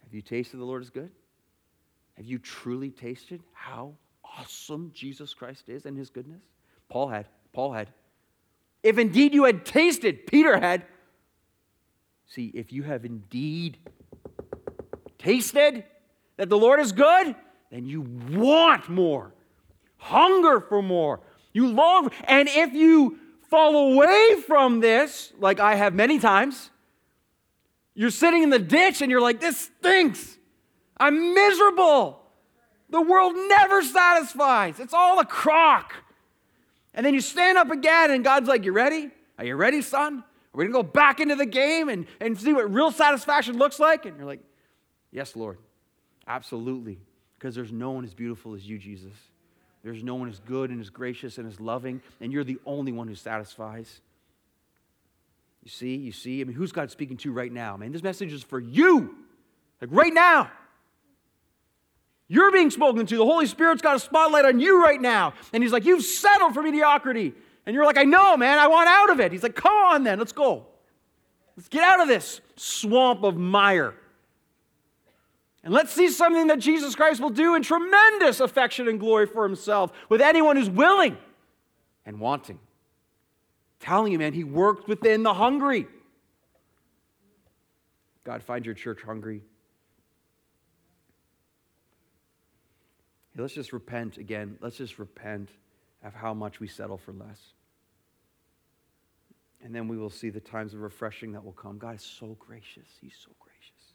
Have 0.03 0.13
you 0.13 0.21
tasted 0.21 0.57
the 0.57 0.65
Lord 0.65 0.81
is 0.81 0.89
good? 0.89 1.11
Have 2.17 2.25
you 2.25 2.39
truly 2.39 2.91
tasted 2.91 3.41
how 3.53 3.93
awesome 4.37 4.91
Jesus 4.93 5.33
Christ 5.33 5.69
is 5.69 5.85
and 5.85 5.97
his 5.97 6.09
goodness? 6.09 6.43
Paul 6.89 7.07
had. 7.07 7.25
Paul 7.53 7.73
had. 7.73 7.89
If 8.81 8.97
indeed 8.97 9.33
you 9.33 9.45
had 9.45 9.65
tasted, 9.65 10.27
Peter 10.27 10.59
had. 10.59 10.83
See, 12.27 12.51
if 12.53 12.73
you 12.73 12.83
have 12.83 13.05
indeed 13.05 13.77
tasted 15.19 15.85
that 16.37 16.49
the 16.49 16.57
Lord 16.57 16.79
is 16.79 16.91
good, 16.91 17.35
then 17.71 17.85
you 17.85 18.01
want 18.01 18.89
more, 18.89 19.33
hunger 19.97 20.59
for 20.59 20.81
more. 20.81 21.21
You 21.53 21.67
long, 21.67 22.09
and 22.25 22.49
if 22.49 22.73
you 22.73 23.19
fall 23.49 23.93
away 23.93 24.41
from 24.47 24.79
this, 24.79 25.31
like 25.39 25.59
I 25.59 25.75
have 25.75 25.93
many 25.93 26.19
times, 26.19 26.71
you're 27.93 28.09
sitting 28.09 28.41
in 28.43 28.49
the 28.49 28.59
ditch 28.59 29.01
and 29.01 29.11
you're 29.11 29.21
like, 29.21 29.39
this 29.39 29.69
stinks. 29.79 30.37
I'm 30.97 31.33
miserable. 31.33 32.19
The 32.89 33.01
world 33.01 33.33
never 33.35 33.81
satisfies, 33.83 34.79
it's 34.79 34.93
all 34.93 35.19
a 35.19 35.25
crock. 35.25 35.93
And 36.93 37.05
then 37.05 37.13
you 37.13 37.21
stand 37.21 37.57
up 37.57 37.71
again, 37.71 38.11
and 38.11 38.23
God's 38.23 38.47
like, 38.47 38.65
You 38.65 38.71
ready? 38.71 39.09
Are 39.37 39.45
you 39.45 39.55
ready, 39.55 39.81
son? 39.81 40.19
Are 40.19 40.57
we 40.57 40.65
gonna 40.65 40.73
go 40.73 40.83
back 40.83 41.19
into 41.19 41.35
the 41.35 41.45
game 41.45 41.89
and, 41.89 42.05
and 42.19 42.39
see 42.39 42.53
what 42.53 42.71
real 42.71 42.91
satisfaction 42.91 43.57
looks 43.57 43.79
like? 43.79 44.05
And 44.05 44.17
you're 44.17 44.27
like, 44.27 44.41
Yes, 45.11 45.35
Lord. 45.35 45.57
Absolutely. 46.27 46.99
Because 47.37 47.55
there's 47.55 47.71
no 47.71 47.91
one 47.91 48.05
as 48.05 48.13
beautiful 48.13 48.53
as 48.53 48.67
you, 48.67 48.77
Jesus. 48.77 49.13
There's 49.83 50.03
no 50.03 50.15
one 50.15 50.29
as 50.29 50.39
good 50.39 50.69
and 50.69 50.79
as 50.79 50.89
gracious 50.89 51.37
and 51.37 51.47
as 51.47 51.59
loving, 51.59 52.01
and 52.21 52.31
you're 52.31 52.45
the 52.45 52.59
only 52.65 52.93
one 52.93 53.07
who 53.07 53.15
satisfies. 53.15 53.99
You 55.61 55.69
see, 55.69 55.95
you 55.95 56.11
see, 56.11 56.41
I 56.41 56.45
mean, 56.45 56.55
who's 56.55 56.71
God 56.71 56.89
speaking 56.89 57.17
to 57.17 57.31
right 57.31 57.51
now, 57.51 57.75
man? 57.77 57.91
This 57.91 58.03
message 58.03 58.31
is 58.31 58.43
for 58.43 58.59
you, 58.59 59.15
like 59.81 59.89
right 59.91 60.13
now. 60.13 60.49
You're 62.33 62.51
being 62.51 62.71
spoken 62.71 63.05
to. 63.05 63.15
The 63.15 63.23
Holy 63.23 63.45
Spirit's 63.45 63.83
got 63.83 63.95
a 63.95 63.99
spotlight 63.99 64.43
on 64.43 64.59
you 64.59 64.83
right 64.83 64.99
now. 64.99 65.35
And 65.53 65.61
He's 65.61 65.71
like, 65.71 65.85
You've 65.85 66.03
settled 66.03 66.55
for 66.55 66.63
mediocrity. 66.63 67.31
And 67.67 67.75
you're 67.75 67.85
like, 67.85 67.99
I 67.99 68.05
know, 68.05 68.35
man, 68.35 68.57
I 68.57 68.65
want 68.65 68.89
out 68.89 69.11
of 69.11 69.19
it. 69.19 69.31
He's 69.31 69.43
like, 69.43 69.53
Come 69.53 69.71
on 69.71 70.03
then, 70.03 70.17
let's 70.17 70.31
go. 70.31 70.65
Let's 71.55 71.69
get 71.69 71.83
out 71.83 72.01
of 72.01 72.07
this 72.07 72.41
swamp 72.55 73.23
of 73.23 73.37
mire. 73.37 73.93
And 75.63 75.71
let's 75.71 75.93
see 75.93 76.09
something 76.09 76.47
that 76.47 76.57
Jesus 76.57 76.95
Christ 76.95 77.21
will 77.21 77.29
do 77.29 77.53
in 77.53 77.61
tremendous 77.61 78.39
affection 78.39 78.87
and 78.87 78.99
glory 78.99 79.27
for 79.27 79.43
himself 79.43 79.91
with 80.09 80.19
anyone 80.19 80.55
who's 80.55 80.71
willing 80.71 81.15
and 82.03 82.19
wanting. 82.19 82.57
telling 83.79 84.11
you, 84.11 84.17
man, 84.17 84.33
he 84.33 84.43
worked 84.43 84.87
within 84.87 85.21
the 85.21 85.35
hungry. 85.35 85.85
God, 88.23 88.41
find 88.41 88.65
your 88.65 88.73
church 88.73 89.03
hungry. 89.03 89.43
Hey, 93.35 93.41
let's 93.41 93.53
just 93.53 93.73
repent 93.73 94.17
again. 94.17 94.57
Let's 94.61 94.77
just 94.77 94.99
repent 94.99 95.49
of 96.03 96.13
how 96.13 96.33
much 96.33 96.59
we 96.59 96.67
settle 96.67 96.97
for 96.97 97.13
less. 97.13 97.39
And 99.63 99.73
then 99.73 99.87
we 99.87 99.97
will 99.97 100.09
see 100.09 100.29
the 100.29 100.41
times 100.41 100.73
of 100.73 100.81
refreshing 100.81 101.31
that 101.33 101.43
will 101.43 101.53
come. 101.53 101.77
God 101.77 101.95
is 101.95 102.01
so 102.01 102.35
gracious. 102.39 102.87
He's 102.99 103.15
so 103.23 103.31
gracious. 103.39 103.93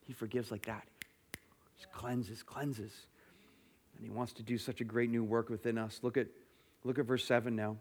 He 0.00 0.12
forgives 0.12 0.50
like 0.50 0.66
that 0.66 0.84
He 1.76 1.84
cleanses, 1.92 2.42
cleanses. 2.42 2.92
And 3.96 4.04
he 4.04 4.10
wants 4.10 4.32
to 4.34 4.42
do 4.42 4.58
such 4.58 4.80
a 4.80 4.84
great 4.84 5.10
new 5.10 5.22
work 5.22 5.50
within 5.50 5.78
us. 5.78 6.00
Look 6.02 6.16
at, 6.16 6.26
look 6.82 6.98
at 6.98 7.04
verse 7.04 7.24
7 7.24 7.54
now. 7.54 7.76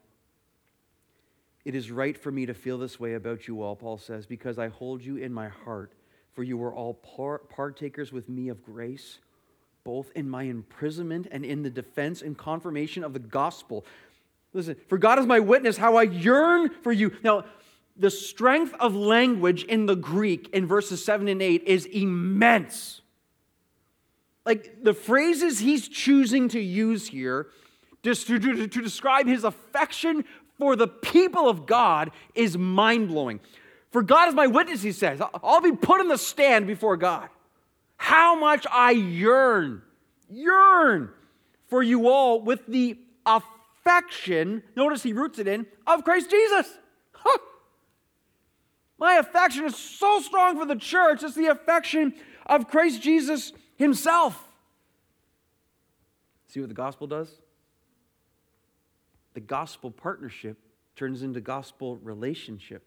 It 1.66 1.76
is 1.76 1.90
right 1.90 2.18
for 2.18 2.32
me 2.32 2.46
to 2.46 2.54
feel 2.54 2.78
this 2.78 3.00
way 3.00 3.14
about 3.14 3.48
you 3.48 3.62
all, 3.62 3.76
Paul 3.76 3.98
says, 3.98 4.26
because 4.26 4.60
I 4.60 4.68
hold 4.68 5.02
you 5.02 5.16
in 5.16 5.34
my 5.34 5.48
heart, 5.48 5.94
for 6.34 6.44
you 6.44 6.58
were 6.58 6.74
all 6.74 6.94
partakers 6.94 8.12
with 8.12 8.28
me 8.28 8.50
of 8.50 8.64
grace, 8.64 9.20
both 9.84 10.12
in 10.16 10.30
my 10.30 10.44
imprisonment 10.44 11.28
and 11.32 11.44
in 11.44 11.64
the 11.64 11.70
defense 11.70 12.22
and 12.22 12.38
confirmation 12.38 13.04
of 13.04 13.14
the 13.14 13.20
gospel. 13.20 13.86
Listen, 14.54 14.76
for 14.88 14.98
God 14.98 15.20
is 15.20 15.26
my 15.26 15.40
witness 15.40 15.78
how 15.78 15.98
I 15.98 16.04
yearn 16.04 16.70
for 16.82 16.92
you. 16.92 17.16
Now, 17.24 17.46
the 17.96 18.10
strength 18.10 18.74
of 18.80 18.96
language 18.96 19.64
in 19.64 19.86
the 19.86 19.96
Greek 19.96 20.50
in 20.50 20.66
verses 20.66 21.04
7 21.04 21.28
and 21.28 21.42
8 21.42 21.64
is 21.66 21.86
immense 21.86 23.02
like 24.46 24.84
the 24.84 24.94
phrases 24.94 25.60
he's 25.60 25.88
choosing 25.88 26.50
to 26.50 26.60
use 26.60 27.08
here 27.08 27.48
just 28.04 28.28
to, 28.28 28.40
to, 28.40 28.68
to 28.68 28.82
describe 28.82 29.28
his 29.28 29.44
affection 29.44 30.26
for 30.58 30.76
the 30.76 30.88
people 30.88 31.48
of 31.48 31.66
God 31.66 32.12
is 32.36 32.58
mind 32.58 33.08
blowing. 33.08 33.40
For 33.92 34.02
God 34.02 34.28
is 34.28 34.36
my 34.36 34.48
witness, 34.48 34.82
he 34.82 34.92
says. 34.92 35.22
I'll 35.44 35.62
be 35.62 35.72
put 35.72 36.02
in 36.02 36.08
the 36.08 36.18
stand 36.18 36.68
before 36.68 36.98
God. 36.98 37.30
How 38.04 38.36
much 38.36 38.68
I 38.70 38.92
yearn, 38.92 39.82
yearn 40.30 41.10
for 41.68 41.82
you 41.82 42.10
all 42.10 42.42
with 42.42 42.60
the 42.68 42.98
affection, 43.26 44.62
notice 44.76 45.04
he 45.04 45.14
roots 45.14 45.40
it 45.40 45.48
in, 45.48 45.66
of 45.88 46.04
Christ 46.04 46.30
Jesus. 46.30 46.68
My 49.00 49.14
affection 49.14 49.64
is 49.64 49.78
so 49.78 50.20
strong 50.20 50.60
for 50.60 50.66
the 50.66 50.76
church, 50.76 51.24
it's 51.24 51.34
the 51.34 51.46
affection 51.46 52.14
of 52.46 52.68
Christ 52.68 53.02
Jesus 53.02 53.54
himself. 53.78 54.50
See 56.50 56.60
what 56.60 56.68
the 56.68 56.76
gospel 56.76 57.08
does? 57.08 57.30
The 59.34 59.40
gospel 59.40 59.92
partnership 59.92 60.58
turns 60.98 61.24
into 61.24 61.40
gospel 61.40 61.96
relationship. 62.04 62.84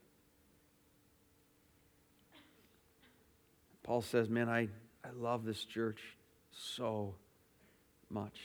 Paul 3.82 4.02
says, 4.02 4.28
Man, 4.28 4.50
I, 4.50 4.68
I 5.06 5.10
love 5.20 5.44
this 5.44 5.64
church 5.64 6.00
so 6.50 7.14
much. 8.10 8.40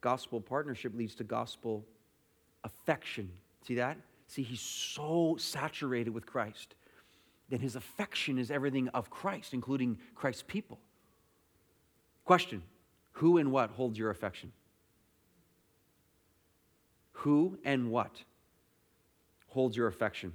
Gospel 0.00 0.40
partnership 0.40 0.92
leads 0.94 1.14
to 1.16 1.24
gospel 1.24 1.84
affection. 2.64 3.30
See 3.66 3.76
that? 3.76 3.96
See, 4.26 4.42
he's 4.42 4.60
so 4.60 5.36
saturated 5.38 6.10
with 6.10 6.26
Christ 6.26 6.74
that 7.48 7.60
his 7.60 7.76
affection 7.76 8.38
is 8.38 8.50
everything 8.50 8.88
of 8.88 9.08
Christ, 9.08 9.54
including 9.54 9.98
Christ's 10.14 10.44
people. 10.46 10.78
Question 12.24 12.62
Who 13.12 13.38
and 13.38 13.50
what 13.50 13.70
holds 13.70 13.98
your 13.98 14.10
affection? 14.10 14.52
Who 17.12 17.58
and 17.64 17.90
what 17.90 18.24
holds 19.48 19.76
your 19.76 19.86
affection? 19.86 20.32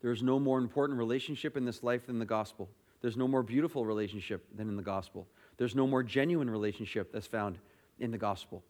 There 0.00 0.12
is 0.12 0.22
no 0.22 0.38
more 0.38 0.58
important 0.58 0.98
relationship 0.98 1.56
in 1.56 1.64
this 1.64 1.82
life 1.82 2.06
than 2.06 2.18
the 2.18 2.24
gospel. 2.24 2.68
There's 3.00 3.16
no 3.16 3.28
more 3.28 3.42
beautiful 3.42 3.84
relationship 3.84 4.44
than 4.56 4.68
in 4.68 4.76
the 4.76 4.82
gospel. 4.82 5.26
There's 5.56 5.74
no 5.74 5.86
more 5.86 6.02
genuine 6.02 6.50
relationship 6.50 7.12
that's 7.12 7.26
found 7.26 7.58
in 7.98 8.10
the 8.10 8.18
gospel. 8.18 8.62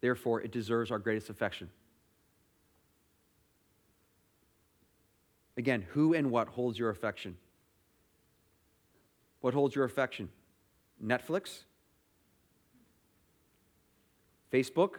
Therefore, 0.00 0.40
it 0.40 0.52
deserves 0.52 0.90
our 0.90 0.98
greatest 0.98 1.30
affection. 1.30 1.70
Again, 5.56 5.86
who 5.90 6.14
and 6.14 6.30
what 6.30 6.48
holds 6.48 6.78
your 6.78 6.90
affection? 6.90 7.36
What 9.40 9.54
holds 9.54 9.74
your 9.74 9.84
affection? 9.84 10.28
Netflix? 11.02 11.60
Facebook? 14.52 14.96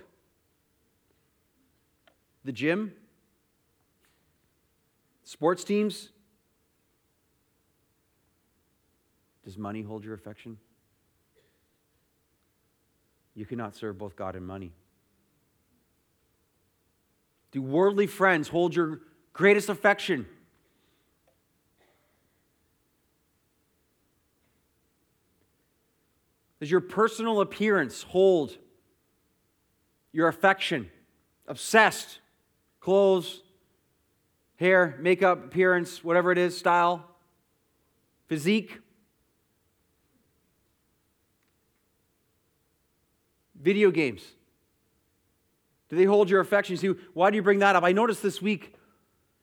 The 2.44 2.52
gym? 2.52 2.94
Sports 5.28 5.66
teams? 5.66 6.08
Does 9.44 9.58
money 9.58 9.82
hold 9.82 10.06
your 10.06 10.14
affection? 10.14 10.58
You 13.36 13.46
cannot 13.46 13.76
serve 13.76 13.98
both 13.98 14.16
God 14.16 14.38
and 14.38 14.48
money. 14.48 14.72
Do 17.52 17.62
worldly 17.62 18.08
friends 18.08 18.48
hold 18.48 18.74
your 18.74 19.02
greatest 19.34 19.68
affection? 19.68 20.28
Does 26.62 26.72
your 26.72 26.80
personal 26.80 27.42
appearance 27.42 28.02
hold 28.04 28.58
your 30.14 30.30
affection? 30.30 30.90
Obsessed. 31.50 32.20
Clothes, 32.80 33.42
hair, 34.58 34.98
makeup, 35.00 35.46
appearance, 35.46 36.04
whatever 36.04 36.32
it 36.32 36.38
is, 36.38 36.58
style, 36.58 37.06
physique. 38.28 38.80
Video 43.60 43.92
games. 43.92 44.24
Do 45.90 45.96
they 45.96 46.04
hold 46.04 46.30
your 46.30 46.42
affection? 46.42 46.74
You 46.74 46.78
see, 46.78 47.02
why 47.14 47.30
do 47.30 47.38
you 47.38 47.42
bring 47.42 47.60
that 47.60 47.76
up? 47.76 47.84
I 47.84 47.92
noticed 47.92 48.22
this 48.22 48.42
week, 48.42 48.74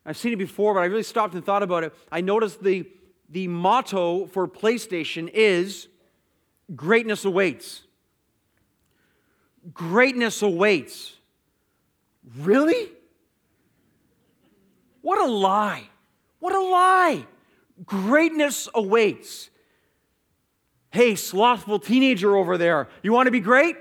I've 0.04 0.16
seen 0.16 0.32
it 0.32 0.36
before, 0.36 0.74
but 0.74 0.80
I 0.80 0.86
really 0.86 1.02
stopped 1.02 1.34
and 1.34 1.44
thought 1.44 1.62
about 1.62 1.84
it. 1.84 1.94
I 2.12 2.20
noticed 2.20 2.62
the, 2.62 2.86
the 3.28 3.48
motto 3.48 4.26
for 4.26 4.46
PlayStation 4.46 5.30
is 5.32 5.88
greatness 6.74 7.24
awaits. 7.24 7.82
Greatness 9.72 10.42
awaits. 10.42 11.14
Really? 12.38 12.90
What 15.04 15.18
a 15.18 15.30
lie. 15.30 15.90
What 16.40 16.54
a 16.54 16.60
lie. 16.62 17.26
Greatness 17.84 18.70
awaits. 18.74 19.50
Hey, 20.90 21.14
slothful 21.14 21.78
teenager 21.78 22.34
over 22.34 22.56
there, 22.56 22.88
you 23.02 23.12
want 23.12 23.26
to 23.26 23.30
be 23.30 23.40
great? 23.40 23.76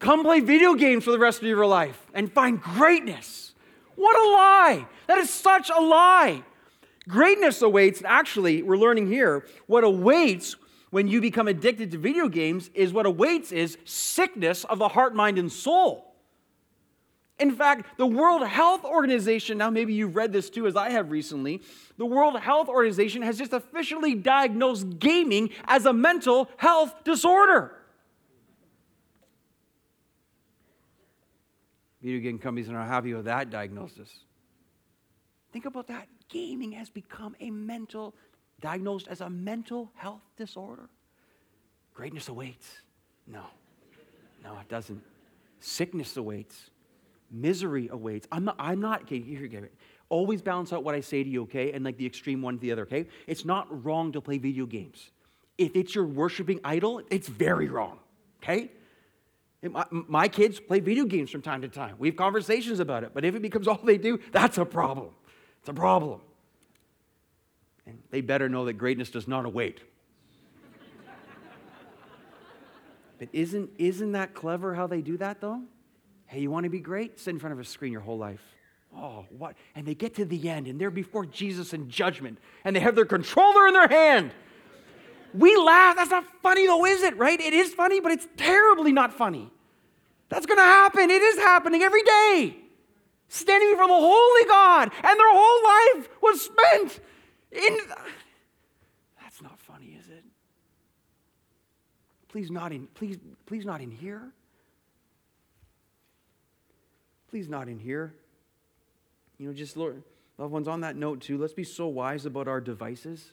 Come 0.00 0.22
play 0.22 0.40
video 0.40 0.74
games 0.74 1.04
for 1.04 1.10
the 1.10 1.18
rest 1.18 1.40
of 1.40 1.48
your 1.48 1.64
life 1.64 2.06
and 2.12 2.30
find 2.30 2.60
greatness. 2.60 3.54
What 3.96 4.14
a 4.14 4.28
lie. 4.28 4.86
That 5.06 5.16
is 5.16 5.30
such 5.30 5.70
a 5.70 5.80
lie. 5.80 6.42
Greatness 7.08 7.62
awaits. 7.62 8.02
Actually, 8.04 8.62
we're 8.62 8.76
learning 8.76 9.06
here 9.06 9.46
what 9.68 9.84
awaits 9.84 10.56
when 10.90 11.08
you 11.08 11.22
become 11.22 11.48
addicted 11.48 11.90
to 11.92 11.98
video 11.98 12.28
games 12.28 12.68
is 12.74 12.92
what 12.92 13.06
awaits 13.06 13.52
is 13.52 13.78
sickness 13.86 14.64
of 14.64 14.78
the 14.78 14.88
heart, 14.88 15.14
mind, 15.14 15.38
and 15.38 15.50
soul. 15.50 16.13
In 17.38 17.50
fact, 17.50 17.98
the 17.98 18.06
World 18.06 18.46
Health 18.46 18.84
Organization, 18.84 19.58
now 19.58 19.68
maybe 19.68 19.92
you've 19.92 20.14
read 20.14 20.32
this 20.32 20.50
too, 20.50 20.66
as 20.66 20.76
I 20.76 20.90
have 20.90 21.10
recently, 21.10 21.62
the 21.96 22.06
World 22.06 22.38
Health 22.38 22.68
Organization 22.68 23.22
has 23.22 23.36
just 23.36 23.52
officially 23.52 24.14
diagnosed 24.14 24.98
gaming 25.00 25.50
as 25.64 25.84
a 25.84 25.92
mental 25.92 26.48
health 26.56 26.94
disorder. 27.02 27.76
Video 32.00 32.20
game 32.20 32.38
companies 32.38 32.68
are 32.68 32.74
not 32.74 32.86
happy 32.86 33.14
with 33.14 33.24
that 33.24 33.50
diagnosis. 33.50 34.10
Think 35.52 35.64
about 35.64 35.88
that. 35.88 36.06
Gaming 36.28 36.72
has 36.72 36.88
become 36.88 37.34
a 37.40 37.50
mental, 37.50 38.14
diagnosed 38.60 39.08
as 39.08 39.20
a 39.22 39.30
mental 39.30 39.90
health 39.94 40.22
disorder. 40.36 40.88
Greatness 41.94 42.28
awaits. 42.28 42.68
No, 43.26 43.44
no, 44.44 44.58
it 44.58 44.68
doesn't. 44.68 45.02
Sickness 45.60 46.16
awaits. 46.16 46.70
Misery 47.34 47.88
awaits. 47.90 48.28
I'm 48.30 48.44
not, 48.44 48.56
I'm 48.58 48.80
not, 48.80 49.02
okay, 49.02 49.20
here, 49.20 49.46
here, 49.46 49.70
always 50.08 50.40
balance 50.40 50.72
out 50.72 50.84
what 50.84 50.94
I 50.94 51.00
say 51.00 51.24
to 51.24 51.28
you, 51.28 51.42
okay? 51.42 51.72
And 51.72 51.84
like 51.84 51.96
the 51.96 52.06
extreme 52.06 52.40
one 52.42 52.54
to 52.54 52.60
the 52.60 52.70
other, 52.70 52.82
okay? 52.82 53.06
It's 53.26 53.44
not 53.44 53.84
wrong 53.84 54.12
to 54.12 54.20
play 54.20 54.38
video 54.38 54.66
games. 54.66 55.10
If 55.58 55.74
it's 55.74 55.94
your 55.94 56.04
worshiping 56.06 56.60
idol, 56.62 57.02
it's 57.10 57.28
very 57.28 57.68
wrong, 57.68 57.98
okay? 58.42 58.70
My, 59.62 59.84
my 59.90 60.28
kids 60.28 60.60
play 60.60 60.78
video 60.80 61.06
games 61.06 61.30
from 61.30 61.42
time 61.42 61.62
to 61.62 61.68
time. 61.68 61.96
We 61.98 62.08
have 62.08 62.16
conversations 62.16 62.80
about 62.80 63.02
it. 63.02 63.10
But 63.14 63.24
if 63.24 63.34
it 63.34 63.40
becomes 63.40 63.66
all 63.66 63.80
they 63.82 63.98
do, 63.98 64.20
that's 64.30 64.58
a 64.58 64.64
problem. 64.64 65.10
It's 65.60 65.68
a 65.68 65.74
problem. 65.74 66.20
And 67.86 67.98
they 68.10 68.20
better 68.20 68.48
know 68.48 68.66
that 68.66 68.74
greatness 68.74 69.10
does 69.10 69.26
not 69.26 69.46
await. 69.46 69.80
but 73.18 73.28
isn't, 73.32 73.70
isn't 73.78 74.12
that 74.12 74.34
clever 74.34 74.74
how 74.74 74.86
they 74.86 75.00
do 75.00 75.16
that, 75.16 75.40
though? 75.40 75.62
Hey, 76.34 76.40
you 76.40 76.50
want 76.50 76.64
to 76.64 76.70
be 76.70 76.80
great? 76.80 77.20
Sit 77.20 77.30
in 77.30 77.38
front 77.38 77.52
of 77.52 77.60
a 77.60 77.64
screen 77.64 77.92
your 77.92 78.00
whole 78.00 78.18
life. 78.18 78.42
Oh, 78.92 79.24
what? 79.38 79.54
And 79.76 79.86
they 79.86 79.94
get 79.94 80.16
to 80.16 80.24
the 80.24 80.50
end 80.50 80.66
and 80.66 80.80
they're 80.80 80.90
before 80.90 81.24
Jesus 81.24 81.72
in 81.72 81.88
judgment 81.88 82.38
and 82.64 82.74
they 82.74 82.80
have 82.80 82.96
their 82.96 83.04
controller 83.04 83.68
in 83.68 83.72
their 83.72 83.86
hand. 83.86 84.32
We 85.32 85.56
laugh. 85.56 85.94
That's 85.94 86.10
not 86.10 86.24
funny, 86.42 86.66
though, 86.66 86.84
is 86.86 87.04
it? 87.04 87.16
Right? 87.16 87.40
It 87.40 87.54
is 87.54 87.72
funny, 87.72 88.00
but 88.00 88.10
it's 88.10 88.26
terribly 88.36 88.90
not 88.90 89.14
funny. 89.14 89.48
That's 90.28 90.44
going 90.44 90.58
to 90.58 90.64
happen. 90.64 91.08
It 91.08 91.22
is 91.22 91.36
happening 91.36 91.82
every 91.82 92.02
day. 92.02 92.56
Standing 93.28 93.70
before 93.70 93.86
the 93.86 93.94
holy 93.94 94.44
God, 94.48 94.90
and 95.04 95.20
their 95.20 95.32
whole 95.32 96.00
life 96.00 96.08
was 96.20 96.42
spent 96.42 97.00
in. 97.52 97.78
That's 99.22 99.40
not 99.40 99.56
funny, 99.60 99.96
is 100.00 100.08
it? 100.08 100.24
Please 102.26 102.50
not 102.50 102.72
in. 102.72 102.88
Please, 102.88 103.18
please 103.46 103.64
not 103.64 103.80
in 103.80 103.92
here. 103.92 104.32
Please 107.34 107.48
not 107.48 107.68
in 107.68 107.80
here. 107.80 108.14
You 109.38 109.48
know, 109.48 109.52
just 109.52 109.76
Lord, 109.76 110.04
loved 110.38 110.52
ones. 110.52 110.68
On 110.68 110.82
that 110.82 110.94
note 110.94 111.20
too, 111.20 111.36
let's 111.36 111.52
be 111.52 111.64
so 111.64 111.88
wise 111.88 112.26
about 112.26 112.46
our 112.46 112.60
devices, 112.60 113.32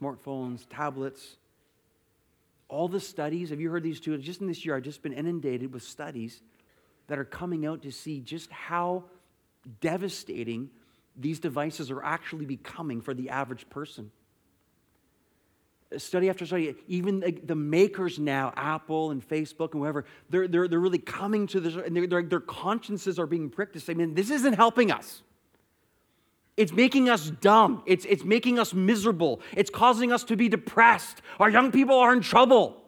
smartphones, 0.00 0.66
tablets 0.70 1.36
all 2.68 2.88
the 2.88 3.00
studies, 3.00 3.50
have 3.50 3.60
you 3.60 3.70
heard 3.70 3.82
these 3.82 4.00
two? 4.00 4.16
Just 4.18 4.40
in 4.40 4.48
this 4.48 4.64
year, 4.64 4.76
I've 4.76 4.82
just 4.82 5.02
been 5.02 5.12
inundated 5.12 5.72
with 5.72 5.82
studies 5.82 6.40
that 7.06 7.18
are 7.18 7.24
coming 7.24 7.64
out 7.64 7.82
to 7.82 7.92
see 7.92 8.20
just 8.20 8.50
how 8.50 9.04
devastating 9.80 10.70
these 11.16 11.38
devices 11.38 11.90
are 11.90 12.02
actually 12.02 12.44
becoming 12.44 13.00
for 13.00 13.14
the 13.14 13.30
average 13.30 13.68
person. 13.70 14.10
Study 15.96 16.28
after 16.28 16.44
study, 16.44 16.74
even 16.88 17.20
the, 17.20 17.30
the 17.30 17.54
makers 17.54 18.18
now, 18.18 18.52
Apple 18.56 19.12
and 19.12 19.26
Facebook 19.26 19.72
and 19.72 19.80
whoever, 19.80 20.04
they're, 20.28 20.48
they're, 20.48 20.66
they're 20.66 20.80
really 20.80 20.98
coming 20.98 21.46
to 21.46 21.60
this, 21.60 21.76
and 21.76 21.96
their, 21.96 22.24
their 22.24 22.40
consciences 22.40 23.20
are 23.20 23.26
being 23.26 23.48
pricked 23.48 23.74
to 23.74 23.80
say, 23.80 23.94
man, 23.94 24.14
this 24.14 24.30
isn't 24.30 24.54
helping 24.54 24.90
us. 24.90 25.22
It's 26.56 26.72
making 26.72 27.08
us 27.08 27.30
dumb. 27.30 27.82
It's, 27.86 28.04
it's 28.06 28.24
making 28.24 28.58
us 28.58 28.74
miserable. 28.74 29.40
It's 29.56 29.70
causing 29.70 30.10
us 30.10 30.24
to 30.24 30.36
be 30.36 30.48
depressed. 30.48 31.22
Our 31.38 31.50
young 31.50 31.70
people 31.70 31.96
are 31.96 32.12
in 32.12 32.20
trouble. 32.20 32.82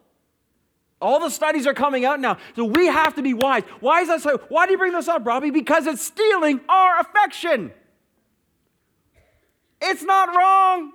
All 1.01 1.20
the 1.20 1.30
studies 1.30 1.68
are 1.68 1.74
coming 1.74 2.05
out 2.05 2.18
now. 2.18 2.38
So 2.57 2.64
we 2.64 2.86
have 2.86 3.14
to 3.14 3.22
be 3.22 3.32
wise. 3.32 3.62
Why 3.78 4.01
is 4.01 4.09
that 4.09 4.22
so? 4.22 4.38
Why 4.49 4.66
do 4.66 4.72
you 4.72 4.78
bring 4.78 4.92
this 4.92 5.07
up, 5.07 5.24
Robbie? 5.24 5.51
Because 5.51 5.86
it's 5.86 6.03
stealing 6.03 6.61
our 6.68 6.99
affection. 6.99 7.70
It's 9.80 10.03
not 10.03 10.34
wrong 10.34 10.92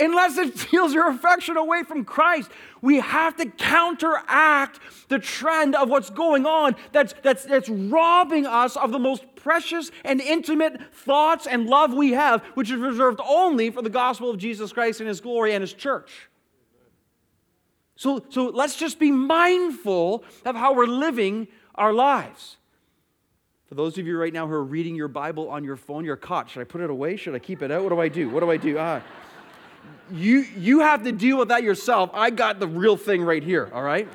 unless 0.00 0.36
it 0.38 0.58
steals 0.58 0.92
your 0.92 1.08
affection 1.08 1.56
away 1.56 1.82
from 1.82 2.04
Christ. 2.04 2.50
We 2.82 3.00
have 3.00 3.36
to 3.36 3.46
counteract 3.46 4.80
the 5.08 5.18
trend 5.18 5.74
of 5.74 5.88
what's 5.88 6.10
going 6.10 6.46
on 6.46 6.76
that's, 6.92 7.14
that's, 7.22 7.44
that's 7.44 7.68
robbing 7.68 8.46
us 8.46 8.76
of 8.76 8.92
the 8.92 8.98
most 8.98 9.24
precious 9.36 9.90
and 10.04 10.20
intimate 10.20 10.94
thoughts 10.94 11.46
and 11.46 11.66
love 11.66 11.92
we 11.92 12.12
have, 12.12 12.42
which 12.54 12.70
is 12.70 12.76
reserved 12.76 13.20
only 13.26 13.70
for 13.70 13.82
the 13.82 13.90
gospel 13.90 14.30
of 14.30 14.38
Jesus 14.38 14.72
Christ 14.72 15.00
and 15.00 15.08
his 15.08 15.20
glory 15.20 15.52
and 15.52 15.62
his 15.62 15.72
church. 15.72 16.28
So, 17.96 18.24
so 18.30 18.46
let's 18.46 18.76
just 18.76 18.98
be 18.98 19.10
mindful 19.10 20.24
of 20.46 20.56
how 20.56 20.74
we're 20.74 20.86
living 20.86 21.48
our 21.74 21.92
lives. 21.92 22.56
For 23.66 23.74
those 23.74 23.98
of 23.98 24.06
you 24.06 24.18
right 24.18 24.32
now 24.32 24.48
who 24.48 24.54
are 24.54 24.64
reading 24.64 24.96
your 24.96 25.06
Bible 25.06 25.48
on 25.48 25.64
your 25.64 25.76
phone, 25.76 26.04
you're 26.04 26.16
caught. 26.16 26.50
Should 26.50 26.62
I 26.62 26.64
put 26.64 26.80
it 26.80 26.90
away? 26.90 27.16
Should 27.16 27.34
I 27.34 27.38
keep 27.38 27.62
it 27.62 27.70
out? 27.70 27.82
What 27.82 27.90
do 27.90 28.00
I 28.00 28.08
do? 28.08 28.28
What 28.30 28.40
do 28.40 28.50
I 28.50 28.56
do? 28.56 28.76
Ah 28.78 29.02
you, 30.12 30.40
you 30.56 30.80
have 30.80 31.04
to 31.04 31.12
deal 31.12 31.38
with 31.38 31.48
that 31.48 31.62
yourself. 31.62 32.10
I 32.14 32.30
got 32.30 32.60
the 32.60 32.66
real 32.66 32.96
thing 32.96 33.22
right 33.22 33.42
here, 33.42 33.70
all 33.72 33.82
right? 33.82 34.08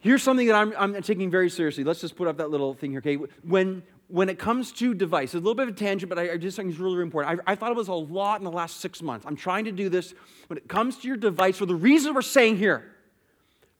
Here's 0.00 0.22
something 0.22 0.46
that 0.46 0.54
I'm, 0.54 0.74
I'm 0.78 1.02
taking 1.02 1.30
very 1.30 1.50
seriously. 1.50 1.84
Let's 1.84 2.00
just 2.00 2.16
put 2.16 2.28
up 2.28 2.36
that 2.38 2.50
little 2.50 2.74
thing 2.74 2.92
here, 2.92 2.98
okay? 2.98 3.16
When, 3.42 3.82
when 4.06 4.28
it 4.28 4.38
comes 4.38 4.72
to 4.72 4.94
devices, 4.94 5.34
a 5.34 5.38
little 5.38 5.54
bit 5.54 5.68
of 5.68 5.74
a 5.74 5.78
tangent, 5.78 6.08
but 6.08 6.18
I, 6.18 6.32
I 6.32 6.36
just 6.36 6.56
think 6.56 6.70
it's 6.70 6.78
really, 6.78 6.94
really 6.94 7.06
important. 7.06 7.40
I, 7.46 7.52
I 7.52 7.54
thought 7.54 7.70
it 7.70 7.76
was 7.76 7.88
a 7.88 7.94
lot 7.94 8.40
in 8.40 8.44
the 8.44 8.52
last 8.52 8.80
six 8.80 9.02
months. 9.02 9.26
I'm 9.26 9.36
trying 9.36 9.64
to 9.64 9.72
do 9.72 9.88
this 9.88 10.14
when 10.46 10.56
it 10.56 10.68
comes 10.68 10.98
to 10.98 11.08
your 11.08 11.16
device 11.16 11.58
for 11.58 11.66
the 11.66 11.74
reason 11.74 12.14
we're 12.14 12.22
saying 12.22 12.58
here 12.58 12.94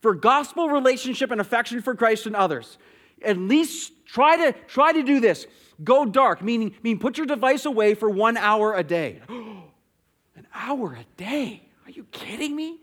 for 0.00 0.14
gospel 0.14 0.68
relationship 0.68 1.30
and 1.30 1.40
affection 1.40 1.82
for 1.82 1.94
Christ 1.94 2.26
and 2.26 2.36
others. 2.36 2.78
At 3.22 3.36
least 3.36 3.92
try 4.06 4.36
to 4.36 4.58
try 4.68 4.92
to 4.92 5.02
do 5.02 5.20
this. 5.20 5.46
Go 5.82 6.04
dark, 6.04 6.42
meaning, 6.42 6.74
meaning 6.82 6.98
put 6.98 7.18
your 7.18 7.26
device 7.26 7.64
away 7.64 7.94
for 7.94 8.10
one 8.10 8.36
hour 8.36 8.74
a 8.74 8.82
day. 8.82 9.20
An 9.28 10.46
hour 10.54 10.94
a 10.94 11.04
day? 11.16 11.62
Are 11.86 11.90
you 11.90 12.04
kidding 12.10 12.54
me? 12.54 12.78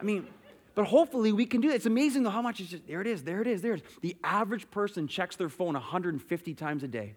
I 0.00 0.02
mean, 0.04 0.26
but 0.74 0.86
hopefully 0.86 1.32
we 1.32 1.46
can 1.46 1.60
do 1.60 1.70
it. 1.70 1.74
It's 1.74 1.86
amazing 1.86 2.24
how 2.24 2.42
much 2.42 2.60
it's 2.60 2.70
just, 2.70 2.86
there 2.86 3.00
it 3.00 3.06
is, 3.06 3.22
there 3.24 3.40
it 3.40 3.46
is, 3.46 3.62
there 3.62 3.74
it 3.74 3.82
is. 3.82 3.98
The 4.02 4.16
average 4.22 4.70
person 4.70 5.08
checks 5.08 5.34
their 5.36 5.48
phone 5.48 5.74
150 5.74 6.54
times 6.54 6.82
a 6.82 6.88
day. 6.88 7.14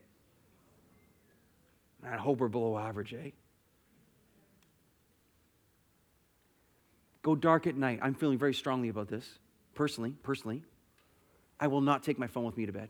I 2.03 2.15
hope 2.15 2.39
we're 2.39 2.47
below 2.47 2.77
average, 2.77 3.13
eh? 3.13 3.31
Go 7.21 7.35
dark 7.35 7.67
at 7.67 7.75
night. 7.75 7.99
I'm 8.01 8.13
feeling 8.13 8.37
very 8.37 8.53
strongly 8.53 8.89
about 8.89 9.09
this. 9.09 9.27
Personally, 9.75 10.15
personally. 10.23 10.63
I 11.59 11.67
will 11.67 11.81
not 11.81 12.03
take 12.03 12.17
my 12.17 12.27
phone 12.27 12.45
with 12.45 12.57
me 12.57 12.65
to 12.65 12.71
bed. 12.71 12.89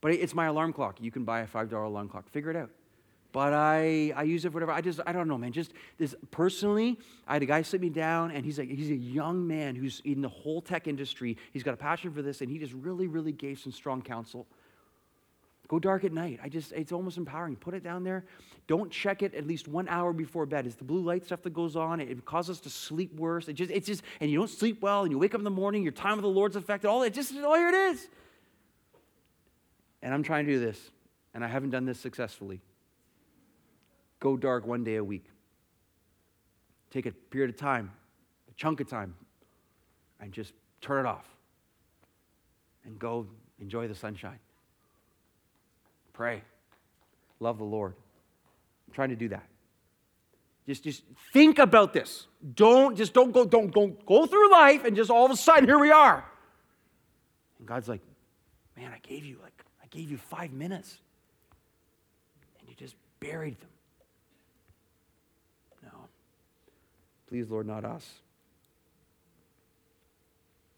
But 0.00 0.12
it's 0.12 0.34
my 0.34 0.46
alarm 0.46 0.72
clock. 0.72 1.00
You 1.00 1.10
can 1.10 1.24
buy 1.24 1.40
a 1.40 1.46
$5 1.46 1.72
alarm 1.72 2.08
clock. 2.08 2.28
Figure 2.28 2.50
it 2.50 2.56
out. 2.56 2.70
But 3.32 3.52
I, 3.52 4.12
I 4.16 4.22
use 4.22 4.44
it 4.44 4.48
for 4.48 4.54
whatever. 4.54 4.72
I 4.72 4.80
just, 4.80 5.00
I 5.06 5.12
don't 5.12 5.28
know, 5.28 5.36
man. 5.36 5.52
Just 5.52 5.72
this 5.98 6.14
personally, 6.30 6.98
I 7.26 7.34
had 7.34 7.42
a 7.42 7.46
guy 7.46 7.60
sit 7.62 7.80
me 7.80 7.90
down, 7.90 8.30
and 8.30 8.44
he's 8.44 8.58
like, 8.58 8.70
he's 8.70 8.90
a 8.90 8.96
young 8.96 9.46
man 9.46 9.76
who's 9.76 10.00
in 10.04 10.22
the 10.22 10.28
whole 10.28 10.62
tech 10.62 10.86
industry. 10.86 11.36
He's 11.52 11.62
got 11.62 11.74
a 11.74 11.76
passion 11.76 12.10
for 12.10 12.22
this, 12.22 12.40
and 12.40 12.50
he 12.50 12.58
just 12.58 12.72
really, 12.72 13.06
really 13.06 13.32
gave 13.32 13.58
some 13.58 13.72
strong 13.72 14.00
counsel. 14.00 14.46
Go 15.68 15.78
dark 15.78 16.04
at 16.04 16.12
night. 16.12 16.40
I 16.42 16.48
just, 16.48 16.72
it's 16.72 16.92
almost 16.92 17.18
empowering. 17.18 17.54
Put 17.56 17.74
it 17.74 17.84
down 17.84 18.02
there. 18.02 18.24
Don't 18.66 18.90
check 18.90 19.22
it 19.22 19.34
at 19.34 19.46
least 19.46 19.68
one 19.68 19.86
hour 19.88 20.14
before 20.14 20.46
bed. 20.46 20.64
It's 20.64 20.76
the 20.76 20.84
blue 20.84 21.02
light 21.02 21.26
stuff 21.26 21.42
that 21.42 21.52
goes 21.52 21.76
on. 21.76 22.00
It, 22.00 22.08
it 22.08 22.24
causes 22.24 22.56
us 22.56 22.60
to 22.62 22.70
sleep 22.70 23.14
worse. 23.14 23.48
It 23.48 23.52
just, 23.52 23.70
it's 23.70 23.86
just, 23.86 24.02
and 24.20 24.30
you 24.30 24.38
don't 24.38 24.48
sleep 24.48 24.80
well, 24.80 25.02
and 25.02 25.12
you 25.12 25.18
wake 25.18 25.34
up 25.34 25.40
in 25.40 25.44
the 25.44 25.50
morning, 25.50 25.82
your 25.82 25.92
time 25.92 26.16
with 26.16 26.22
the 26.22 26.28
Lord's 26.28 26.56
affected. 26.56 26.88
All 26.88 27.00
that, 27.00 27.12
just, 27.12 27.34
oh, 27.36 27.54
here 27.54 27.68
it 27.68 27.74
is. 27.74 28.08
And 30.02 30.14
I'm 30.14 30.22
trying 30.22 30.46
to 30.46 30.52
do 30.52 30.60
this, 30.60 30.90
and 31.34 31.44
I 31.44 31.48
haven't 31.48 31.70
done 31.70 31.84
this 31.84 31.98
successfully. 31.98 32.60
Go 34.20 34.36
dark 34.36 34.66
one 34.66 34.84
day 34.84 34.96
a 34.96 35.04
week. 35.04 35.24
Take 36.90 37.06
a 37.06 37.12
period 37.12 37.50
of 37.50 37.56
time, 37.56 37.92
a 38.50 38.54
chunk 38.54 38.80
of 38.80 38.88
time, 38.88 39.14
and 40.20 40.32
just 40.32 40.52
turn 40.80 41.04
it 41.04 41.08
off. 41.08 41.26
And 42.84 42.98
go 42.98 43.26
enjoy 43.60 43.88
the 43.88 43.94
sunshine. 43.94 44.38
Pray. 46.12 46.42
Love 47.40 47.58
the 47.58 47.64
Lord. 47.64 47.94
I'm 48.86 48.94
trying 48.94 49.10
to 49.10 49.16
do 49.16 49.28
that. 49.28 49.46
Just, 50.66 50.84
just 50.84 51.02
think 51.32 51.58
about 51.58 51.92
this. 51.92 52.26
Don't 52.54 52.96
just 52.96 53.14
don't 53.14 53.32
go, 53.32 53.44
don't, 53.44 53.72
don't 53.72 54.04
go 54.04 54.26
through 54.26 54.52
life 54.52 54.84
and 54.84 54.94
just 54.94 55.10
all 55.10 55.24
of 55.24 55.30
a 55.30 55.36
sudden 55.36 55.64
here 55.64 55.78
we 55.78 55.90
are. 55.90 56.24
And 57.58 57.66
God's 57.66 57.88
like, 57.88 58.02
man, 58.76 58.92
I 58.94 58.98
gave 58.98 59.24
you 59.24 59.38
like 59.42 59.64
gave 59.90 60.10
you 60.10 60.16
five 60.16 60.52
minutes. 60.52 60.98
And 62.60 62.68
you 62.68 62.74
just 62.74 62.94
buried 63.20 63.58
them. 63.60 63.70
No. 65.82 65.98
Please, 67.28 67.48
Lord, 67.48 67.66
not 67.66 67.84
us. 67.84 68.06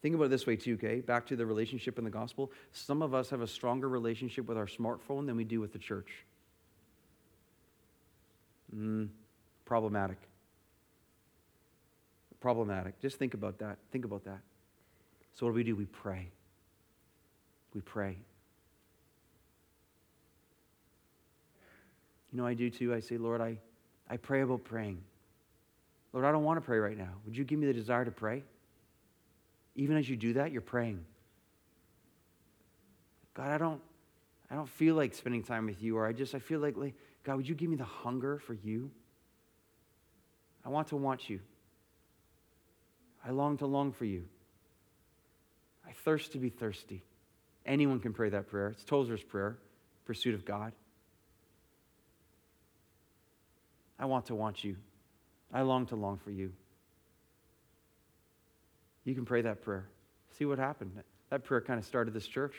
Think 0.03 0.15
about 0.15 0.25
it 0.25 0.31
this 0.31 0.47
way, 0.47 0.57
too, 0.57 0.75
okay? 0.75 1.01
Back 1.01 1.27
to 1.27 1.37
the 1.37 1.45
relationship 1.45 1.99
in 1.99 2.05
the 2.05 2.11
gospel. 2.11 2.51
Some 2.73 3.03
of 3.03 3.13
us 3.13 3.29
have 3.31 3.43
a 3.43 3.47
stronger 3.47 3.89
relationship 3.89 4.47
with 4.47 4.57
our 4.57 4.67
smartphone 4.67 5.27
than 5.27 5.37
we 5.37 5.45
do 5.45 5.61
with 5.61 5.73
the 5.73 5.79
church. 5.79 6.25
Mm, 8.75 9.09
problematic. 9.67 10.17
Problematic. 12.41 12.99
Just 13.01 13.19
think 13.19 13.35
about 13.35 13.59
that. 13.59 13.77
Think 13.93 14.07
about 14.07 14.25
that. 14.25 14.41
So, 15.35 15.45
what 15.45 15.53
do 15.53 15.57
we 15.57 15.65
do? 15.65 15.77
We 15.77 15.85
pray. 15.85 16.29
We 17.75 17.83
pray. 17.83 18.17
You 22.33 22.39
know, 22.39 22.47
I 22.47 22.55
do 22.55 22.70
too. 22.70 22.95
I 22.95 23.01
say, 23.01 23.16
Lord, 23.16 23.41
I, 23.41 23.59
I 24.09 24.16
pray 24.16 24.43
about 24.43 24.64
praying. 24.64 25.03
Lord, 26.12 26.24
I 26.24 26.33
don't 26.33 26.45
want 26.45 26.59
to 26.59 26.64
pray 26.64 26.78
right 26.78 26.97
now. 26.97 27.11
Would 27.24 27.37
you 27.37 27.45
give 27.45 27.59
me 27.59 27.66
the 27.66 27.72
desire 27.72 28.05
to 28.05 28.11
pray? 28.11 28.43
Even 29.76 29.97
as 29.97 30.09
you 30.09 30.16
do 30.16 30.35
that, 30.35 30.53
you're 30.53 30.61
praying. 30.61 31.05
God, 33.35 33.51
I 33.51 33.59
don't, 33.59 33.81
I 34.51 34.55
don't 34.55 34.68
feel 34.68 34.97
like 34.97 35.14
spending 35.14 35.43
time 35.43 35.66
with 35.66 35.83
you, 35.83 35.97
or 35.97 36.07
I 36.07 36.12
just 36.12 36.35
I 36.35 36.41
feel 36.41 36.61
like, 36.61 36.76
like 36.76 36.95
God, 37.24 37.37
would 37.37 37.49
you 37.49 37.55
give 37.55 37.70
me 37.70 37.76
the 37.76 37.85
hunger 37.85 38.39
for 38.39 38.55
you? 38.55 38.91
I 40.64 40.68
want 40.68 40.89
to 40.89 40.97
want 40.97 41.31
you. 41.31 41.41
I 43.24 43.31
long 43.31 43.57
to 43.59 43.66
long 43.66 43.93
for 43.93 44.05
you. 44.05 44.24
I 45.87 45.93
thirst 45.93 46.33
to 46.33 46.39
be 46.39 46.49
thirsty. 46.49 47.05
Anyone 47.66 48.01
can 48.01 48.12
pray 48.12 48.31
that 48.31 48.49
prayer. 48.49 48.68
It's 48.68 48.85
Tozer's 48.85 49.22
prayer, 49.22 49.59
pursuit 50.05 50.35
of 50.35 50.45
God. 50.45 50.72
I 54.01 54.07
want 54.07 54.26
to 54.26 54.34
want 54.34 54.64
you. 54.64 54.76
I 55.53 55.61
long 55.61 55.86
to 55.86 55.96
long 55.96 56.16
for 56.16 56.30
you. 56.30 56.53
You 59.05 59.14
can 59.14 59.26
pray 59.26 59.42
that 59.42 59.62
prayer. 59.62 59.86
See 60.38 60.46
what 60.46 60.59
happened. 60.59 60.92
That 61.28 61.44
prayer 61.44 61.61
kind 61.61 61.78
of 61.78 61.84
started 61.84 62.14
this 62.14 62.26
church. 62.26 62.55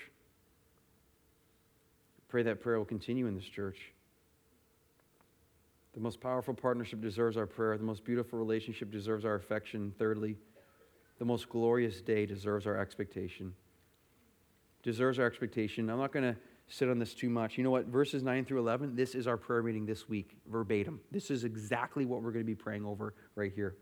Pray 2.30 2.44
that 2.44 2.62
prayer 2.62 2.78
will 2.78 2.86
continue 2.86 3.26
in 3.26 3.36
this 3.36 3.46
church. 3.46 3.80
The 5.94 6.00
most 6.00 6.22
powerful 6.22 6.54
partnership 6.54 7.02
deserves 7.02 7.36
our 7.38 7.48
prayer. 7.48 7.76
The 7.78 7.84
most 7.84 8.06
beautiful 8.06 8.38
relationship 8.38 8.92
deserves 8.92 9.26
our 9.26 9.36
affection. 9.36 9.94
Thirdly, 9.98 10.38
the 11.18 11.26
most 11.26 11.50
glorious 11.50 12.02
day 12.02 12.26
deserves 12.26 12.68
our 12.68 12.78
expectation. 12.78 13.54
Deserves 14.84 15.20
our 15.20 15.26
expectation. 15.26 15.90
I'm 15.90 15.98
not 15.98 16.12
going 16.12 16.34
to 16.34 16.40
sit 16.72 16.90
on 16.90 17.00
this 17.00 17.14
too 17.14 17.30
much. 17.30 17.58
You 17.58 17.64
know 17.64 17.70
what? 17.70 17.86
Verses 17.88 18.24
9 18.24 18.46
through 18.46 18.60
11, 18.60 18.96
this 18.96 19.14
is 19.14 19.28
our 19.28 19.36
prayer 19.36 19.62
meeting 19.62 19.86
this 19.86 20.08
week, 20.08 20.38
verbatim. 20.50 21.02
This 21.12 21.30
is 21.30 21.44
exactly 21.44 22.06
what 22.06 22.24
we're 22.24 22.32
going 22.32 22.46
to 22.46 22.50
be 22.50 22.56
praying 22.56 22.86
over 22.86 23.14
right 23.36 23.52
here. 23.54 23.76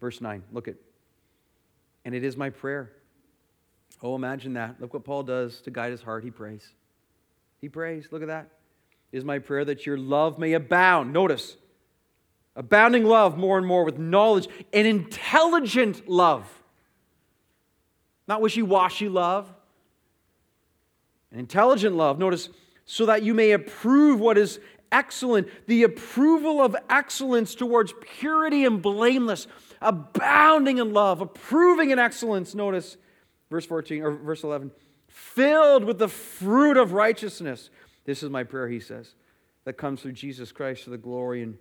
Verse 0.00 0.20
9, 0.20 0.42
look 0.52 0.66
at. 0.66 0.74
And 2.04 2.14
it 2.14 2.24
is 2.24 2.36
my 2.36 2.50
prayer. 2.50 2.90
Oh, 4.02 4.16
imagine 4.16 4.54
that. 4.54 4.80
Look 4.80 4.92
what 4.92 5.04
Paul 5.04 5.22
does 5.22 5.60
to 5.62 5.70
guide 5.70 5.92
his 5.92 6.02
heart. 6.02 6.24
He 6.24 6.32
prays. 6.32 6.68
He 7.60 7.68
prays. 7.68 8.08
Look 8.10 8.22
at 8.22 8.28
that. 8.28 8.48
It 9.12 9.18
is 9.18 9.24
my 9.24 9.38
prayer 9.38 9.64
that 9.64 9.86
your 9.86 9.96
love 9.96 10.40
may 10.40 10.54
abound. 10.54 11.12
Notice, 11.12 11.56
abounding 12.56 13.04
love 13.04 13.38
more 13.38 13.56
and 13.56 13.66
more 13.66 13.84
with 13.84 13.98
knowledge 13.98 14.48
and 14.72 14.84
intelligent 14.84 16.08
love. 16.08 16.48
Not 18.26 18.40
wishy 18.40 18.62
washy 18.62 19.08
love, 19.08 19.52
an 21.32 21.38
intelligent 21.38 21.96
love. 21.96 22.18
Notice, 22.18 22.48
so 22.84 23.06
that 23.06 23.22
you 23.22 23.34
may 23.34 23.52
approve 23.52 24.20
what 24.20 24.38
is 24.38 24.60
excellent, 24.90 25.48
the 25.66 25.82
approval 25.82 26.60
of 26.60 26.76
excellence 26.90 27.54
towards 27.54 27.94
purity 28.00 28.64
and 28.64 28.82
blameless, 28.82 29.46
abounding 29.80 30.78
in 30.78 30.92
love, 30.92 31.20
approving 31.20 31.90
in 31.90 31.98
excellence. 31.98 32.54
Notice 32.54 32.96
verse 33.50 33.66
14 33.66 34.02
or 34.02 34.10
verse 34.12 34.44
11, 34.44 34.70
filled 35.08 35.84
with 35.84 35.98
the 35.98 36.08
fruit 36.08 36.76
of 36.76 36.92
righteousness. 36.92 37.70
This 38.04 38.22
is 38.22 38.30
my 38.30 38.44
prayer, 38.44 38.68
he 38.68 38.80
says, 38.80 39.14
that 39.64 39.74
comes 39.74 40.02
through 40.02 40.12
Jesus 40.12 40.52
Christ 40.52 40.84
to 40.84 40.90
the 40.90 40.98
glory 40.98 41.42
and 41.42 41.56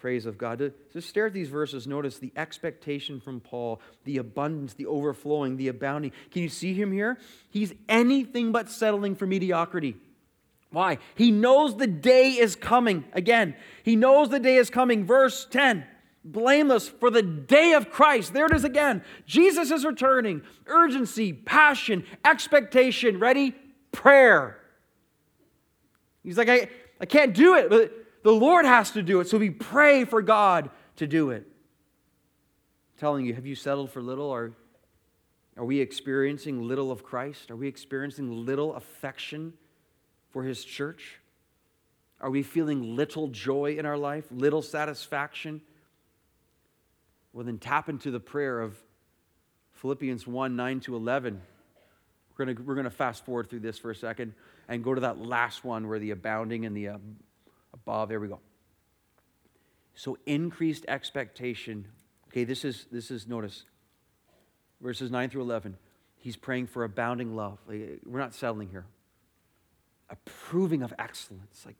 praise 0.00 0.24
of 0.24 0.38
God. 0.38 0.72
Just 0.92 1.08
stare 1.08 1.26
at 1.26 1.34
these 1.34 1.48
verses. 1.48 1.86
Notice 1.86 2.18
the 2.18 2.32
expectation 2.36 3.20
from 3.20 3.40
Paul, 3.40 3.80
the 4.04 4.16
abundance, 4.16 4.74
the 4.74 4.86
overflowing, 4.86 5.56
the 5.56 5.68
abounding. 5.68 6.12
Can 6.30 6.42
you 6.42 6.48
see 6.48 6.72
him 6.72 6.90
here? 6.90 7.18
He's 7.50 7.74
anything 7.88 8.50
but 8.50 8.70
settling 8.70 9.14
for 9.14 9.26
mediocrity. 9.26 9.96
Why? 10.70 10.98
He 11.16 11.30
knows 11.30 11.76
the 11.76 11.86
day 11.86 12.30
is 12.30 12.56
coming. 12.56 13.04
Again, 13.12 13.54
he 13.82 13.94
knows 13.94 14.30
the 14.30 14.40
day 14.40 14.56
is 14.56 14.70
coming. 14.70 15.04
Verse 15.04 15.46
10 15.50 15.84
blameless 16.22 16.86
for 16.86 17.10
the 17.10 17.22
day 17.22 17.72
of 17.72 17.90
Christ. 17.90 18.34
There 18.34 18.46
it 18.46 18.54
is 18.54 18.64
again. 18.64 19.02
Jesus 19.26 19.70
is 19.70 19.84
returning. 19.84 20.42
Urgency, 20.66 21.32
passion, 21.32 22.04
expectation. 22.24 23.18
Ready? 23.18 23.54
Prayer. 23.90 24.58
He's 26.22 26.36
like, 26.36 26.50
I, 26.50 26.68
I 27.00 27.06
can't 27.06 27.34
do 27.34 27.54
it, 27.54 27.70
the 28.22 28.32
Lord 28.32 28.64
has 28.64 28.90
to 28.92 29.02
do 29.02 29.20
it. 29.20 29.28
So 29.28 29.38
we 29.38 29.50
pray 29.50 30.04
for 30.04 30.22
God 30.22 30.70
to 30.96 31.06
do 31.06 31.30
it. 31.30 31.46
I'm 31.46 32.98
telling 32.98 33.26
you, 33.26 33.34
have 33.34 33.46
you 33.46 33.54
settled 33.54 33.90
for 33.90 34.02
little? 34.02 34.26
Or 34.26 34.52
are 35.56 35.64
we 35.64 35.80
experiencing 35.80 36.62
little 36.66 36.90
of 36.90 37.02
Christ? 37.02 37.50
Are 37.50 37.56
we 37.56 37.68
experiencing 37.68 38.44
little 38.44 38.74
affection 38.74 39.54
for 40.30 40.42
His 40.42 40.64
church? 40.64 41.18
Are 42.20 42.30
we 42.30 42.42
feeling 42.42 42.96
little 42.96 43.28
joy 43.28 43.76
in 43.78 43.86
our 43.86 43.96
life, 43.96 44.26
little 44.30 44.62
satisfaction? 44.62 45.62
Well, 47.32 47.46
then 47.46 47.58
tap 47.58 47.88
into 47.88 48.10
the 48.10 48.20
prayer 48.20 48.60
of 48.60 48.76
Philippians 49.72 50.26
1 50.26 50.56
9 50.56 50.80
to 50.80 50.96
11. 50.96 51.40
We're 52.36 52.44
going 52.44 52.66
we're 52.66 52.74
going 52.74 52.84
to 52.84 52.90
fast 52.90 53.24
forward 53.24 53.48
through 53.48 53.60
this 53.60 53.78
for 53.78 53.90
a 53.90 53.94
second 53.94 54.34
and 54.68 54.84
go 54.84 54.94
to 54.94 55.00
that 55.00 55.18
last 55.18 55.64
one 55.64 55.88
where 55.88 55.98
the 55.98 56.10
abounding 56.10 56.66
and 56.66 56.76
the 56.76 56.88
um, 56.88 57.16
uh. 57.90 58.06
There 58.06 58.20
we 58.20 58.28
go. 58.28 58.40
So 59.94 60.16
increased 60.26 60.84
expectation. 60.88 61.86
Okay, 62.28 62.44
this 62.44 62.64
is 62.64 62.86
this 62.90 63.10
is 63.10 63.26
notice 63.26 63.64
verses 64.80 65.10
9 65.10 65.30
through 65.30 65.42
11. 65.42 65.76
He's 66.16 66.36
praying 66.36 66.66
for 66.66 66.84
abounding 66.84 67.34
love. 67.34 67.58
We're 67.66 68.18
not 68.18 68.34
settling 68.34 68.68
here. 68.68 68.86
Approving 70.08 70.82
of 70.82 70.92
excellence. 70.98 71.64
Like, 71.64 71.76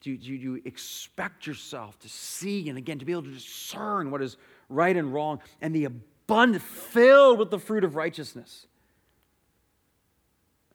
do 0.00 0.10
you, 0.10 0.18
do 0.18 0.32
you 0.32 0.62
expect 0.64 1.46
yourself 1.46 1.98
to 2.00 2.08
see 2.08 2.68
and 2.68 2.78
again 2.78 2.98
to 2.98 3.04
be 3.04 3.12
able 3.12 3.22
to 3.24 3.32
discern 3.32 4.10
what 4.10 4.22
is 4.22 4.36
right 4.68 4.96
and 4.96 5.12
wrong 5.12 5.40
and 5.60 5.74
the 5.74 5.86
abundant, 5.86 6.62
filled 6.62 7.38
with 7.38 7.50
the 7.50 7.58
fruit 7.58 7.82
of 7.82 7.96
righteousness? 7.96 8.66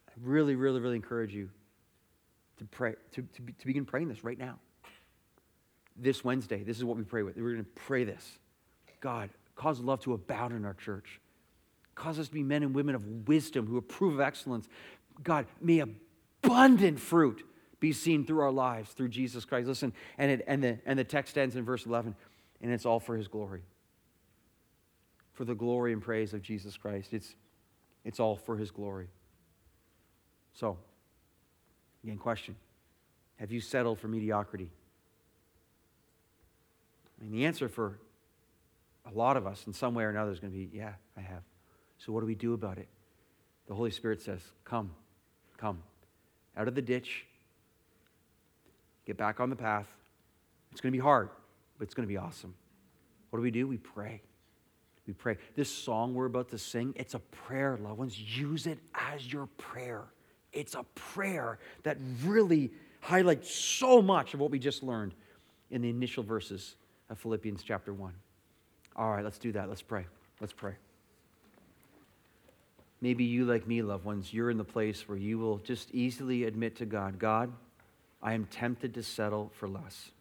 I 0.09 0.11
really, 0.21 0.55
really, 0.55 0.79
really 0.79 0.95
encourage 0.95 1.33
you 1.33 1.49
to 2.57 2.65
pray, 2.65 2.95
to, 3.11 3.21
to, 3.21 3.41
to 3.59 3.65
begin 3.65 3.85
praying 3.85 4.09
this 4.09 4.23
right 4.23 4.37
now. 4.37 4.59
This 5.95 6.23
Wednesday, 6.23 6.63
this 6.63 6.77
is 6.77 6.83
what 6.83 6.97
we 6.97 7.03
pray 7.03 7.23
with. 7.23 7.37
We're 7.37 7.53
going 7.53 7.63
to 7.63 7.69
pray 7.75 8.03
this. 8.03 8.39
God, 8.99 9.29
cause 9.55 9.79
love 9.79 10.01
to 10.01 10.13
abound 10.13 10.53
in 10.53 10.65
our 10.65 10.73
church. 10.73 11.19
Cause 11.95 12.17
us 12.17 12.27
to 12.27 12.33
be 12.33 12.43
men 12.43 12.63
and 12.63 12.73
women 12.73 12.95
of 12.95 13.27
wisdom 13.27 13.67
who 13.67 13.77
approve 13.77 14.15
of 14.15 14.19
excellence. 14.19 14.67
God, 15.21 15.45
may 15.61 15.79
abundant 15.79 16.99
fruit 16.99 17.43
be 17.79 17.91
seen 17.91 18.25
through 18.25 18.39
our 18.41 18.51
lives 18.51 18.91
through 18.91 19.09
Jesus 19.09 19.45
Christ. 19.45 19.67
Listen, 19.67 19.93
and, 20.17 20.31
it, 20.31 20.43
and, 20.47 20.63
the, 20.63 20.79
and 20.85 20.97
the 20.97 21.03
text 21.03 21.37
ends 21.37 21.55
in 21.55 21.63
verse 21.63 21.85
11, 21.85 22.15
and 22.61 22.71
it's 22.71 22.85
all 22.85 22.99
for 22.99 23.15
his 23.15 23.27
glory. 23.27 23.61
For 25.33 25.45
the 25.45 25.55
glory 25.55 25.93
and 25.93 26.01
praise 26.01 26.33
of 26.33 26.41
Jesus 26.41 26.77
Christ. 26.77 27.13
It's, 27.13 27.35
it's 28.03 28.19
all 28.19 28.35
for 28.35 28.57
his 28.57 28.71
glory. 28.71 29.09
So, 30.53 30.77
Again, 32.03 32.17
question 32.17 32.55
Have 33.37 33.51
you 33.51 33.61
settled 33.61 33.99
for 33.99 34.07
mediocrity? 34.07 34.69
I 37.23 37.25
mean, 37.25 37.39
the 37.39 37.45
answer 37.45 37.69
for 37.69 37.99
a 39.09 39.17
lot 39.17 39.37
of 39.37 39.47
us 39.47 39.63
in 39.65 39.71
some 39.71 39.95
way 39.95 40.03
or 40.03 40.09
another 40.09 40.31
is 40.31 40.39
going 40.39 40.51
to 40.51 40.59
be, 40.59 40.69
yeah, 40.77 40.93
I 41.17 41.21
have. 41.21 41.43
So 41.97 42.11
what 42.11 42.19
do 42.19 42.25
we 42.25 42.35
do 42.35 42.53
about 42.53 42.77
it? 42.77 42.89
The 43.67 43.73
Holy 43.73 43.91
Spirit 43.91 44.21
says, 44.21 44.41
come, 44.65 44.91
come. 45.55 45.81
Out 46.57 46.67
of 46.67 46.75
the 46.75 46.81
ditch, 46.81 47.25
get 49.05 49.15
back 49.15 49.39
on 49.39 49.49
the 49.49 49.55
path. 49.55 49.87
It's 50.73 50.81
going 50.81 50.91
to 50.91 50.97
be 50.97 51.01
hard, 51.01 51.29
but 51.77 51.85
it's 51.85 51.93
going 51.93 52.05
to 52.05 52.11
be 52.11 52.17
awesome. 52.17 52.53
What 53.29 53.39
do 53.39 53.43
we 53.43 53.51
do? 53.51 53.67
We 53.67 53.77
pray. 53.77 54.21
We 55.07 55.13
pray. 55.13 55.37
This 55.55 55.69
song 55.69 56.13
we're 56.13 56.25
about 56.25 56.49
to 56.49 56.57
sing, 56.57 56.93
it's 56.97 57.13
a 57.13 57.19
prayer, 57.19 57.77
loved 57.81 57.99
ones. 57.99 58.19
Use 58.19 58.67
it 58.67 58.79
as 58.93 59.31
your 59.31 59.47
prayer. 59.57 60.03
It's 60.51 60.75
a 60.75 60.83
prayer 60.93 61.59
that 61.83 61.97
really 62.25 62.71
highlights 62.99 63.53
so 63.53 64.01
much 64.01 64.33
of 64.33 64.41
what 64.41 64.51
we 64.51 64.59
just 64.59 64.83
learned 64.83 65.13
in 65.71 65.81
the 65.81 65.89
initial 65.89 66.23
verses 66.23 66.75
of 67.09 67.19
Philippians 67.19 67.63
chapter 67.63 67.93
1. 67.93 68.13
All 68.95 69.11
right, 69.11 69.23
let's 69.23 69.37
do 69.37 69.51
that. 69.53 69.69
Let's 69.69 69.81
pray. 69.81 70.05
Let's 70.39 70.53
pray. 70.53 70.73
Maybe 73.01 73.25
you, 73.25 73.45
like 73.45 73.67
me, 73.67 73.81
loved 73.81 74.05
ones, 74.05 74.33
you're 74.33 74.49
in 74.49 74.57
the 74.57 74.63
place 74.63 75.09
where 75.09 75.17
you 75.17 75.37
will 75.37 75.57
just 75.57 75.91
easily 75.91 76.45
admit 76.45 76.77
to 76.77 76.85
God, 76.85 77.19
God, 77.19 77.51
I 78.21 78.33
am 78.33 78.45
tempted 78.45 78.93
to 78.93 79.03
settle 79.03 79.51
for 79.55 79.67
less. 79.67 80.11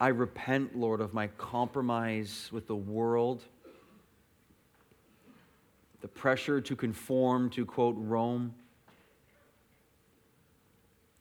I 0.00 0.08
repent, 0.08 0.76
Lord, 0.76 1.00
of 1.00 1.14
my 1.14 1.28
compromise 1.38 2.48
with 2.52 2.66
the 2.66 2.76
world, 2.76 3.44
the 6.00 6.08
pressure 6.08 6.60
to 6.60 6.76
conform 6.76 7.50
to, 7.50 7.64
quote, 7.64 7.94
Rome. 7.98 8.54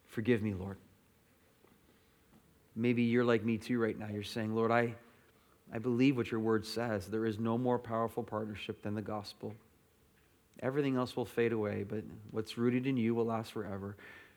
Forgive 0.08 0.42
me, 0.42 0.54
Lord. 0.54 0.78
Maybe 2.78 3.02
you're 3.04 3.26
like 3.26 3.44
me 3.44 3.58
too 3.58 3.80
right 3.80 3.98
now. 3.98 4.08
You're 4.08 4.24
saying, 4.24 4.54
Lord, 4.54 4.72
I, 4.72 4.94
I 5.74 5.80
believe 5.80 6.16
what 6.16 6.30
your 6.30 6.40
word 6.40 6.66
says. 6.66 7.08
There 7.08 7.26
is 7.26 7.40
no 7.40 7.58
more 7.58 7.80
powerful 7.80 8.22
partnership 8.22 8.84
than 8.84 8.94
the 8.94 9.02
gospel. 9.02 9.56
Everything 10.62 10.96
else 10.96 11.16
will 11.16 11.26
fade 11.26 11.54
away, 11.54 11.84
but 11.88 12.04
what's 12.32 12.58
rooted 12.58 12.86
in 12.86 12.96
you 12.96 13.16
will 13.16 13.26
last 13.26 13.52
forever. 13.52 13.96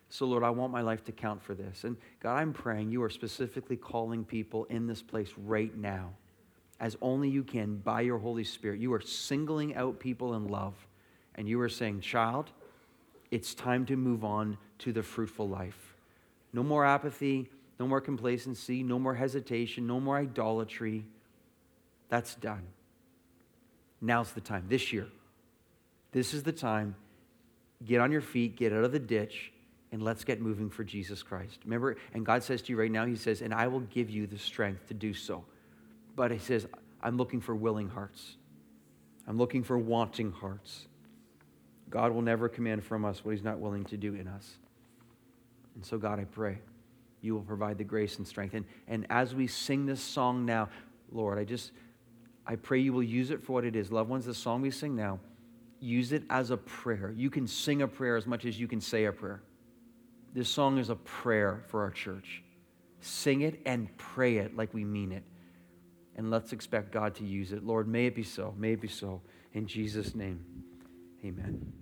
So, 0.09 0.26
Lord, 0.26 0.43
I 0.43 0.51
want 0.51 0.72
my 0.72 0.80
life 0.80 1.05
to 1.05 1.12
count 1.12 1.43
for 1.43 1.55
this. 1.55 1.84
And 1.84 1.97
God, 2.20 2.36
I'm 2.36 2.53
praying 2.53 2.91
you 2.91 3.03
are 3.03 3.11
specifically 3.11 3.76
calling 3.76 4.24
people 4.24 4.64
in 4.64 4.86
this 4.86 5.03
place 5.03 5.30
right 5.36 5.74
now, 5.76 6.11
as 6.80 6.97
only 7.01 7.28
you 7.28 7.45
can 7.45 7.76
by 7.76 8.01
your 8.01 8.18
Holy 8.18 8.45
Spirit. 8.45 8.80
You 8.80 8.93
are 8.95 9.01
singling 9.01 9.76
out 9.76 10.01
people 10.01 10.34
in 10.34 10.49
love, 10.49 10.74
and 11.34 11.49
you 11.49 11.61
are 11.61 11.68
saying, 11.68 12.01
Child, 12.01 12.51
it's 13.30 13.55
time 13.55 13.86
to 13.86 13.97
move 13.97 14.24
on 14.24 14.59
to 14.78 14.93
the 14.93 15.03
fruitful 15.03 15.49
life. 15.49 15.95
No 16.53 16.64
more 16.64 16.84
apathy, 16.84 17.49
no 17.80 17.86
more 17.86 18.00
complacency, 18.02 18.82
no 18.82 18.98
more 18.98 19.14
hesitation, 19.14 19.86
no 19.86 19.98
more 19.98 20.18
idolatry. 20.18 21.06
That's 22.10 22.34
done. 22.34 22.66
Now's 24.02 24.32
the 24.32 24.42
time, 24.42 24.66
this 24.68 24.92
year. 24.92 25.06
This 26.12 26.34
is 26.34 26.42
the 26.42 26.52
time. 26.52 26.94
Get 27.82 28.02
on 28.02 28.12
your 28.12 28.20
feet, 28.20 28.56
get 28.56 28.74
out 28.74 28.84
of 28.84 28.92
the 28.92 28.98
ditch 28.98 29.50
and 29.92 30.02
let's 30.02 30.24
get 30.24 30.42
moving 30.42 30.68
for 30.68 30.84
Jesus 30.84 31.22
Christ. 31.22 31.58
Remember, 31.64 31.96
and 32.12 32.24
God 32.24 32.42
says 32.42 32.60
to 32.62 32.72
you 32.72 32.78
right 32.78 32.90
now, 32.90 33.06
He 33.06 33.16
says, 33.16 33.40
and 33.40 33.54
I 33.54 33.66
will 33.66 33.80
give 33.80 34.10
you 34.10 34.26
the 34.26 34.38
strength 34.38 34.86
to 34.88 34.94
do 34.94 35.14
so. 35.14 35.44
But 36.14 36.30
He 36.30 36.38
says, 36.38 36.66
I'm 37.02 37.16
looking 37.16 37.40
for 37.40 37.54
willing 37.54 37.88
hearts, 37.88 38.36
I'm 39.26 39.38
looking 39.38 39.64
for 39.64 39.78
wanting 39.78 40.32
hearts. 40.32 40.86
God 41.88 42.12
will 42.12 42.22
never 42.22 42.48
command 42.48 42.84
from 42.84 43.04
us 43.04 43.24
what 43.24 43.32
He's 43.32 43.42
not 43.42 43.58
willing 43.58 43.84
to 43.86 43.96
do 43.96 44.14
in 44.14 44.28
us. 44.28 44.58
And 45.74 45.84
so, 45.84 45.98
God, 45.98 46.20
I 46.20 46.24
pray 46.24 46.58
you 47.20 47.34
will 47.34 47.42
provide 47.42 47.78
the 47.78 47.84
grace 47.84 48.18
and 48.18 48.26
strength. 48.26 48.54
And, 48.54 48.64
and 48.88 49.06
as 49.10 49.34
we 49.34 49.46
sing 49.46 49.86
this 49.86 50.00
song 50.00 50.44
now, 50.44 50.68
Lord, 51.12 51.38
I 51.38 51.44
just, 51.44 51.72
I 52.46 52.56
pray 52.56 52.80
you 52.80 52.92
will 52.92 53.02
use 53.02 53.30
it 53.30 53.42
for 53.42 53.54
what 53.54 53.64
it 53.64 53.76
is. 53.76 53.92
Loved 53.92 54.10
ones, 54.10 54.24
the 54.24 54.34
song 54.34 54.62
we 54.62 54.70
sing 54.70 54.96
now, 54.96 55.18
use 55.80 56.12
it 56.12 56.22
as 56.30 56.50
a 56.50 56.56
prayer. 56.56 57.12
You 57.16 57.30
can 57.30 57.46
sing 57.46 57.82
a 57.82 57.88
prayer 57.88 58.16
as 58.16 58.26
much 58.26 58.44
as 58.44 58.58
you 58.58 58.68
can 58.68 58.80
say 58.80 59.04
a 59.04 59.12
prayer. 59.12 59.42
This 60.32 60.48
song 60.48 60.78
is 60.78 60.90
a 60.90 60.96
prayer 60.96 61.64
for 61.68 61.82
our 61.82 61.90
church. 61.90 62.42
Sing 63.00 63.40
it 63.42 63.60
and 63.66 63.94
pray 63.96 64.38
it 64.38 64.56
like 64.56 64.72
we 64.72 64.84
mean 64.84 65.12
it. 65.12 65.24
And 66.16 66.30
let's 66.30 66.52
expect 66.52 66.92
God 66.92 67.14
to 67.16 67.24
use 67.24 67.52
it. 67.52 67.64
Lord, 67.64 67.88
may 67.88 68.06
it 68.06 68.14
be 68.14 68.22
so. 68.22 68.54
May 68.58 68.72
it 68.72 68.80
be 68.80 68.88
so. 68.88 69.22
In 69.54 69.66
Jesus' 69.66 70.14
name, 70.14 70.44
amen. 71.24 71.79